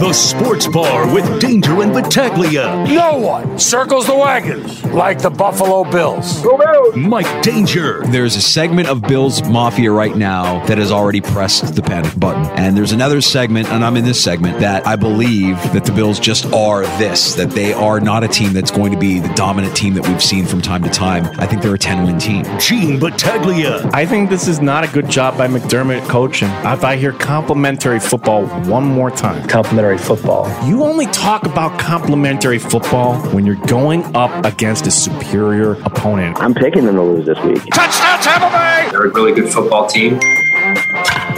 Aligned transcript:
The 0.00 0.14
Sports 0.14 0.66
Bar 0.66 1.12
with 1.12 1.42
Danger 1.42 1.82
and 1.82 1.92
Battaglia. 1.92 2.86
No 2.88 3.18
one 3.18 3.58
circles 3.58 4.06
the 4.06 4.14
wagons 4.16 4.82
like 4.86 5.20
the 5.20 5.28
Buffalo 5.28 5.84
Bills. 5.84 6.40
Go 6.40 6.56
Bills! 6.56 6.96
Mike 6.96 7.42
Danger. 7.42 8.02
There's 8.06 8.34
a 8.34 8.40
segment 8.40 8.88
of 8.88 9.02
Bills 9.02 9.42
Mafia 9.42 9.92
right 9.92 10.16
now 10.16 10.64
that 10.64 10.78
has 10.78 10.90
already 10.90 11.20
pressed 11.20 11.76
the 11.76 11.82
panic 11.82 12.18
button. 12.18 12.46
And 12.58 12.74
there's 12.74 12.92
another 12.92 13.20
segment, 13.20 13.68
and 13.68 13.84
I'm 13.84 13.94
in 13.98 14.06
this 14.06 14.24
segment, 14.24 14.58
that 14.60 14.86
I 14.86 14.96
believe 14.96 15.56
that 15.74 15.84
the 15.84 15.92
Bills 15.92 16.18
just 16.18 16.46
are 16.46 16.84
this, 16.98 17.34
that 17.34 17.50
they 17.50 17.74
are 17.74 18.00
not 18.00 18.24
a 18.24 18.28
team 18.28 18.54
that's 18.54 18.70
going 18.70 18.92
to 18.92 18.98
be 18.98 19.20
the 19.20 19.32
dominant 19.34 19.76
team 19.76 19.92
that 19.94 20.08
we've 20.08 20.22
seen 20.22 20.46
from 20.46 20.62
time 20.62 20.82
to 20.82 20.88
time. 20.88 21.26
I 21.38 21.46
think 21.46 21.60
they're 21.60 21.74
a 21.74 21.78
10 21.78 22.06
win 22.06 22.18
team. 22.18 22.46
Gene 22.58 22.98
Battaglia. 22.98 23.90
I 23.92 24.06
think 24.06 24.30
this 24.30 24.48
is 24.48 24.62
not 24.62 24.82
a 24.82 24.88
good 24.88 25.10
job 25.10 25.36
by 25.36 25.46
McDermott 25.46 26.08
coaching. 26.08 26.48
If 26.64 26.84
I 26.84 26.96
hear 26.96 27.12
complimentary 27.12 28.00
football 28.00 28.46
one 28.64 28.84
more 28.84 29.10
time, 29.10 29.46
complimentary 29.46 29.89
football. 29.98 30.48
You 30.66 30.84
only 30.84 31.06
talk 31.06 31.46
about 31.46 31.78
complimentary 31.78 32.58
football 32.58 33.18
when 33.34 33.46
you're 33.46 33.56
going 33.66 34.04
up 34.16 34.44
against 34.44 34.86
a 34.86 34.90
superior 34.90 35.72
opponent. 35.82 36.36
I'm 36.40 36.54
picking 36.54 36.84
them 36.86 36.96
to 36.96 37.02
lose 37.02 37.26
this 37.26 37.38
week. 37.44 37.62
Touchdown, 37.72 38.20
Tampa 38.20 38.50
Bay! 38.50 38.88
They're 38.90 39.06
a 39.06 39.12
really 39.12 39.32
good 39.32 39.52
football 39.52 39.86
team. 39.86 40.18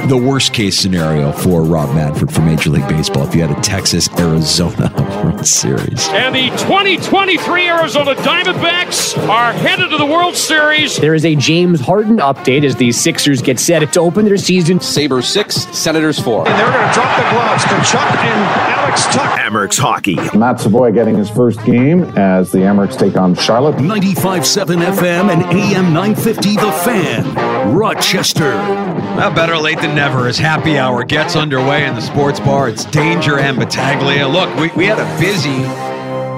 The 0.08 0.16
worst 0.16 0.52
case 0.52 0.76
scenario 0.76 1.30
for 1.30 1.62
Rob 1.62 1.94
Manfred 1.94 2.34
for 2.34 2.40
Major 2.40 2.70
League 2.70 2.88
Baseball 2.88 3.26
if 3.28 3.36
you 3.36 3.42
had 3.42 3.56
a 3.56 3.60
Texas 3.60 4.08
Arizona 4.18 4.92
World 5.24 5.46
Series. 5.46 6.08
And 6.08 6.34
the 6.34 6.48
2023 6.50 7.68
Arizona 7.68 8.14
Diamondbacks 8.16 9.16
are 9.28 9.52
headed 9.52 9.90
to 9.90 9.96
the 9.96 10.04
World 10.04 10.34
Series. 10.34 10.96
There 10.96 11.14
is 11.14 11.24
a 11.24 11.36
James 11.36 11.80
Harden 11.80 12.16
update 12.16 12.64
as 12.64 12.74
the 12.74 12.90
Sixers 12.90 13.40
get 13.42 13.60
set 13.60 13.92
to 13.92 14.00
open 14.00 14.24
their 14.24 14.36
season. 14.36 14.80
Sabres 14.80 15.28
six, 15.28 15.54
Senators 15.76 16.18
four. 16.18 16.48
And 16.48 16.58
they're 16.58 16.72
going 16.72 16.88
to 16.88 16.94
drop 16.94 17.16
the 17.16 17.30
gloves. 17.30 17.62
Tkachuk 17.64 18.16
and 18.24 18.81
Alex 18.92 19.06
Tuch. 19.16 19.40
Amerks 19.40 19.78
Hockey. 19.78 20.16
Matt 20.36 20.60
Savoie 20.60 20.90
getting 20.92 21.16
his 21.16 21.30
first 21.30 21.64
game 21.64 22.02
as 22.18 22.52
the 22.52 22.58
Amerks 22.58 22.98
take 22.98 23.16
on 23.16 23.34
Charlotte. 23.34 23.76
95.7 23.76 24.84
FM 24.84 25.32
and 25.32 25.42
AM 25.44 25.94
950 25.94 26.56
The 26.56 26.72
Fan. 26.84 27.74
Rochester. 27.74 28.50
Well, 28.50 29.32
better 29.34 29.56
late 29.56 29.80
than 29.80 29.94
never 29.94 30.26
as 30.28 30.36
happy 30.36 30.76
hour 30.76 31.04
gets 31.04 31.36
underway 31.36 31.86
in 31.86 31.94
the 31.94 32.02
sports 32.02 32.38
bar. 32.40 32.68
It's 32.68 32.84
Danger 32.84 33.38
and 33.38 33.58
Battaglia. 33.58 34.28
Look, 34.28 34.54
we, 34.56 34.68
we 34.76 34.84
had 34.84 34.98
a 34.98 35.18
busy 35.18 35.62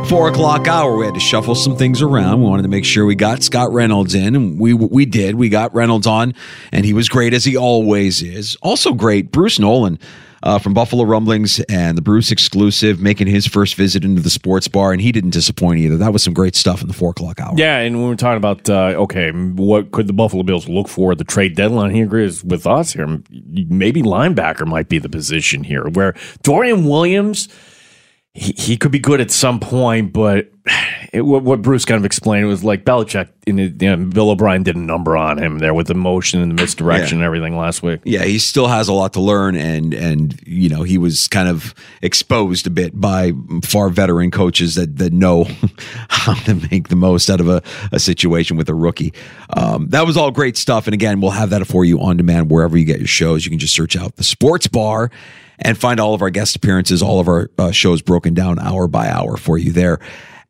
four 0.09 0.29
o'clock 0.29 0.69
hour. 0.69 0.97
We 0.97 1.07
had 1.07 1.15
to 1.15 1.21
shuffle 1.21 1.57
some 1.57 1.77
things 1.77 2.03
around. 2.03 2.39
We 2.41 2.47
wanted 2.47 2.63
to 2.63 2.69
make 2.69 2.85
sure 2.85 3.05
we 3.05 3.17
got 3.17 3.43
Scott 3.43 3.73
Reynolds 3.73 4.15
in, 4.15 4.37
and 4.37 4.61
we 4.61 4.75
we 4.75 5.07
did. 5.07 5.35
We 5.35 5.49
got 5.49 5.75
Reynolds 5.75 6.07
on, 6.07 6.35
and 6.71 6.85
he 6.85 6.93
was 6.93 7.09
great 7.09 7.35
as 7.35 7.45
he 7.45 7.57
always 7.57 8.23
is. 8.23 8.57
Also 8.63 8.93
great, 8.93 9.33
Bruce 9.33 9.59
Nolan. 9.59 9.99
Uh, 10.45 10.59
from 10.59 10.75
Buffalo 10.75 11.05
Rumblings 11.05 11.59
and 11.71 11.97
the 11.97 12.03
Bruce 12.03 12.31
exclusive, 12.31 13.01
making 13.01 13.27
his 13.27 13.47
first 13.47 13.77
visit 13.77 14.05
into 14.05 14.21
the 14.21 14.29
sports 14.29 14.69
bar, 14.69 14.93
and 14.93 15.01
he 15.01 15.11
didn't 15.11 15.31
disappoint 15.31 15.81
either. 15.81 15.97
That 15.97 16.13
was 16.13 16.23
some 16.23 16.35
great 16.35 16.55
stuff 16.55 16.83
in 16.83 16.87
the 16.87 16.93
four 16.93 17.11
o'clock 17.11 17.41
hour. 17.41 17.55
Yeah, 17.57 17.79
and 17.79 17.99
when 17.99 18.11
we're 18.11 18.17
talking 18.17 18.37
about 18.37 18.69
uh, 18.69 18.95
okay, 19.05 19.31
what 19.31 19.91
could 19.91 20.07
the 20.07 20.13
Buffalo 20.13 20.43
Bills 20.43 20.69
look 20.69 20.87
for 20.89 21.13
at 21.13 21.19
the 21.19 21.25
trade 21.25 21.57
deadline? 21.57 21.95
He 21.95 22.03
agrees 22.03 22.45
with 22.45 22.67
us 22.67 22.93
here. 22.93 23.23
Maybe 23.31 24.03
linebacker 24.03 24.67
might 24.67 24.91
be 24.91 24.99
the 24.99 25.09
position 25.09 25.65
here, 25.65 25.89
where 25.89 26.15
Dorian 26.43 26.87
Williams 26.87 27.49
he, 28.35 28.53
he 28.57 28.77
could 28.77 28.91
be 28.91 28.99
good 28.99 29.21
at 29.21 29.31
some 29.31 29.61
point, 29.61 30.13
but 30.13 30.51
it, 31.13 31.23
what, 31.23 31.45
what, 31.45 31.63
Bruce 31.63 31.85
kind 31.85 31.99
of 31.99 32.05
explained 32.05 32.49
was 32.49 32.65
like 32.65 32.85
Belichick, 32.85 33.29
the, 33.45 33.53
you 33.53 33.97
know, 33.97 33.97
Bill 33.97 34.31
O'Brien 34.31 34.65
did 34.65 34.75
a 34.75 34.81
number 34.81 35.17
on 35.17 35.39
him 35.39 35.61
there 35.61 35.73
with 35.73 35.87
the 35.87 35.95
motion 35.95 36.41
and 36.41 36.51
the 36.51 36.61
misdirection 36.61 37.19
yeah. 37.19 37.25
and 37.25 37.27
everything 37.27 37.57
last 37.57 37.85
week. 37.85 38.01
Yeah, 38.03 38.25
he 38.25 38.41
still 38.41 38.67
has 38.67 38.89
a 38.89 38.93
lot 38.93 39.13
to 39.13 39.21
learn, 39.21 39.55
and 39.55 39.95
and 39.95 40.41
you 40.45 40.69
know 40.69 40.83
he 40.83 40.99
was 40.99 41.29
kind 41.29 41.49
of 41.49 41.75
exposed 42.03 42.67
a 42.67 42.71
bit 42.71 43.01
by 43.01 43.33
far 43.63 43.89
veteran 43.89 44.33
coaches 44.33 44.75
that 44.75 44.97
that 44.97 45.13
know 45.13 45.45
how 46.09 46.35
to 46.35 46.55
make 46.73 46.89
the 46.89 46.97
most 46.97 47.31
out 47.31 47.41
of 47.41 47.49
a, 47.49 47.63
a 47.93 48.01
situation 48.01 48.57
with 48.57 48.69
a 48.69 48.75
rookie. 48.75 49.13
Um, 49.51 49.87
that 49.91 50.07
was 50.07 50.17
all 50.17 50.33
great 50.33 50.57
stuff, 50.57 50.89
and 50.89 50.95
again, 50.95 51.21
we'll 51.21 51.31
have 51.31 51.51
that 51.51 51.65
for 51.69 51.85
you 51.85 52.01
on 52.01 52.17
demand 52.17 52.51
wherever 52.51 52.77
you 52.77 52.85
get 52.85 52.99
your 52.99 53.07
shows. 53.07 53.45
You 53.45 53.51
can 53.51 53.61
just 53.61 53.75
search 53.75 53.97
out 53.97 54.17
the 54.17 54.25
Sports 54.25 54.67
Bar 54.67 55.11
and 55.59 55.79
find 55.79 56.01
all 56.01 56.15
of 56.15 56.23
our 56.23 56.31
guest 56.31 56.57
appearances, 56.57 57.03
all 57.03 57.21
of 57.21 57.29
our 57.29 57.51
uh, 57.59 57.71
shows 57.71 58.03
broken 58.03 58.35
down 58.35 58.59
hour 58.59 58.89
by 58.89 59.09
hour 59.09 59.37
for 59.37 59.59
you 59.59 59.73
there 59.73 60.01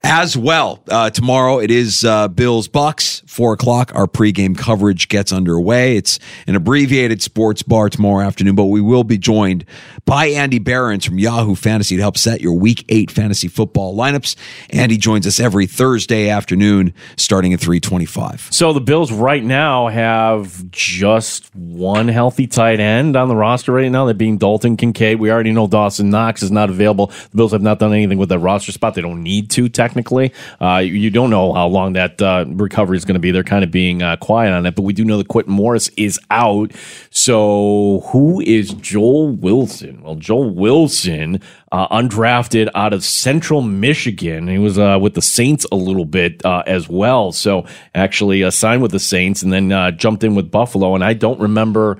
as 0.05 0.37
well. 0.37 0.85
Uh, 0.89 1.09
tomorrow 1.09 1.59
it 1.59 1.71
is 1.71 2.05
uh, 2.05 2.29
Bills 2.29 2.69
Bucks, 2.69 3.23
four 3.27 3.55
o'clock. 3.55 3.91
Our 3.95 4.07
pregame 4.07 4.57
coverage 4.57 5.09
gets 5.09 5.33
underway. 5.33 5.97
It's 5.97 6.19
an 6.47 6.55
abbreviated 6.55 7.23
sports 7.23 7.63
bar 7.63 7.89
tomorrow 7.89 8.25
afternoon, 8.25 8.55
but 8.55 8.67
we 8.67 8.83
will 8.83 9.03
be 9.03 9.17
joined 9.17 9.65
by 10.05 10.27
Andy 10.27 10.59
Behrens 10.59 11.07
from 11.07 11.19
Yahoo 11.19 11.55
Fantasy 11.55 11.97
to 11.97 12.03
help 12.03 12.19
set 12.19 12.43
your 12.43 12.53
Week 12.53 12.85
Eight 12.91 13.11
fantasy 13.11 13.49
football 13.49 13.97
lineups. 13.97 14.37
Andy 14.71 14.99
joins 14.99 15.27
us 15.27 15.41
every 15.41 15.67
Thursday 15.67 16.29
afternoon, 16.29 16.93
starting 17.17 17.55
at 17.55 17.61
three 17.61 17.81
twenty-five. 17.81 18.49
So 18.51 18.75
the 18.75 18.83
Bills 18.83 19.11
right 19.11 19.43
now 19.43 19.89
have 19.89 20.71
just 20.71 21.55
one 21.55 22.09
healthy 22.09 22.47
tight 22.47 22.79
end 22.79 23.17
on 23.17 23.29
the 23.29 23.37
roster 23.37 23.73
right 23.73 23.91
now. 23.91 24.05
That 24.05 24.19
being 24.19 24.37
Dalton 24.37 24.77
Kincaid. 24.77 25.19
We 25.19 25.31
already 25.31 25.53
know 25.53 25.67
Dawson 25.67 26.11
Knox 26.11 26.43
is 26.43 26.51
not 26.51 26.69
available. 26.69 27.07
The 27.07 27.37
Bills 27.37 27.53
have 27.53 27.63
not 27.63 27.79
done 27.79 27.95
anything 27.95 28.19
with 28.19 28.29
that 28.29 28.41
roster 28.41 28.71
spot. 28.71 28.95
They 28.95 29.01
don't 29.01 29.23
need 29.23 29.49
to 29.53 29.71
technically 29.71 29.94
technically. 29.95 30.33
Uh, 30.61 30.79
you 30.79 31.09
don't 31.11 31.31
know 31.31 31.53
how 31.53 31.69
long 31.69 31.93
that 31.93 32.21
uh, 32.21 32.45
recovery 32.49 32.97
is 32.97 33.05
going 33.05 33.15
to 33.15 33.21
be. 33.21 33.31
They're 33.31 33.45
kind 33.45 33.63
of 33.63 33.71
being 33.71 34.03
uh, 34.03 34.17
quiet 34.17 34.53
on 34.53 34.67
it, 34.67 34.75
but 34.75 34.83
we 34.83 34.93
do 34.93 35.05
know 35.05 35.19
that 35.19 35.29
Quintin 35.29 35.53
Morris 35.53 35.89
is 35.97 36.19
out. 36.31 36.73
So 37.11 38.03
who 38.07 38.41
is 38.41 38.75
Joel 38.75 39.31
Wilson? 39.31 40.03
Well, 40.03 40.17
Joel 40.17 40.51
Wilson, 40.51 41.41
uh, 41.71 41.89
undrafted 41.89 42.71
out 42.75 42.93
of 42.93 43.05
Central 43.05 43.63
Michigan. 43.63 44.49
He 44.49 44.59
was 44.59 44.79
uh, 44.79 44.99
with 45.01 45.15
the 45.15 45.23
Saints 45.23 45.65
a 45.71 45.77
little 45.77 46.05
bit 46.05 46.45
uh, 46.45 46.65
as 46.67 46.89
well. 46.89 47.31
So 47.31 47.67
actually 47.95 48.49
signed 48.51 48.83
with 48.83 48.91
the 48.91 48.99
Saints 48.99 49.43
and 49.43 49.53
then 49.53 49.97
jumped 49.97 50.25
in 50.25 50.35
with 50.35 50.51
Buffalo. 50.51 50.95
And 50.95 51.05
I 51.05 51.15
don't 51.15 51.41
remember 51.41 51.99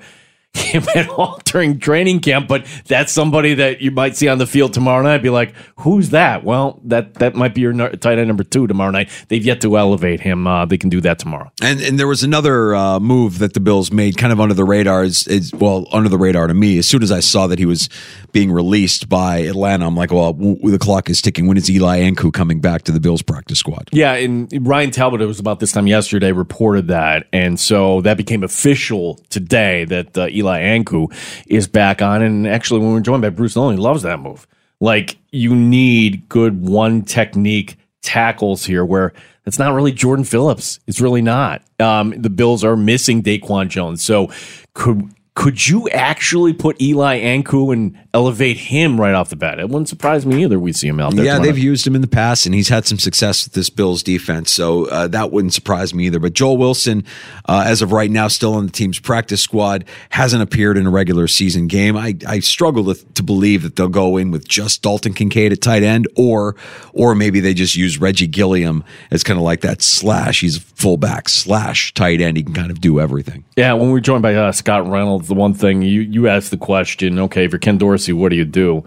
at 0.95 1.09
all 1.09 1.39
during 1.45 1.79
training 1.79 2.19
camp, 2.19 2.47
but 2.47 2.65
that's 2.87 3.11
somebody 3.11 3.53
that 3.55 3.81
you 3.81 3.91
might 3.91 4.15
see 4.15 4.27
on 4.27 4.37
the 4.37 4.47
field 4.47 4.73
tomorrow 4.73 5.03
night. 5.03 5.19
Be 5.19 5.29
like, 5.29 5.53
who's 5.77 6.09
that? 6.11 6.43
Well, 6.43 6.79
that 6.85 7.15
that 7.15 7.35
might 7.35 7.53
be 7.53 7.61
your 7.61 7.73
tight 7.73 8.17
end 8.17 8.27
number 8.27 8.43
two 8.43 8.67
tomorrow 8.67 8.91
night. 8.91 9.09
They've 9.27 9.43
yet 9.43 9.61
to 9.61 9.77
elevate 9.77 10.21
him. 10.21 10.47
Uh, 10.47 10.65
they 10.65 10.77
can 10.77 10.89
do 10.89 11.01
that 11.01 11.19
tomorrow. 11.19 11.51
And 11.61 11.81
and 11.81 11.99
there 11.99 12.07
was 12.07 12.23
another 12.23 12.75
uh, 12.75 12.99
move 12.99 13.39
that 13.39 13.53
the 13.53 13.59
Bills 13.59 13.91
made, 13.91 14.17
kind 14.17 14.31
of 14.31 14.39
under 14.39 14.53
the 14.53 14.63
radar. 14.63 15.03
Is, 15.03 15.27
is, 15.27 15.53
well 15.55 15.87
under 15.91 16.09
the 16.09 16.17
radar 16.17 16.47
to 16.47 16.53
me. 16.53 16.77
As 16.77 16.87
soon 16.87 17.01
as 17.01 17.11
I 17.11 17.19
saw 17.21 17.47
that 17.47 17.59
he 17.59 17.65
was 17.65 17.89
being 18.31 18.51
released 18.51 19.07
by 19.07 19.37
Atlanta, 19.37 19.87
I'm 19.87 19.95
like, 19.95 20.11
well, 20.11 20.33
w- 20.33 20.57
the 20.69 20.79
clock 20.79 21.09
is 21.09 21.21
ticking. 21.21 21.47
When 21.47 21.57
is 21.57 21.69
Eli 21.69 22.01
Ankou 22.01 22.33
coming 22.33 22.59
back 22.59 22.83
to 22.83 22.91
the 22.91 22.99
Bills 22.99 23.21
practice 23.21 23.59
squad? 23.59 23.89
Yeah, 23.91 24.13
and 24.13 24.49
Ryan 24.67 24.91
Talbot. 24.91 25.21
It 25.21 25.25
was 25.25 25.39
about 25.39 25.59
this 25.59 25.71
time 25.71 25.87
yesterday 25.87 26.31
reported 26.31 26.87
that, 26.89 27.27
and 27.31 27.59
so 27.59 28.01
that 28.01 28.17
became 28.17 28.43
official 28.43 29.15
today 29.29 29.85
that 29.85 30.17
uh, 30.17 30.27
Eli 30.27 30.44
Eli 30.45 30.61
Ankou 30.61 31.13
is 31.47 31.67
back 31.67 32.01
on. 32.01 32.21
And 32.21 32.47
actually, 32.47 32.81
when 32.81 32.93
we're 32.93 32.99
joined 32.99 33.21
by 33.21 33.29
Bruce 33.29 33.55
Nolan, 33.55 33.77
he 33.77 33.81
loves 33.81 34.03
that 34.03 34.19
move. 34.19 34.47
Like, 34.79 35.17
you 35.31 35.55
need 35.55 36.27
good 36.29 36.61
one 36.61 37.01
technique 37.01 37.77
tackles 38.01 38.65
here 38.65 38.85
where 38.85 39.13
it's 39.45 39.57
not 39.57 39.73
really 39.73 39.91
Jordan 39.91 40.25
Phillips. 40.25 40.79
It's 40.85 41.01
really 41.01 41.21
not. 41.21 41.61
Um, 41.79 42.13
the 42.15 42.29
Bills 42.29 42.63
are 42.63 42.75
missing 42.75 43.23
Daquan 43.23 43.69
Jones. 43.69 44.03
So 44.03 44.31
Could 44.73 45.09
could 45.35 45.67
you 45.67 45.89
actually 45.89 46.53
put 46.53 46.81
Eli 46.81 47.19
Ankou 47.19 47.73
and 47.73 47.97
elevate 48.13 48.55
him 48.55 48.99
right 48.99 49.13
off 49.13 49.29
the 49.29 49.35
bat? 49.35 49.59
It 49.59 49.67
wouldn't 49.67 49.89
surprise 49.89 50.25
me 50.25 50.43
either. 50.43 50.57
We 50.57 50.71
see 50.71 50.87
him 50.87 51.01
out 51.01 51.13
there. 51.13 51.25
Yeah, 51.25 51.39
they've 51.39 51.57
used 51.57 51.85
him 51.85 51.93
in 51.93 51.99
the 51.99 52.07
past, 52.07 52.45
and 52.45 52.55
he's 52.55 52.69
had 52.69 52.85
some 52.85 52.97
success 52.97 53.45
with 53.45 53.51
this 53.51 53.69
Bills 53.69 54.01
defense, 54.01 54.49
so 54.49 54.85
uh, 54.85 55.07
that 55.09 55.31
wouldn't 55.31 55.53
surprise 55.53 55.93
me 55.93 56.05
either. 56.05 56.19
But 56.19 56.33
Joel 56.33 56.55
Wilson, 56.55 57.03
uh, 57.49 57.65
as 57.67 57.81
of 57.81 57.91
right 57.91 58.09
now, 58.09 58.29
still 58.29 58.53
on 58.53 58.65
the 58.65 58.71
team's 58.71 58.97
practice 58.97 59.41
squad, 59.41 59.83
hasn't 60.11 60.41
appeared 60.41 60.77
in 60.77 60.87
a 60.87 60.89
regular 60.89 61.27
season 61.27 61.67
game. 61.67 61.97
I, 61.97 62.15
I 62.25 62.39
struggle 62.39 62.93
to, 62.93 63.13
to 63.15 63.21
believe 63.21 63.63
that 63.63 63.75
they'll 63.75 63.89
go 63.89 64.15
in 64.15 64.31
with 64.31 64.47
just 64.47 64.83
Dalton 64.83 65.13
Kincaid 65.13 65.51
at 65.51 65.61
tight 65.61 65.83
end, 65.83 66.07
or 66.15 66.55
or 66.93 67.13
maybe 67.13 67.41
they 67.41 67.53
just 67.53 67.75
use 67.75 67.99
Reggie 67.99 68.27
Gilliam 68.27 68.85
as 69.11 69.21
kind 69.21 69.37
of 69.37 69.43
like 69.43 69.59
that 69.61 69.81
slash. 69.81 70.39
He's 70.39 70.57
a 70.57 70.61
fullback 70.61 71.27
slash 71.27 71.93
tight 71.93 72.21
end. 72.21 72.37
He 72.37 72.43
can 72.43 72.53
kind 72.53 72.71
of 72.71 72.79
do 72.79 73.01
everything. 73.01 73.43
Yeah, 73.57 73.73
when 73.73 73.91
we're 73.91 73.99
joined 73.99 74.21
by 74.23 74.33
uh, 74.35 74.53
Scott 74.53 74.87
Reynolds, 74.89 75.24
the 75.27 75.33
one 75.33 75.53
thing 75.53 75.81
you 75.81 76.01
you 76.01 76.27
asked 76.27 76.51
the 76.51 76.57
question, 76.57 77.19
okay, 77.19 77.45
if 77.45 77.51
you're 77.51 77.59
Ken 77.59 77.77
Dorsey, 77.77 78.13
what 78.13 78.29
do 78.29 78.35
you 78.35 78.45
do? 78.45 78.83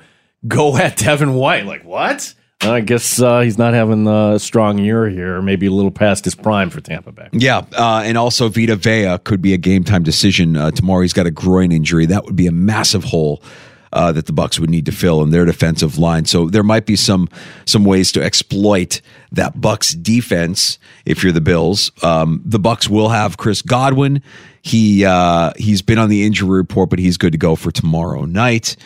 Go 0.46 0.76
at 0.76 0.96
Devin 0.96 1.34
White. 1.34 1.66
Like 1.66 1.84
what? 1.84 2.34
I 2.60 2.80
guess 2.80 3.20
uh, 3.20 3.40
he's 3.40 3.56
not 3.56 3.72
having 3.72 4.06
a 4.08 4.38
strong 4.38 4.78
year 4.78 5.08
here. 5.08 5.40
Maybe 5.40 5.66
a 5.66 5.70
little 5.70 5.92
past 5.92 6.24
his 6.24 6.34
prime 6.34 6.70
for 6.70 6.80
Tampa 6.80 7.12
Bay. 7.12 7.28
Yeah, 7.32 7.58
uh, 7.76 8.02
and 8.04 8.18
also 8.18 8.48
Vita 8.48 8.74
Vea 8.74 9.18
could 9.22 9.40
be 9.40 9.54
a 9.54 9.56
game 9.56 9.84
time 9.84 10.02
decision 10.02 10.56
uh, 10.56 10.72
tomorrow. 10.72 11.02
He's 11.02 11.12
got 11.12 11.26
a 11.26 11.30
groin 11.30 11.70
injury. 11.70 12.06
That 12.06 12.24
would 12.24 12.36
be 12.36 12.46
a 12.46 12.52
massive 12.52 13.04
hole. 13.04 13.42
Uh, 13.90 14.12
that 14.12 14.26
the 14.26 14.34
Bucks 14.34 14.60
would 14.60 14.68
need 14.68 14.84
to 14.84 14.92
fill 14.92 15.22
in 15.22 15.30
their 15.30 15.46
defensive 15.46 15.96
line. 15.96 16.26
So 16.26 16.50
there 16.50 16.62
might 16.62 16.84
be 16.84 16.94
some 16.94 17.26
some 17.64 17.86
ways 17.86 18.12
to 18.12 18.22
exploit 18.22 19.00
that 19.32 19.62
Bucks 19.62 19.94
defense 19.94 20.78
if 21.06 21.22
you're 21.22 21.32
the 21.32 21.40
Bills. 21.40 21.90
Um, 22.02 22.42
the 22.44 22.58
Bucks 22.58 22.86
will 22.90 23.08
have 23.08 23.38
Chris 23.38 23.62
Godwin. 23.62 24.22
He 24.68 25.04
uh, 25.04 25.52
he's 25.56 25.82
been 25.82 25.98
on 25.98 26.08
the 26.08 26.24
injury 26.24 26.58
report, 26.58 26.90
but 26.90 26.98
he's 26.98 27.16
good 27.16 27.32
to 27.32 27.38
go 27.38 27.56
for 27.56 27.70
tomorrow 27.70 28.24
night. 28.24 28.76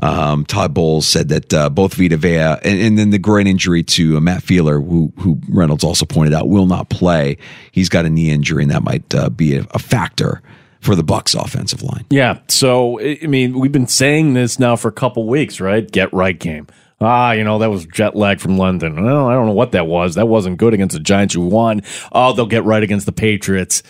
Um, 0.00 0.44
Todd 0.46 0.74
Bowles 0.74 1.06
said 1.06 1.28
that 1.28 1.54
uh, 1.54 1.70
both 1.70 1.94
Vita 1.94 2.16
Vea 2.16 2.56
and, 2.64 2.80
and, 2.80 2.98
then 2.98 3.10
the 3.10 3.18
groin 3.18 3.46
injury 3.46 3.82
to 3.84 4.16
uh, 4.16 4.20
Matt 4.20 4.42
Feiler, 4.42 4.84
who, 4.84 5.12
who 5.18 5.38
Reynolds 5.48 5.84
also 5.84 6.06
pointed 6.06 6.32
out, 6.32 6.48
will 6.48 6.66
not 6.66 6.88
play. 6.88 7.36
He's 7.72 7.90
got 7.90 8.06
a 8.06 8.10
knee 8.10 8.30
injury, 8.30 8.62
and 8.62 8.72
that 8.72 8.82
might 8.82 9.14
uh, 9.14 9.28
be 9.28 9.56
a, 9.56 9.66
a 9.72 9.78
factor 9.78 10.40
for 10.80 10.96
the 10.96 11.04
Bucks 11.04 11.34
offensive 11.34 11.82
line. 11.82 12.04
Yeah. 12.10 12.40
So 12.48 13.00
I 13.00 13.26
mean, 13.26 13.58
we've 13.58 13.72
been 13.72 13.86
saying 13.86 14.34
this 14.34 14.58
now 14.58 14.76
for 14.76 14.88
a 14.88 14.92
couple 14.92 15.26
weeks, 15.26 15.60
right? 15.60 15.88
Get 15.88 16.12
right 16.12 16.38
game. 16.38 16.66
Ah, 17.00 17.32
you 17.32 17.42
know, 17.42 17.58
that 17.58 17.70
was 17.70 17.84
jet 17.86 18.14
lag 18.16 18.40
from 18.40 18.58
London. 18.58 19.04
Well, 19.04 19.26
I 19.26 19.34
don't 19.34 19.46
know 19.46 19.52
what 19.52 19.72
that 19.72 19.86
was. 19.86 20.14
That 20.14 20.26
wasn't 20.26 20.58
good 20.58 20.72
against 20.72 20.94
the 20.94 21.00
Giants 21.00 21.34
who 21.34 21.42
won. 21.42 21.82
Oh, 22.12 22.32
they'll 22.32 22.46
get 22.46 22.64
right 22.64 22.82
against 22.82 23.06
the 23.06 23.12
Patriots. 23.12 23.82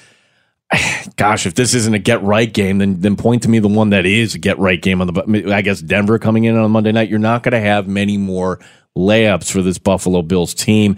Gosh, 1.17 1.47
if 1.47 1.55
this 1.55 1.75
isn't 1.75 1.95
a 1.95 1.99
get 1.99 2.23
right 2.23 2.53
game, 2.53 2.79
then 2.79 3.01
then 3.01 3.17
point 3.17 3.43
to 3.43 3.49
me 3.49 3.59
the 3.59 3.69
one 3.69 3.91
that 3.91 4.07
is 4.07 4.35
a 4.35 4.39
get 4.39 4.59
right 4.59 4.81
game 4.81 5.01
on 5.01 5.07
the. 5.09 5.53
I 5.55 5.63
guess 5.63 5.81
Denver 5.81 6.19
coming 6.19 6.45
in 6.45 6.57
on 6.57 6.71
Monday 6.71 6.93
night. 6.93 7.09
You're 7.09 7.19
not 7.19 7.43
going 7.43 7.53
to 7.53 7.61
have 7.61 7.87
many 7.87 8.17
more 8.17 8.59
layups 8.97 9.51
for 9.51 9.63
this 9.63 9.79
Buffalo 9.79 10.23
Bills 10.23 10.55
team, 10.55 10.97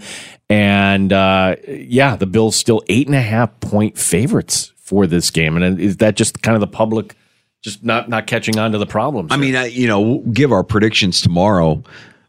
and 0.49 1.11
uh, 1.11 1.55
yeah, 1.67 2.15
the 2.15 2.25
Bills 2.25 2.55
still 2.55 2.83
eight 2.87 3.07
and 3.07 3.15
a 3.15 3.21
half 3.21 3.59
point 3.59 3.97
favorites 3.97 4.73
for 4.77 5.07
this 5.07 5.31
game, 5.31 5.61
and 5.61 5.79
is 5.79 5.97
that 5.97 6.15
just 6.15 6.41
kind 6.41 6.55
of 6.55 6.61
the 6.61 6.67
public 6.67 7.15
just 7.61 7.83
not 7.83 8.07
not 8.09 8.27
catching 8.27 8.57
on 8.57 8.71
to 8.71 8.77
the 8.77 8.85
problems? 8.85 9.31
I 9.31 9.37
mean, 9.37 9.55
I, 9.55 9.65
you 9.65 9.87
know, 9.87 9.99
we'll 9.99 10.19
give 10.19 10.51
our 10.51 10.63
predictions 10.63 11.21
tomorrow, 11.21 11.83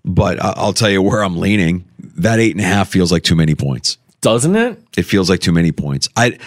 but 0.04 0.42
I'll 0.42 0.72
tell 0.72 0.90
you 0.90 1.02
where 1.02 1.22
I'm 1.22 1.36
leaning. 1.38 1.84
That 2.16 2.40
eight 2.40 2.52
and 2.52 2.60
a 2.60 2.64
half 2.64 2.88
feels 2.88 3.12
like 3.12 3.22
too 3.22 3.36
many 3.36 3.54
points, 3.54 3.98
doesn't 4.22 4.56
it? 4.56 4.80
It 4.96 5.02
feels 5.02 5.28
like 5.28 5.40
too 5.40 5.52
many 5.52 5.72
points. 5.72 6.08
I 6.16 6.38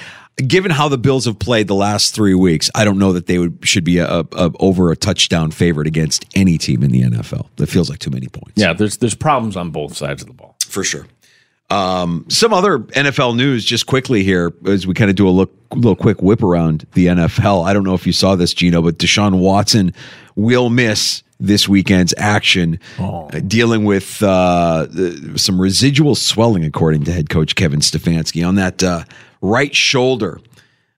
given 0.48 0.72
how 0.72 0.88
the 0.88 0.98
Bills 0.98 1.26
have 1.26 1.40
played 1.40 1.68
the 1.68 1.76
last 1.76 2.16
three 2.16 2.34
weeks, 2.34 2.70
I 2.76 2.86
don't 2.86 2.98
know 2.98 3.14
that 3.14 3.28
they 3.28 3.38
would 3.38 3.60
should 3.64 3.84
be 3.84 3.98
a, 3.98 4.20
a, 4.20 4.52
over 4.60 4.92
a 4.92 4.96
touchdown 4.96 5.52
favorite 5.52 5.88
against 5.88 6.26
any 6.36 6.58
team 6.58 6.84
in 6.84 6.92
the 6.92 7.02
NFL. 7.02 7.48
That 7.58 7.68
feels 7.68 7.90
like 7.90 8.00
too 8.00 8.12
many 8.12 8.28
points. 8.28 8.54
Yeah, 8.56 8.74
there's 8.74 8.98
there's 8.98 9.16
problems 9.16 9.56
on 9.56 9.72
both 9.72 9.96
sides 9.96 10.22
of 10.22 10.28
the 10.28 10.34
ball 10.34 10.56
for 10.60 10.84
sure. 10.84 11.06
Um, 11.70 12.26
some 12.30 12.52
other 12.52 12.80
NFL 12.80 13.36
news, 13.36 13.64
just 13.64 13.86
quickly 13.86 14.24
here, 14.24 14.52
as 14.66 14.88
we 14.88 14.96
kind 14.96 15.12
of 15.12 15.16
do 15.16 15.28
a 15.28 15.30
look, 15.30 15.54
little 15.72 15.96
quick 15.96 16.20
whip 16.22 16.42
around 16.42 16.88
the 16.94 17.08
NFL. 17.08 17.66
I 17.66 17.74
don't 17.74 17.84
know 17.84 17.94
if 17.94 18.08
you 18.08 18.14
saw 18.14 18.36
this, 18.36 18.56
Gino, 18.56 18.82
but 18.82 18.98
Deshaun 18.98 19.38
Watson 19.38 19.94
will 20.36 20.72
miss 20.72 21.22
this 21.40 21.70
weekend's 21.70 22.14
action, 22.18 22.80
oh. 23.00 23.30
dealing 23.30 23.86
with 23.86 24.22
uh, 24.24 24.88
some 25.38 25.62
residual 25.62 26.16
swelling, 26.16 26.66
according 26.66 27.04
to 27.06 27.14
head 27.14 27.30
coach 27.30 27.56
Kevin 27.56 27.80
Stefanski, 27.80 28.46
on 28.46 28.56
that 28.56 28.84
uh, 28.84 29.04
right 29.42 29.76
shoulder. 29.76 30.40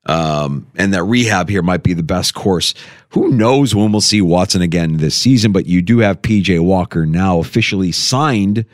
Um, 0.06 0.68
and 0.76 0.94
that 0.94 1.04
rehab 1.04 1.48
here 1.50 1.62
might 1.62 1.84
be 1.84 1.94
the 1.94 2.04
best 2.04 2.34
course. 2.34 2.74
Who 3.10 3.30
knows 3.30 3.76
when 3.76 3.92
we'll 3.92 4.02
see 4.02 4.22
Watson 4.22 4.62
again 4.62 4.98
this 4.98 5.16
season? 5.16 5.52
But 5.52 5.68
you 5.68 5.82
do 5.82 6.00
have 6.00 6.22
PJ 6.22 6.60
Walker 6.60 7.06
now 7.06 7.40
officially 7.40 7.92
signed 7.92 8.66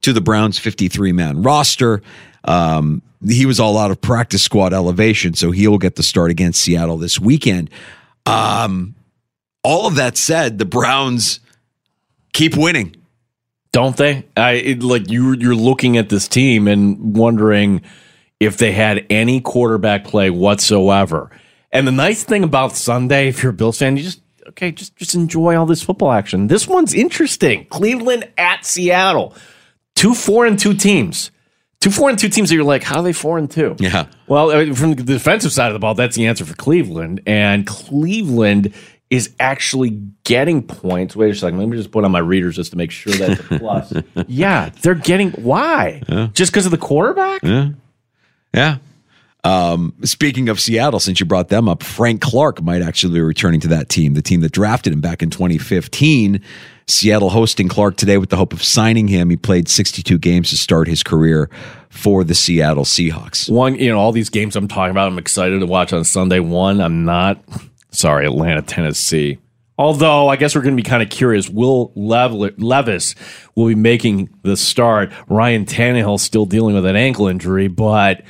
to 0.00 0.12
the 0.12 0.20
Browns 0.20 0.58
53 0.58 1.12
man 1.12 1.42
roster. 1.42 2.02
Um, 2.44 3.02
he 3.26 3.44
was 3.44 3.60
all 3.60 3.76
out 3.76 3.90
of 3.90 4.00
practice 4.00 4.42
squad 4.42 4.72
elevation, 4.72 5.34
so 5.34 5.50
he'll 5.50 5.78
get 5.78 5.96
the 5.96 6.02
start 6.02 6.30
against 6.30 6.62
Seattle 6.62 6.96
this 6.96 7.20
weekend. 7.20 7.68
Um, 8.24 8.94
all 9.62 9.86
of 9.86 9.96
that 9.96 10.16
said, 10.16 10.58
the 10.58 10.64
Browns 10.64 11.40
keep 12.32 12.56
winning, 12.56 12.96
don't 13.72 13.96
they? 13.96 14.24
I 14.36 14.52
it, 14.52 14.82
like 14.82 15.10
you. 15.10 15.34
You're 15.34 15.54
looking 15.54 15.98
at 15.98 16.08
this 16.08 16.28
team 16.28 16.66
and 16.66 17.14
wondering 17.14 17.82
if 18.40 18.56
they 18.56 18.72
had 18.72 19.06
any 19.10 19.40
quarterback 19.40 20.04
play 20.04 20.30
whatsoever. 20.30 21.30
And 21.70 21.86
the 21.86 21.92
nice 21.92 22.24
thing 22.24 22.42
about 22.42 22.74
Sunday, 22.74 23.28
if 23.28 23.42
you're 23.42 23.50
a 23.50 23.54
Bills 23.54 23.78
fan, 23.78 23.96
you 23.96 24.02
just 24.02 24.22
okay, 24.48 24.72
just 24.72 24.96
just 24.96 25.14
enjoy 25.14 25.56
all 25.56 25.66
this 25.66 25.82
football 25.82 26.10
action. 26.10 26.48
This 26.48 26.66
one's 26.66 26.94
interesting. 26.94 27.66
Cleveland 27.66 28.28
at 28.36 28.64
Seattle 28.64 29.34
two 30.00 30.14
four 30.14 30.46
and 30.46 30.58
two 30.58 30.74
teams. 30.74 31.30
Two 31.80 31.90
four 31.90 32.10
and 32.10 32.18
two 32.18 32.28
teams 32.28 32.48
that 32.48 32.54
you're 32.54 32.64
like, 32.64 32.82
how 32.82 32.96
are 32.98 33.02
they 33.02 33.12
four 33.12 33.38
and 33.38 33.50
two? 33.50 33.76
Yeah. 33.78 34.06
Well, 34.26 34.74
from 34.74 34.94
the 34.94 35.02
defensive 35.02 35.52
side 35.52 35.68
of 35.68 35.72
the 35.74 35.78
ball, 35.78 35.94
that's 35.94 36.16
the 36.16 36.26
answer 36.26 36.44
for 36.44 36.54
Cleveland. 36.54 37.22
And 37.26 37.66
Cleveland 37.66 38.74
is 39.08 39.34
actually 39.40 39.90
getting 40.24 40.62
points. 40.62 41.16
Wait 41.16 41.30
a 41.30 41.34
second. 41.34 41.58
Let 41.58 41.68
me 41.68 41.76
just 41.76 41.90
put 41.90 42.04
on 42.04 42.12
my 42.12 42.18
readers 42.18 42.56
just 42.56 42.70
to 42.72 42.76
make 42.76 42.90
sure 42.90 43.12
that's 43.12 43.40
a 43.40 43.58
plus. 43.58 43.92
yeah, 44.26 44.70
they're 44.82 44.94
getting 44.94 45.32
why? 45.32 46.02
Yeah. 46.08 46.28
Just 46.32 46.52
because 46.52 46.64
of 46.64 46.70
the 46.70 46.78
quarterback? 46.78 47.42
Yeah. 47.42 47.70
Yeah. 48.54 48.78
Um, 49.42 49.94
speaking 50.04 50.48
of 50.48 50.60
Seattle, 50.60 51.00
since 51.00 51.18
you 51.18 51.26
brought 51.26 51.48
them 51.48 51.68
up, 51.68 51.82
Frank 51.82 52.20
Clark 52.20 52.62
might 52.62 52.82
actually 52.82 53.14
be 53.14 53.20
returning 53.20 53.60
to 53.60 53.68
that 53.68 53.88
team, 53.88 54.14
the 54.14 54.22
team 54.22 54.40
that 54.40 54.52
drafted 54.52 54.92
him 54.92 55.00
back 55.00 55.22
in 55.22 55.30
2015. 55.30 56.40
Seattle 56.86 57.30
hosting 57.30 57.68
Clark 57.68 57.96
today 57.96 58.18
with 58.18 58.30
the 58.30 58.36
hope 58.36 58.52
of 58.52 58.62
signing 58.62 59.08
him. 59.08 59.30
He 59.30 59.36
played 59.36 59.68
62 59.68 60.18
games 60.18 60.50
to 60.50 60.56
start 60.56 60.88
his 60.88 61.02
career 61.02 61.48
for 61.88 62.24
the 62.24 62.34
Seattle 62.34 62.84
Seahawks. 62.84 63.48
One, 63.48 63.76
you 63.76 63.88
know, 63.88 63.98
all 63.98 64.12
these 64.12 64.28
games 64.28 64.56
I'm 64.56 64.68
talking 64.68 64.90
about, 64.90 65.10
I'm 65.10 65.18
excited 65.18 65.60
to 65.60 65.66
watch 65.66 65.92
on 65.92 66.04
Sunday. 66.04 66.40
One, 66.40 66.80
I'm 66.80 67.04
not. 67.04 67.42
Sorry, 67.92 68.26
Atlanta, 68.26 68.62
Tennessee. 68.62 69.38
Although 69.78 70.28
I 70.28 70.36
guess 70.36 70.54
we're 70.54 70.60
going 70.60 70.76
to 70.76 70.82
be 70.82 70.88
kind 70.88 71.02
of 71.02 71.08
curious. 71.08 71.48
Will 71.48 71.90
Levis 71.94 73.14
will 73.54 73.66
be 73.66 73.74
making 73.74 74.28
the 74.42 74.56
start? 74.56 75.10
Ryan 75.26 75.64
Tannehill 75.64 76.20
still 76.20 76.44
dealing 76.44 76.74
with 76.74 76.84
an 76.84 76.96
ankle 76.96 77.28
injury, 77.28 77.68
but 77.68 78.22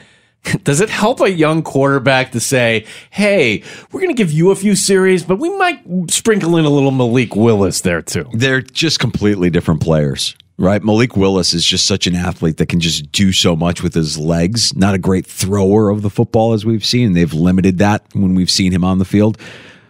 does 0.64 0.80
it 0.80 0.90
help 0.90 1.20
a 1.20 1.30
young 1.30 1.62
quarterback 1.62 2.32
to 2.32 2.40
say, 2.40 2.87
hey, 3.11 3.62
we're 3.92 4.00
going 4.00 4.14
to 4.14 4.20
give 4.20 4.32
you 4.32 4.50
a 4.50 4.56
few 4.56 4.75
series, 4.75 5.23
but 5.25 5.38
we 5.38 5.56
might 5.56 5.82
sprinkle 6.11 6.56
in 6.56 6.64
a 6.64 6.70
little 6.70 6.90
Malik 6.90 7.37
Willis 7.37 7.82
there 7.82 8.02
too? 8.02 8.28
They're 8.32 8.62
just 8.62 8.99
completely 8.99 9.50
different 9.50 9.80
players, 9.82 10.35
right? 10.59 10.82
Malik 10.82 11.16
Willis 11.16 11.52
is 11.52 11.64
just 11.64 11.87
such 11.87 12.06
an 12.06 12.14
athlete 12.14 12.56
that 12.56 12.66
can 12.66 12.80
just 12.80 13.11
do 13.12 13.32
so 13.32 13.54
much 13.54 13.82
with 13.82 13.94
his 13.94 14.18
legs. 14.18 14.75
Not 14.75 14.94
a 14.94 14.99
great 14.99 15.26
thrower 15.26 15.90
of 15.90 16.02
the 16.02 16.11
football 16.11 16.52
as 16.52 16.64
we've 16.64 16.85
seen. 16.85 17.12
They've 17.12 17.32
limited 17.32 17.78
that 17.78 18.04
when 18.12 18.35
we've 18.35 18.50
seen 18.50 18.73
him 18.73 18.85
on 18.85 18.99
the 18.99 19.04
field, 19.04 19.38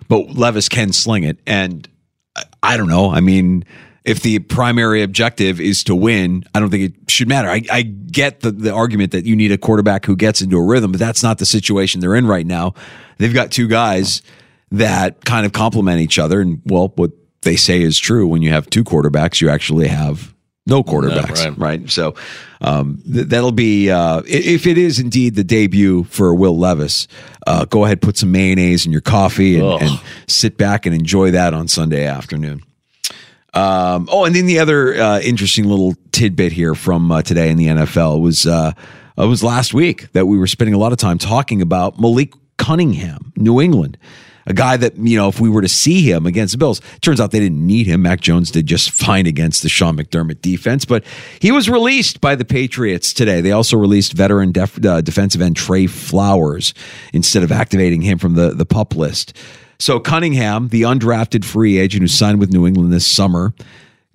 but 0.09 0.31
Levis 0.31 0.69
can 0.69 0.93
sling 0.93 1.25
it. 1.25 1.39
And 1.47 1.89
I 2.63 2.77
don't 2.77 2.89
know. 2.89 3.11
I 3.11 3.21
mean, 3.21 3.65
if 4.05 4.23
the 4.23 4.39
primary 4.39 5.03
objective 5.03 5.61
is 5.61 5.85
to 5.85 5.95
win, 5.95 6.45
I 6.55 6.61
don't 6.61 6.71
think 6.71 6.95
it 6.95 7.11
should 7.11 7.29
matter. 7.29 7.49
I, 7.49 7.63
I 7.71 7.83
get 7.83 8.41
the, 8.41 8.51
the 8.51 8.73
argument 8.73 9.13
that 9.13 9.27
you 9.27 9.37
need 9.37 9.53
a 9.53 9.59
quarterback 9.59 10.07
who 10.07 10.17
gets 10.17 10.41
into 10.41 10.57
a 10.57 10.65
rhythm, 10.65 10.93
but 10.93 10.99
that's 10.99 11.23
not 11.23 11.39
the 11.39 11.47
situation 11.47 12.01
they're 12.01 12.15
in 12.15 12.27
right 12.27 12.47
now. 12.47 12.75
They've 13.19 13.35
got 13.35 13.51
two 13.51 13.69
guys 13.69 14.23
that 14.73 15.25
kind 15.25 15.45
of 15.45 15.53
complement 15.53 16.01
each 16.01 16.19
other. 16.19 16.41
And 16.41 16.63
well, 16.65 16.93
what 16.97 17.11
they 17.43 17.57
say 17.57 17.83
is 17.83 17.99
true. 17.99 18.27
When 18.27 18.43
you 18.43 18.51
have 18.51 18.71
two 18.71 18.85
quarterbacks, 18.85 19.41
you 19.41 19.51
actually 19.51 19.89
have 19.89 20.35
no 20.67 20.83
quarterbacks, 20.83 21.45
yeah, 21.45 21.49
right. 21.49 21.59
right. 21.59 21.91
So 21.91 22.15
um, 22.61 23.03
th- 23.11 23.27
that'll 23.27 23.53
be 23.53 23.91
uh, 23.91 24.23
if 24.27 24.67
it 24.67 24.79
is 24.79 24.99
indeed 24.99 25.35
the 25.35 25.45
debut 25.45 26.05
for 26.05 26.35
Will 26.35 26.59
Levis. 26.59 27.09
Uh, 27.47 27.65
go 27.65 27.85
ahead, 27.85 28.01
put 28.01 28.17
some 28.17 28.31
mayonnaise 28.31 28.87
in 28.87 28.93
your 28.93 29.01
coffee 29.01 29.59
and, 29.59 29.83
and, 29.83 30.01
sit 30.29 30.57
back 30.57 30.87
and 30.87 30.95
enjoy 30.95 31.33
that 31.33 31.53
on 31.55 31.67
Sunday 31.67 32.07
afternoon. 32.07 32.63
Um, 33.53 34.09
oh, 34.11 34.25
and 34.25 34.35
then 34.35 34.47
the 34.47 34.61
other 34.61 34.95
uh, 34.95 35.21
interesting 35.21 35.65
little 35.65 35.95
tidbit 36.13 36.53
here 36.53 36.75
from 36.75 37.11
uh, 37.11 37.23
today 37.23 37.51
in 37.51 37.57
the 37.57 37.67
NFL 37.67 38.21
was 38.21 38.47
uh, 38.47 38.73
it 39.19 39.27
was 39.27 39.43
last 39.43 39.75
week 39.75 40.11
that 40.13 40.27
we 40.27 40.39
were 40.39 40.47
spending 40.47 40.75
a 40.75 40.79
lot 40.79 40.93
of 40.93 40.99
time 40.99 41.19
talking 41.19 41.61
about 41.61 41.99
Malik 41.99 42.33
Cunningham, 42.59 43.33
New 43.37 43.61
England. 43.61 43.99
a 44.47 44.53
guy 44.53 44.77
that 44.77 44.97
you 44.97 45.17
know 45.17 45.29
if 45.29 45.41
we 45.41 45.49
were 45.49 45.63
to 45.63 45.69
see 45.69 46.03
him 46.03 46.27
against 46.27 46.53
the 46.53 46.59
Bills, 46.59 46.81
turns 47.01 47.21
out 47.21 47.33
they 47.33 47.41
didn't 47.41 47.67
need 47.67 47.87
him. 47.87 48.03
Mac 48.03 48.21
Jones 48.21 48.53
did 48.53 48.67
just 48.67 48.91
fine 48.93 49.27
against 49.27 49.63
the 49.63 49.69
Sean 49.69 49.97
McDermott 49.97 50.41
defense, 50.43 50.85
but 50.85 51.05
he 51.41 51.51
was 51.51 51.69
released 51.69 52.21
by 52.21 52.37
the 52.37 52.45
Patriots 52.45 53.13
today. 53.13 53.41
They 53.41 53.53
also 53.53 53.77
released 53.77 54.13
veteran 54.13 54.53
def, 54.53 54.85
uh, 54.85 55.01
defensive 55.01 55.41
end 55.41 55.57
Trey 55.57 55.87
Flowers 55.87 56.73
instead 57.13 57.43
of 57.43 57.51
activating 57.51 58.03
him 58.03 58.19
from 58.19 58.35
the 58.35 58.51
the 58.51 58.67
pup 58.67 58.95
list. 58.95 59.37
So 59.81 59.99
Cunningham, 59.99 60.69
the 60.69 60.83
undrafted 60.83 61.45
free 61.45 61.79
agent 61.79 62.03
who 62.03 62.09
signed 62.09 62.39
with 62.39 62.53
New 62.53 62.67
England 62.67 62.93
this 62.93 63.07
summer, 63.07 63.55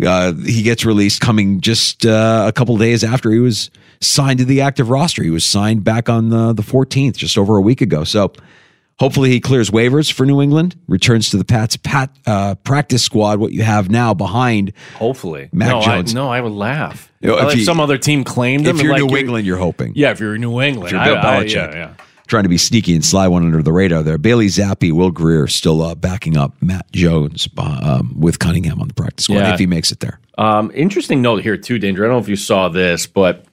uh, 0.05 0.34
he 0.34 0.62
gets 0.62 0.86
released 0.86 1.22
coming 1.22 1.60
just 1.60 2.05
uh, 2.05 2.45
a 2.48 2.51
couple 2.51 2.77
days 2.77 3.03
after 3.03 3.31
he 3.31 3.39
was 3.39 3.72
signed 4.00 4.39
to 4.39 4.45
the 4.45 4.62
active 4.62 4.89
roster. 4.89 5.24
He 5.24 5.29
was 5.31 5.43
signed 5.43 5.84
back 5.84 6.07
on 6.07 6.29
the, 6.29 6.53
the 6.53 6.62
14th, 6.62 7.17
just 7.17 7.38
over 7.38 7.57
a 7.57 7.62
week 7.62 7.81
ago. 7.81 8.03
So 8.03 8.31
hopefully 9.00 9.31
he 9.31 9.39
clears 9.39 9.72
waivers 9.72 10.12
for 10.12 10.25
New 10.25 10.39
England, 10.41 10.75
returns 10.88 11.31
to 11.31 11.38
the 11.38 11.45
Pats 11.45 11.77
pat, 11.77 12.12
uh, 12.27 12.55
practice 12.55 13.01
squad, 13.03 13.39
what 13.39 13.51
you 13.51 13.63
have 13.63 13.89
now 13.89 14.13
behind. 14.13 14.72
Hopefully. 14.98 15.50
Mac 15.51 15.69
no, 15.69 15.81
Jones. 15.81 16.13
I, 16.13 16.19
no, 16.19 16.29
I 16.29 16.41
would 16.41 16.51
laugh. 16.51 17.12
You 17.22 17.29
know, 17.29 17.39
if 17.39 17.53
if 17.53 17.60
you- 17.60 17.65
some 17.65 17.79
other 17.79 17.98
team 17.98 18.24
claimed 18.24 18.67
him. 18.67 18.75
If 18.75 18.84
you're 18.84 18.93
like 18.93 19.03
New 19.03 19.17
England, 19.17 19.48
you're 19.48 19.57
hoping. 19.57 19.93
Yeah, 19.95 20.12
if 20.12 20.19
you're 20.19 20.38
New 20.38 20.62
England. 20.62 20.93
If 20.95 21.05
you're 21.05 21.15
Bill 21.15 21.17
I- 21.25 21.43
Belichick. 21.43 21.53
yeah, 21.74 21.74
yeah. 21.74 21.93
Trying 22.27 22.44
to 22.44 22.50
be 22.50 22.58
sneaky 22.58 22.96
and 22.96 23.05
slide 23.05 23.27
one 23.27 23.46
under 23.46 23.62
the 23.62 23.72
radar 23.72 24.01
there. 24.03 24.17
Bailey 24.17 24.48
Zappe, 24.48 24.91
Will 24.91 25.12
Grier 25.12 25.48
still 25.48 25.82
uh, 25.84 25.94
backing 25.96 26.38
up 26.38 26.53
Matt 26.62 26.91
Jones 26.91 27.48
uh, 27.58 27.98
um, 28.01 28.20
with 28.20 28.39
Cunningham 28.39 28.82
on 28.82 28.88
the 28.88 28.94
practice 28.96 29.25
squad 29.25 29.38
Yeah. 29.38 29.53
if 29.53 29.60
he 29.60 29.67
makes 29.67 29.91
it 29.91 30.00
there. 30.00 30.20
Um, 30.38 30.72
interesting 30.74 31.22
note 31.22 31.44
here 31.44 31.55
too, 31.58 31.77
Danger. 31.79 32.03
I 32.03 32.08
don't 32.08 32.15
know 32.17 32.22
if 32.24 32.27
you 32.29 32.36
saw 32.36 32.67
this, 32.70 33.05
but 33.05 33.46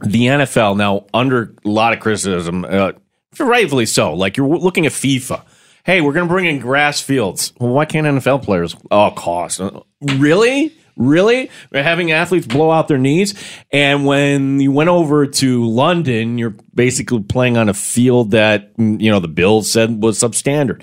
the 0.00 0.26
NFL 0.26 0.76
now 0.76 1.06
under 1.14 1.54
a 1.64 1.68
lot 1.68 1.92
of 1.92 2.00
criticism, 2.00 2.64
uh, 2.68 2.92
rightfully 3.38 3.86
so. 3.86 4.12
Like 4.14 4.36
you're 4.36 4.48
looking 4.48 4.86
at 4.86 4.92
FIFA. 4.92 5.42
Hey, 5.84 6.00
we're 6.00 6.12
going 6.14 6.26
to 6.26 6.32
bring 6.32 6.46
in 6.46 6.58
grass 6.60 7.00
fields. 7.00 7.52
Well, 7.60 7.70
why 7.72 7.84
can't 7.84 8.06
NFL 8.06 8.42
players? 8.42 8.74
Oh, 8.90 9.10
cost. 9.12 9.60
Uh, 9.60 9.80
Really? 10.02 10.74
Really? 10.96 11.50
Having 11.72 12.12
athletes 12.12 12.46
blow 12.46 12.70
out 12.70 12.88
their 12.88 12.98
knees. 12.98 13.34
And 13.72 14.06
when 14.06 14.60
you 14.60 14.70
went 14.70 14.90
over 14.90 15.26
to 15.26 15.68
London, 15.68 16.38
you're 16.38 16.54
basically 16.74 17.22
playing 17.22 17.56
on 17.56 17.68
a 17.68 17.74
field 17.74 18.30
that, 18.30 18.72
you 18.78 19.10
know, 19.10 19.20
the 19.20 19.28
Bills 19.28 19.70
said 19.70 20.02
was 20.02 20.18
substandard. 20.18 20.82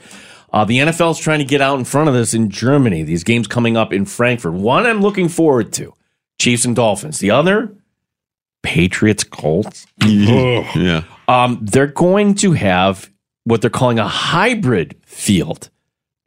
Uh, 0.54 0.66
the 0.66 0.80
NFL 0.80 1.12
is 1.12 1.18
trying 1.18 1.40
to 1.40 1.46
get 1.46 1.62
out 1.62 1.80
in 1.80 1.86
front 1.86 2.10
of 2.10 2.16
this 2.16 2.34
in 2.34 2.50
Germany. 2.50 3.04
These 3.04 3.24
games 3.24 3.48
coming 3.48 3.78
up 3.78 3.94
in 3.94 4.06
Frankfurt. 4.06 4.54
One 4.54 4.86
I'm 4.86 5.02
looking 5.02 5.30
forward 5.30 5.72
to 5.74 5.94
Chiefs 6.40 6.66
and 6.66 6.76
Dolphins. 6.76 7.20
The 7.20 7.32
other, 7.32 7.74
Patriots 8.62 9.24
Colts. 9.24 9.88
yeah. 10.06 11.04
Um, 11.30 11.60
they're 11.62 11.88
going 11.88 12.36
to 12.36 12.52
have 12.52 13.10
what 13.46 13.62
they're 13.62 13.70
calling 13.70 14.00
a 14.00 14.08
hybrid 14.08 14.98
field. 15.06 15.70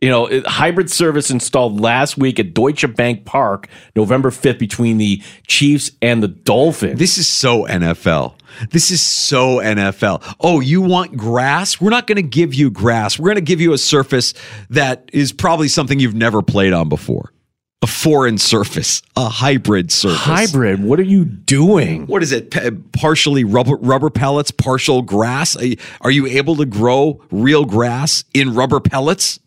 You 0.04 0.10
know, 0.10 0.26
it- 0.26 0.46
hybrid 0.46 0.90
service 0.90 1.30
installed 1.30 1.80
last 1.80 2.18
week 2.18 2.38
at 2.38 2.52
Deutsche 2.52 2.84
Bank 2.94 3.24
Park, 3.24 3.68
November 3.96 4.30
5th, 4.30 4.58
between 4.58 4.98
the 4.98 5.22
Chiefs 5.46 5.90
and 6.02 6.22
the 6.22 6.28
Dolphins. 6.28 6.98
This 6.98 7.16
is 7.16 7.26
so 7.26 7.64
NFL. 7.64 8.34
This 8.70 8.90
is 8.90 9.00
so 9.00 9.60
NFL. 9.60 10.22
Oh, 10.40 10.60
you 10.60 10.82
want 10.82 11.16
grass? 11.16 11.80
We're 11.80 11.88
not 11.88 12.06
going 12.06 12.16
to 12.16 12.22
give 12.22 12.52
you 12.52 12.70
grass. 12.70 13.18
We're 13.18 13.28
going 13.30 13.36
to 13.36 13.40
give 13.40 13.62
you 13.62 13.72
a 13.72 13.78
surface 13.78 14.34
that 14.68 15.08
is 15.14 15.32
probably 15.32 15.68
something 15.68 15.98
you've 15.98 16.14
never 16.14 16.42
played 16.42 16.74
on 16.74 16.90
before. 16.90 17.32
A 17.80 17.86
foreign 17.86 18.36
surface, 18.36 19.00
a 19.16 19.30
hybrid 19.30 19.90
surface. 19.90 20.20
hybrid. 20.20 20.82
What 20.84 20.98
are 21.00 21.02
you 21.04 21.24
doing? 21.24 22.06
What 22.06 22.22
is 22.22 22.32
it? 22.32 22.50
P- 22.50 22.70
partially 22.92 23.44
rubber 23.44 23.76
rubber 23.76 24.10
pellets, 24.10 24.50
partial 24.50 25.00
grass. 25.00 25.56
Are 25.56 25.64
you, 25.64 25.76
are 26.02 26.10
you 26.10 26.26
able 26.26 26.56
to 26.56 26.66
grow 26.66 27.22
real 27.30 27.64
grass 27.64 28.24
in 28.34 28.54
rubber 28.54 28.80
pellets? 28.80 29.38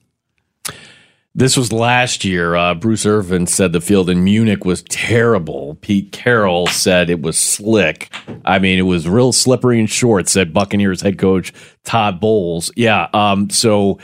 This 1.38 1.56
was 1.56 1.72
last 1.72 2.26
year. 2.26 2.56
Uh, 2.56 2.74
Bruce 2.74 3.06
Irvin 3.06 3.46
said 3.46 3.72
the 3.72 3.80
field 3.80 4.10
in 4.10 4.24
Munich 4.24 4.66
was 4.66 4.82
terrible. 4.90 5.78
Pete 5.82 6.12
Carroll 6.12 6.66
said 6.66 7.12
it 7.12 7.22
was 7.22 7.38
slick. 7.38 8.12
I 8.44 8.58
mean, 8.58 8.80
it 8.80 8.84
was 8.84 9.08
real 9.08 9.32
slippery 9.32 9.80
and 9.80 9.88
short, 9.88 10.28
said 10.28 10.52
Buccaneers 10.52 11.02
head 11.02 11.20
coach 11.20 11.54
Todd 11.84 12.20
Bowles. 12.20 12.72
Yeah. 12.76 13.08
Um, 13.14 13.52
so, 13.52 14.00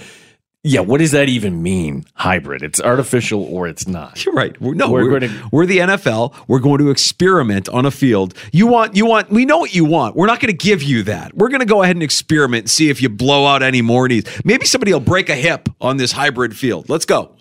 yeah, 0.65 0.79
what 0.79 0.99
does 0.99 1.11
that 1.11 1.27
even 1.27 1.61
mean? 1.61 2.05
Hybrid. 2.13 2.63
It's 2.63 2.79
artificial 2.79 3.43
or 3.43 3.67
it's 3.67 3.85
not. 3.85 4.23
You're 4.23 4.33
right. 4.33 4.59
We're, 4.61 4.73
no, 4.75 4.89
We're 4.89 5.11
we're, 5.11 5.19
gonna- 5.19 5.49
we're 5.51 5.65
the 5.65 5.79
NFL. 5.79 6.33
We're 6.47 6.59
going 6.59 6.77
to 6.79 6.89
experiment 6.89 7.67
on 7.67 7.85
a 7.85 7.91
field. 7.91 8.33
You 8.53 8.67
want, 8.67 8.95
you 8.95 9.05
want, 9.05 9.29
we 9.29 9.43
know 9.45 9.57
what 9.57 9.75
you 9.75 9.83
want. 9.83 10.15
We're 10.15 10.27
not 10.27 10.39
going 10.39 10.55
to 10.55 10.65
give 10.65 10.81
you 10.81 11.03
that. 11.03 11.35
We're 11.35 11.49
going 11.49 11.59
to 11.59 11.65
go 11.65 11.83
ahead 11.83 11.97
and 11.97 12.03
experiment 12.03 12.61
and 12.63 12.69
see 12.71 12.89
if 12.89 13.01
you 13.01 13.09
blow 13.09 13.45
out 13.45 13.61
any 13.61 13.81
more 13.81 14.07
knees. 14.07 14.23
Maybe 14.45 14.65
somebody 14.65 14.93
will 14.93 15.01
break 15.01 15.27
a 15.29 15.35
hip 15.35 15.67
on 15.81 15.97
this 15.97 16.13
hybrid 16.13 16.55
field. 16.55 16.87
Let's 16.87 17.05
go. 17.05 17.35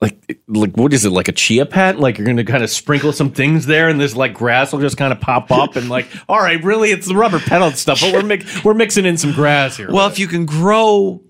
Like, 0.00 0.38
like 0.46 0.76
what 0.76 0.92
is 0.92 1.04
it? 1.06 1.10
Like 1.10 1.26
a 1.28 1.32
chia 1.32 1.66
pet? 1.66 1.98
Like 1.98 2.18
you're 2.18 2.24
going 2.26 2.36
to 2.36 2.44
kind 2.44 2.62
of 2.62 2.70
sprinkle 2.70 3.12
some 3.12 3.32
things 3.32 3.66
there, 3.66 3.88
and 3.88 3.98
this 3.98 4.14
like 4.14 4.32
grass 4.34 4.72
will 4.72 4.78
just 4.80 4.96
kind 4.96 5.12
of 5.12 5.20
pop 5.20 5.50
up, 5.50 5.74
and 5.74 5.88
like, 5.88 6.06
all 6.28 6.38
right, 6.38 6.62
really, 6.62 6.90
it's 6.90 7.08
the 7.08 7.16
rubber 7.16 7.40
pellet 7.40 7.76
stuff, 7.76 8.00
but 8.00 8.12
we're 8.12 8.22
mix, 8.22 8.62
we're 8.62 8.74
mixing 8.74 9.06
in 9.06 9.16
some 9.16 9.32
grass 9.32 9.76
here. 9.76 9.90
Well, 9.90 10.06
if 10.06 10.20
you 10.20 10.28
can 10.28 10.46
grow 10.46 11.20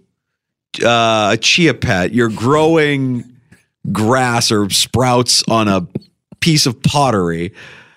uh, 0.83 1.31
a 1.33 1.37
chia 1.41 1.75
pet, 1.75 2.13
you're 2.13 2.29
growing 2.31 3.25
grass 3.93 4.51
or 4.51 4.69
sprouts 4.71 5.43
on 5.49 5.69
a 5.69 5.87
piece 6.41 6.67
of 6.67 6.83
pottery. 6.83 7.53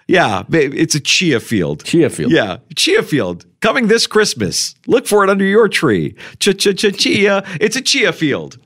Yeah, 0.07 0.43
it's 0.51 0.95
a 0.95 0.99
chia 0.99 1.39
field. 1.39 1.83
Chia 1.83 2.09
field. 2.09 2.31
Yeah, 2.31 2.57
chia 2.75 3.01
field 3.03 3.45
coming 3.61 3.87
this 3.87 4.07
Christmas. 4.07 4.75
Look 4.87 5.07
for 5.07 5.23
it 5.23 5.29
under 5.29 5.45
your 5.45 5.69
tree. 5.69 6.15
Ch 6.39 6.49
ch 6.57 6.75
ch 6.75 6.97
chia. 6.97 7.43
It's 7.61 7.75
a 7.75 7.81
chia 7.81 8.11
field. 8.11 8.57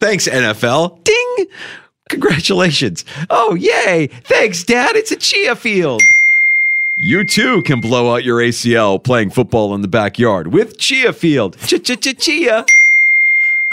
Thanks 0.00 0.28
NFL. 0.28 1.02
Ding. 1.04 1.46
Congratulations. 2.10 3.04
Oh, 3.30 3.54
yay. 3.54 4.08
Thanks, 4.24 4.62
Dad. 4.64 4.94
It's 4.94 5.10
a 5.10 5.16
chia 5.16 5.56
field. 5.56 6.02
You 6.96 7.24
too 7.24 7.62
can 7.62 7.80
blow 7.80 8.14
out 8.14 8.24
your 8.24 8.38
ACL 8.38 9.02
playing 9.02 9.30
football 9.30 9.74
in 9.74 9.80
the 9.80 9.88
backyard 9.88 10.52
with 10.52 10.78
Chia 10.78 11.12
Field. 11.12 11.56
Ch 11.58 11.82
ch 11.82 11.98
ch 11.98 12.16
chia. 12.18 12.64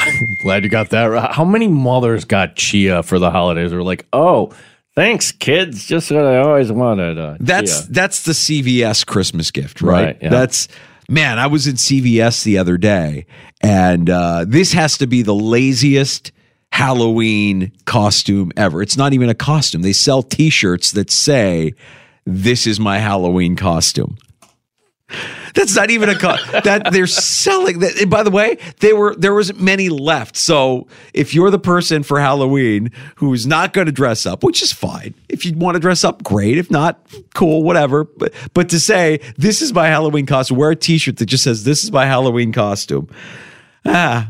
Glad 0.43 0.63
you 0.63 0.69
got 0.69 0.89
that. 0.89 1.05
right. 1.05 1.31
How 1.31 1.45
many 1.45 1.67
mothers 1.67 2.25
got 2.25 2.55
chia 2.55 3.03
for 3.03 3.19
the 3.19 3.31
holidays? 3.31 3.73
Or 3.73 3.83
like, 3.83 4.05
oh, 4.13 4.51
thanks, 4.95 5.31
kids. 5.31 5.85
Just 5.85 6.11
what 6.11 6.25
I 6.25 6.37
always 6.39 6.71
wanted. 6.71 7.17
Uh, 7.17 7.37
That's 7.39 7.81
chia. 7.81 7.91
that's 7.91 8.23
the 8.23 8.31
CVS 8.33 9.05
Christmas 9.05 9.51
gift, 9.51 9.81
right? 9.81 10.05
Right, 10.05 10.17
yeah. 10.21 10.29
That's 10.29 10.67
man. 11.09 11.39
I 11.39 11.47
was 11.47 11.67
in 11.67 11.75
CVS 11.75 12.43
the 12.43 12.57
other 12.57 12.77
day, 12.77 13.25
and 13.61 14.09
uh, 14.09 14.45
this 14.47 14.73
has 14.73 14.97
to 14.99 15.07
be 15.07 15.21
the 15.21 15.35
laziest 15.35 16.31
Halloween 16.71 17.71
costume 17.85 18.51
ever. 18.55 18.81
It's 18.81 18.97
not 18.97 19.13
even 19.13 19.29
a 19.29 19.35
costume. 19.35 19.81
They 19.81 19.93
sell 19.93 20.23
T-shirts 20.23 20.91
that 20.93 21.11
say, 21.11 21.73
"This 22.25 22.65
is 22.65 22.79
my 22.79 22.99
Halloween 22.99 23.55
costume." 23.55 24.17
That's 25.53 25.75
not 25.75 25.89
even 25.89 26.09
a 26.09 26.17
co- 26.17 26.37
that 26.63 26.91
they're 26.91 27.07
selling 27.07 27.79
that. 27.79 28.09
By 28.09 28.23
the 28.23 28.31
way, 28.31 28.57
they 28.79 28.93
were 28.93 29.15
there 29.15 29.33
wasn't 29.33 29.59
many 29.61 29.89
left. 29.89 30.37
So 30.37 30.87
if 31.13 31.33
you're 31.33 31.49
the 31.51 31.59
person 31.59 32.03
for 32.03 32.19
Halloween 32.19 32.91
who's 33.15 33.45
not 33.45 33.73
going 33.73 33.87
to 33.87 33.91
dress 33.91 34.25
up, 34.25 34.43
which 34.43 34.61
is 34.61 34.71
fine. 34.71 35.13
If 35.29 35.45
you 35.45 35.53
want 35.57 35.75
to 35.75 35.79
dress 35.79 36.03
up, 36.03 36.23
great. 36.23 36.57
If 36.57 36.69
not, 36.71 36.99
cool, 37.33 37.63
whatever. 37.63 38.03
But 38.05 38.33
but 38.53 38.69
to 38.69 38.79
say 38.79 39.19
this 39.37 39.61
is 39.61 39.73
my 39.73 39.87
Halloween 39.87 40.25
costume, 40.25 40.57
wear 40.57 40.71
a 40.71 40.75
T-shirt 40.75 41.17
that 41.17 41.25
just 41.25 41.43
says 41.43 41.63
this 41.63 41.83
is 41.83 41.91
my 41.91 42.05
Halloween 42.05 42.51
costume. 42.51 43.09
Ah, 43.85 44.29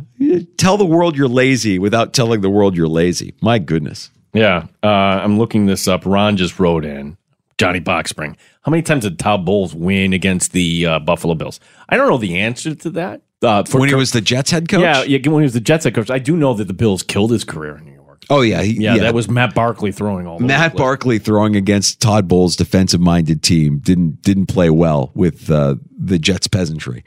tell 0.57 0.77
the 0.77 0.85
world 0.85 1.17
you're 1.17 1.27
lazy 1.27 1.77
without 1.77 2.13
telling 2.13 2.41
the 2.41 2.49
world 2.49 2.75
you're 2.77 2.87
lazy. 2.87 3.33
My 3.41 3.59
goodness. 3.59 4.09
yeah. 4.33 4.67
Uh, 4.81 4.87
I'm 4.87 5.37
looking 5.37 5.65
this 5.65 5.87
up. 5.87 6.05
Ron 6.05 6.37
just 6.37 6.57
wrote 6.59 6.85
in 6.85 7.17
Johnny 7.61 7.79
Boxspring. 7.79 8.35
How 8.63 8.69
many 8.71 8.81
times 8.83 9.03
did 9.03 9.17
Todd 9.19 9.45
Bowles 9.45 9.73
win 9.75 10.13
against 10.13 10.51
the 10.51 10.85
uh, 10.85 10.99
Buffalo 10.99 11.35
Bills? 11.35 11.59
I 11.89 11.95
don't 11.97 12.09
know 12.09 12.17
the 12.17 12.39
answer 12.39 12.73
to 12.75 12.89
that. 12.91 13.21
Uh, 13.43 13.63
for 13.63 13.79
when 13.79 13.89
he 13.89 13.95
was 13.95 14.11
the 14.11 14.21
Jets 14.21 14.51
head 14.51 14.67
coach. 14.69 14.81
yeah, 14.81 15.03
yeah, 15.03 15.17
when 15.29 15.41
he 15.41 15.45
was 15.45 15.53
the 15.53 15.59
Jets 15.61 15.83
head 15.85 15.95
coach, 15.95 16.09
I 16.11 16.19
do 16.19 16.35
know 16.35 16.53
that 16.55 16.65
the 16.67 16.73
Bills 16.73 17.01
killed 17.03 17.31
his 17.31 17.43
career 17.43 17.77
in 17.77 17.85
New 17.85 17.93
York. 17.93 18.23
Oh 18.29 18.41
yeah. 18.41 18.61
he- 18.61 18.73
Yeah, 18.83 18.97
that 18.99 19.13
was 19.13 19.29
Matt 19.29 19.55
Barkley 19.55 19.91
throwing 19.91 20.27
all. 20.27 20.37
the 20.37 20.45
Matt. 20.45 20.75
Barkley 20.75 21.17
throwing 21.19 21.55
against 21.55 21.99
Todd 22.01 22.27
Bowles' 22.27 22.55
defensive-minded 22.55 23.41
team 23.43 23.79
didn't 23.79 24.21
didn't 24.21 24.45
play 24.47 24.69
well 24.69 25.11
with 25.15 25.49
uh, 25.49 25.75
the 25.97 26.19
Jets 26.19 26.47
peasantry, 26.47 27.03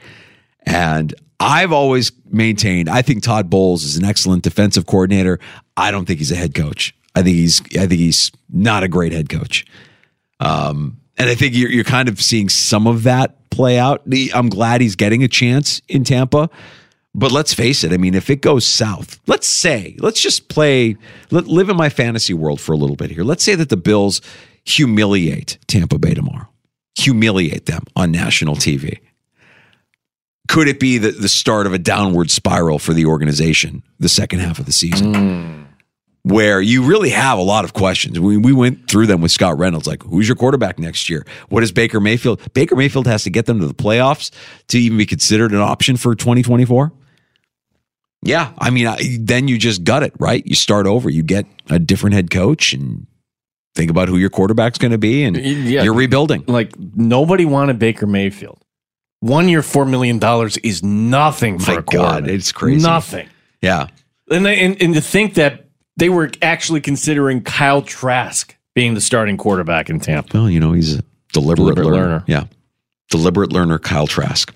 and 0.65 1.13
I've 1.39 1.71
always 1.71 2.11
maintained 2.29 2.89
I 2.89 3.01
think 3.01 3.23
Todd 3.23 3.49
Bowles 3.49 3.83
is 3.83 3.97
an 3.97 4.05
excellent 4.05 4.43
defensive 4.43 4.85
coordinator. 4.85 5.39
I 5.77 5.91
don't 5.91 6.05
think 6.05 6.19
he's 6.19 6.31
a 6.31 6.35
head 6.35 6.53
coach. 6.53 6.93
I 7.15 7.21
think 7.23 7.35
he's 7.37 7.61
I 7.77 7.87
think 7.87 7.93
he's 8.01 8.31
not 8.49 8.83
a 8.83 8.87
great 8.89 9.13
head 9.13 9.29
coach. 9.29 9.65
Um, 10.39 10.99
and 11.17 11.29
I 11.29 11.35
think 11.35 11.55
you're 11.55 11.69
you're 11.69 11.83
kind 11.83 12.09
of 12.09 12.21
seeing 12.21 12.49
some 12.49 12.87
of 12.87 13.03
that 13.03 13.49
play 13.49 13.79
out. 13.79 14.03
I'm 14.33 14.49
glad 14.49 14.81
he's 14.81 14.95
getting 14.95 15.23
a 15.23 15.27
chance 15.27 15.81
in 15.87 16.03
Tampa. 16.03 16.49
But 17.17 17.31
let's 17.31 17.53
face 17.53 17.85
it. 17.85 17.93
I 17.93 17.97
mean, 17.97 18.13
if 18.13 18.29
it 18.29 18.41
goes 18.41 18.67
south, 18.67 19.21
let's 19.25 19.47
say, 19.47 19.95
let's 19.99 20.19
just 20.19 20.49
play, 20.49 20.97
let, 21.31 21.47
live 21.47 21.69
in 21.69 21.77
my 21.77 21.87
fantasy 21.87 22.33
world 22.33 22.59
for 22.59 22.73
a 22.73 22.77
little 22.77 22.97
bit 22.97 23.09
here. 23.09 23.23
Let's 23.23 23.41
say 23.41 23.55
that 23.55 23.69
the 23.69 23.77
Bills 23.77 24.19
humiliate 24.65 25.57
Tampa 25.67 25.97
Bay 25.97 26.13
tomorrow, 26.13 26.49
humiliate 26.95 27.67
them 27.67 27.83
on 27.95 28.11
national 28.11 28.55
TV. 28.55 28.99
could 30.49 30.67
it 30.67 30.77
be 30.77 30.97
the, 30.97 31.11
the 31.11 31.29
start 31.29 31.65
of 31.65 31.73
a 31.73 31.79
downward 31.79 32.29
spiral 32.29 32.79
for 32.79 32.93
the 32.93 33.05
organization 33.05 33.81
the 33.97 34.09
second 34.09 34.39
half 34.39 34.59
of 34.59 34.65
the 34.65 34.73
season? 34.73 35.67
Where 36.27 36.59
you 36.59 36.81
really 36.83 37.11
have 37.11 37.37
a 37.37 37.41
lot 37.43 37.65
of 37.65 37.73
questions. 37.73 38.19
We, 38.19 38.35
we 38.35 38.51
went 38.51 38.89
through 38.89 39.05
them 39.05 39.21
with 39.21 39.31
Scott 39.31 39.59
Reynolds. 39.59 39.85
Like, 39.85 40.01
who's 40.01 40.27
your 40.27 40.35
quarterback 40.35 40.79
next 40.79 41.07
year? 41.07 41.23
What 41.49 41.61
is 41.61 41.71
Baker 41.71 41.99
Mayfield? 41.99 42.41
Baker 42.55 42.75
Mayfield 42.75 43.05
has 43.05 43.23
to 43.25 43.29
get 43.29 43.45
them 43.45 43.59
to 43.59 43.67
the 43.67 43.75
playoffs 43.75 44.31
to 44.69 44.79
even 44.79 44.97
be 44.97 45.05
considered 45.05 45.51
an 45.51 45.59
option 45.59 45.97
for 45.97 46.15
2024. 46.15 46.91
Yeah. 48.23 48.53
I 48.57 48.71
mean, 48.71 48.87
I, 48.87 48.97
then 49.19 49.47
you 49.47 49.59
just 49.59 49.83
gut 49.83 50.01
it, 50.01 50.13
right? 50.19 50.41
You 50.47 50.55
start 50.55 50.87
over. 50.87 51.11
You 51.11 51.21
get 51.21 51.45
a 51.69 51.77
different 51.77 52.15
head 52.15 52.31
coach 52.31 52.73
and 52.73 53.05
think 53.75 53.91
about 53.91 54.07
who 54.07 54.17
your 54.17 54.31
quarterback's 54.31 54.79
going 54.79 54.93
to 54.93 54.97
be, 54.97 55.23
and 55.25 55.37
Yeah. 55.37 55.83
you're 55.83 55.93
rebuilding. 55.93 56.43
Like 56.47 56.73
nobody 56.79 57.45
wanted 57.45 57.77
Baker 57.77 58.07
Mayfield. 58.07 58.59
One 59.19 59.47
year, 59.47 59.61
four 59.61 59.85
million 59.85 60.17
dollars 60.17 60.57
is 60.57 60.81
nothing 60.81 61.59
for 61.59 61.71
My 61.73 61.77
a 61.77 61.81
God, 61.83 62.27
it's 62.27 62.51
crazy. 62.51 62.83
Nothing. 62.85 63.27
Yeah. 63.61 63.87
And, 64.31 64.47
and 64.47 64.81
and 64.81 64.93
to 64.95 65.01
think 65.01 65.35
that 65.35 65.64
they 65.97 66.09
were 66.09 66.31
actually 66.41 66.81
considering 66.81 67.41
Kyle 67.41 67.81
Trask 67.81 68.55
being 68.73 68.93
the 68.93 69.01
starting 69.01 69.37
quarterback 69.37 69.89
in 69.89 69.99
Tampa. 69.99 70.37
Well, 70.37 70.49
you 70.49 70.59
know, 70.59 70.73
he's 70.73 70.95
a 70.99 71.03
deliberate, 71.33 71.75
Deliberate 71.75 71.85
learner. 71.85 71.97
learner. 72.07 72.23
Yeah. 72.27 72.43
Deliberate 73.09 73.51
learner, 73.53 73.79
Kyle 73.79 74.07
Trask. 74.07 74.53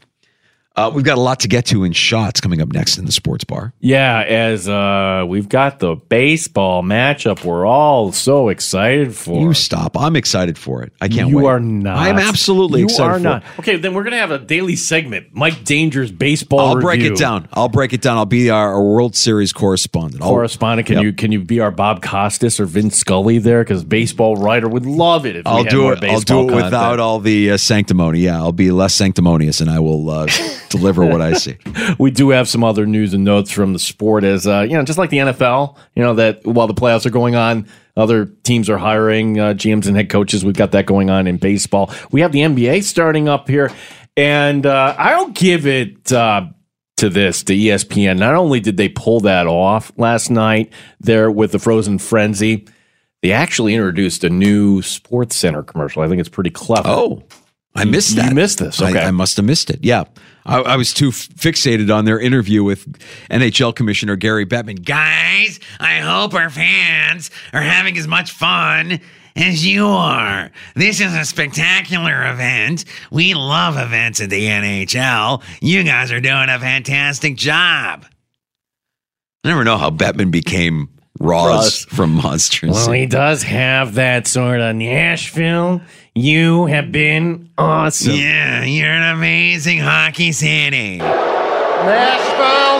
Uh, 0.79 0.89
we've 0.89 1.03
got 1.03 1.17
a 1.17 1.21
lot 1.21 1.41
to 1.41 1.47
get 1.47 1.65
to 1.65 1.83
in 1.83 1.91
shots 1.91 2.39
coming 2.39 2.61
up 2.61 2.69
next 2.71 2.97
in 2.97 3.05
the 3.05 3.11
sports 3.11 3.43
bar. 3.43 3.73
Yeah, 3.79 4.21
as 4.21 4.69
uh, 4.69 5.25
we've 5.27 5.49
got 5.49 5.79
the 5.79 5.95
baseball 5.95 6.83
matchup, 6.83 7.43
we're 7.43 7.65
all 7.65 8.11
so 8.13 8.47
excited 8.49 9.13
for. 9.13 9.41
You 9.41 9.53
stop. 9.53 9.97
I'm 9.97 10.15
excited 10.15 10.57
for 10.57 10.81
it. 10.83 10.93
I 11.01 11.07
can't 11.09 11.27
wait. 11.27 11.31
you 11.31 11.37
wait. 11.39 11.45
are 11.45 11.59
not. 11.59 11.97
I'm 11.97 12.17
absolutely 12.17 12.83
excited. 12.83 13.03
you 13.03 13.15
excited 13.15 13.25
are 13.25 13.39
not. 13.39 13.43
Okay, 13.59 13.75
then 13.75 13.93
we're 13.93 14.03
gonna 14.03 14.17
have 14.19 14.31
a 14.31 14.39
daily 14.39 14.75
segment. 14.75 15.27
Mike 15.33 15.63
Danger's 15.65 16.11
baseball. 16.11 16.59
I'll 16.61 16.79
break 16.81 17.01
it 17.01 17.17
down. 17.17 17.47
I'll 17.53 17.69
break 17.69 17.91
it 17.93 18.01
down. 18.01 18.17
I'll 18.17 18.25
be 18.25 18.49
our, 18.49 18.73
our 18.73 18.83
World 18.83 19.15
Series 19.15 19.51
correspondent. 19.51 20.23
I'll- 20.23 20.29
Correspondent, 20.29 20.87
can 20.87 20.95
Yep. 20.97 21.03
you 21.03 21.13
can 21.13 21.31
you 21.31 21.41
be 21.41 21.59
our 21.59 21.71
Bob 21.71 22.01
Costas 22.01 22.59
or 22.59 22.65
Vince 22.65 22.97
Scully 22.97 23.39
there? 23.39 23.63
Because 23.63 23.83
baseball 23.83 24.37
writer 24.37 24.69
would 24.69 24.85
love 24.85 25.25
it 25.25 25.35
if 25.35 25.47
I'll 25.47 25.63
had 25.63 25.69
do 25.69 25.91
it. 25.91 26.03
I'll 26.03 26.19
do 26.21 26.49
it 26.49 26.55
without 26.55 26.71
content. 26.71 26.99
all 27.01 27.19
the 27.19 27.51
uh, 27.51 27.57
sanctimony. 27.57 28.19
Yeah, 28.19 28.37
I'll 28.37 28.51
be 28.51 28.71
less 28.71 28.95
sanctimonious, 28.95 29.59
and 29.59 29.69
I 29.69 29.79
will 29.79 30.09
uh, 30.09 30.27
deliver 30.69 31.05
what 31.05 31.21
I 31.21 31.33
see. 31.33 31.57
we 31.99 32.11
do 32.11 32.29
have 32.29 32.47
some 32.47 32.63
other 32.63 32.85
news 32.85 33.13
and 33.13 33.23
notes 33.23 33.51
from 33.51 33.73
the 33.73 33.79
sport 33.79 34.23
as 34.23 34.47
uh, 34.47 34.61
you 34.61 34.75
know 34.77 34.83
just 34.83 34.97
like 34.99 35.09
the 35.09 35.17
nfl 35.17 35.77
you 35.95 36.01
know 36.03 36.13
that 36.15 36.45
while 36.45 36.67
the 36.67 36.73
playoffs 36.73 37.05
are 37.05 37.09
going 37.11 37.35
on 37.35 37.67
other 37.97 38.25
teams 38.43 38.69
are 38.69 38.77
hiring 38.77 39.39
uh, 39.39 39.53
gms 39.53 39.87
and 39.87 39.95
head 39.97 40.09
coaches 40.09 40.45
we've 40.45 40.55
got 40.55 40.71
that 40.71 40.85
going 40.85 41.09
on 41.09 41.27
in 41.27 41.37
baseball 41.37 41.91
we 42.11 42.21
have 42.21 42.31
the 42.31 42.39
nba 42.39 42.83
starting 42.83 43.27
up 43.27 43.47
here 43.49 43.71
and 44.15 44.65
uh, 44.65 44.95
i'll 44.97 45.29
give 45.29 45.65
it 45.67 46.11
uh, 46.11 46.45
to 46.97 47.09
this 47.09 47.43
to 47.43 47.53
espn 47.53 48.17
not 48.17 48.35
only 48.35 48.59
did 48.59 48.77
they 48.77 48.89
pull 48.89 49.19
that 49.21 49.47
off 49.47 49.91
last 49.97 50.29
night 50.29 50.71
there 50.99 51.29
with 51.31 51.51
the 51.51 51.59
frozen 51.59 51.97
frenzy 51.99 52.67
they 53.21 53.31
actually 53.33 53.73
introduced 53.75 54.23
a 54.23 54.29
new 54.29 54.81
sports 54.81 55.35
center 55.35 55.63
commercial 55.63 56.01
i 56.01 56.07
think 56.07 56.19
it's 56.19 56.29
pretty 56.29 56.49
clever 56.51 56.87
Oh, 56.87 57.23
I 57.75 57.85
missed 57.85 58.15
You 58.15 58.23
that. 58.23 58.33
missed 58.33 58.57
this, 58.57 58.81
I- 58.81 58.89
okay. 58.89 59.03
I, 59.03 59.11
must 59.11 59.37
have 59.37 59.45
missed 59.45 59.69
it. 59.69 59.79
Yeah. 59.83 60.05
I, 60.45 60.59
I 60.59 60.75
was 60.75 60.93
too 60.93 61.09
fixated 61.09 61.93
on 61.93 62.05
their 62.05 62.19
interview 62.19 62.63
with 62.63 62.99
NHL 63.29 63.75
Commissioner 63.75 64.15
Gary 64.15 64.45
Bettman. 64.45 64.83
Guys, 64.83 65.59
I 65.79 65.99
hope 65.99 66.33
our 66.33 66.49
fans 66.49 67.31
are 67.53 67.61
having 67.61 67.97
as 67.97 68.07
much 68.07 68.31
fun 68.31 68.99
as 69.35 69.65
you 69.65 69.87
are. 69.87 70.51
This 70.75 70.99
is 70.99 71.13
a 71.13 71.25
spectacular 71.25 72.29
event. 72.31 72.85
We 73.11 73.33
love 73.33 73.77
events 73.77 74.21
at 74.21 74.29
the 74.29 74.45
NHL. 74.45 75.43
You 75.61 75.83
guys 75.83 76.11
are 76.11 76.19
doing 76.21 76.49
a 76.49 76.59
fantastic 76.59 77.35
job. 77.35 78.05
I 79.43 79.47
never 79.47 79.63
know 79.63 79.77
how 79.77 79.89
Bettman 79.89 80.31
became 80.31 80.89
Roz, 81.19 81.47
Roz. 81.47 81.85
from 81.85 82.15
Monsters. 82.15 82.71
Well, 82.71 82.91
he 82.91 83.05
does 83.05 83.43
have 83.43 83.95
that 83.95 84.25
sort 84.27 84.61
of 84.61 84.75
Nashville. 84.75 85.81
You 86.15 86.65
have 86.67 86.91
been 86.91 87.49
awesome. 87.57 88.13
Yeah, 88.15 88.63
you're 88.63 88.89
an 88.89 89.15
amazing 89.15 89.79
hockey 89.79 90.31
city. 90.31 90.97
Nashville, 90.97 92.79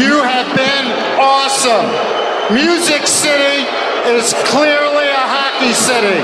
you 0.00 0.22
have 0.22 0.56
been 0.56 0.86
awesome. 1.20 1.86
Music 2.54 3.06
City 3.06 3.64
is 4.10 4.32
clearly 4.48 5.06
a 5.08 5.24
hockey 5.28 5.72
city. 5.72 6.20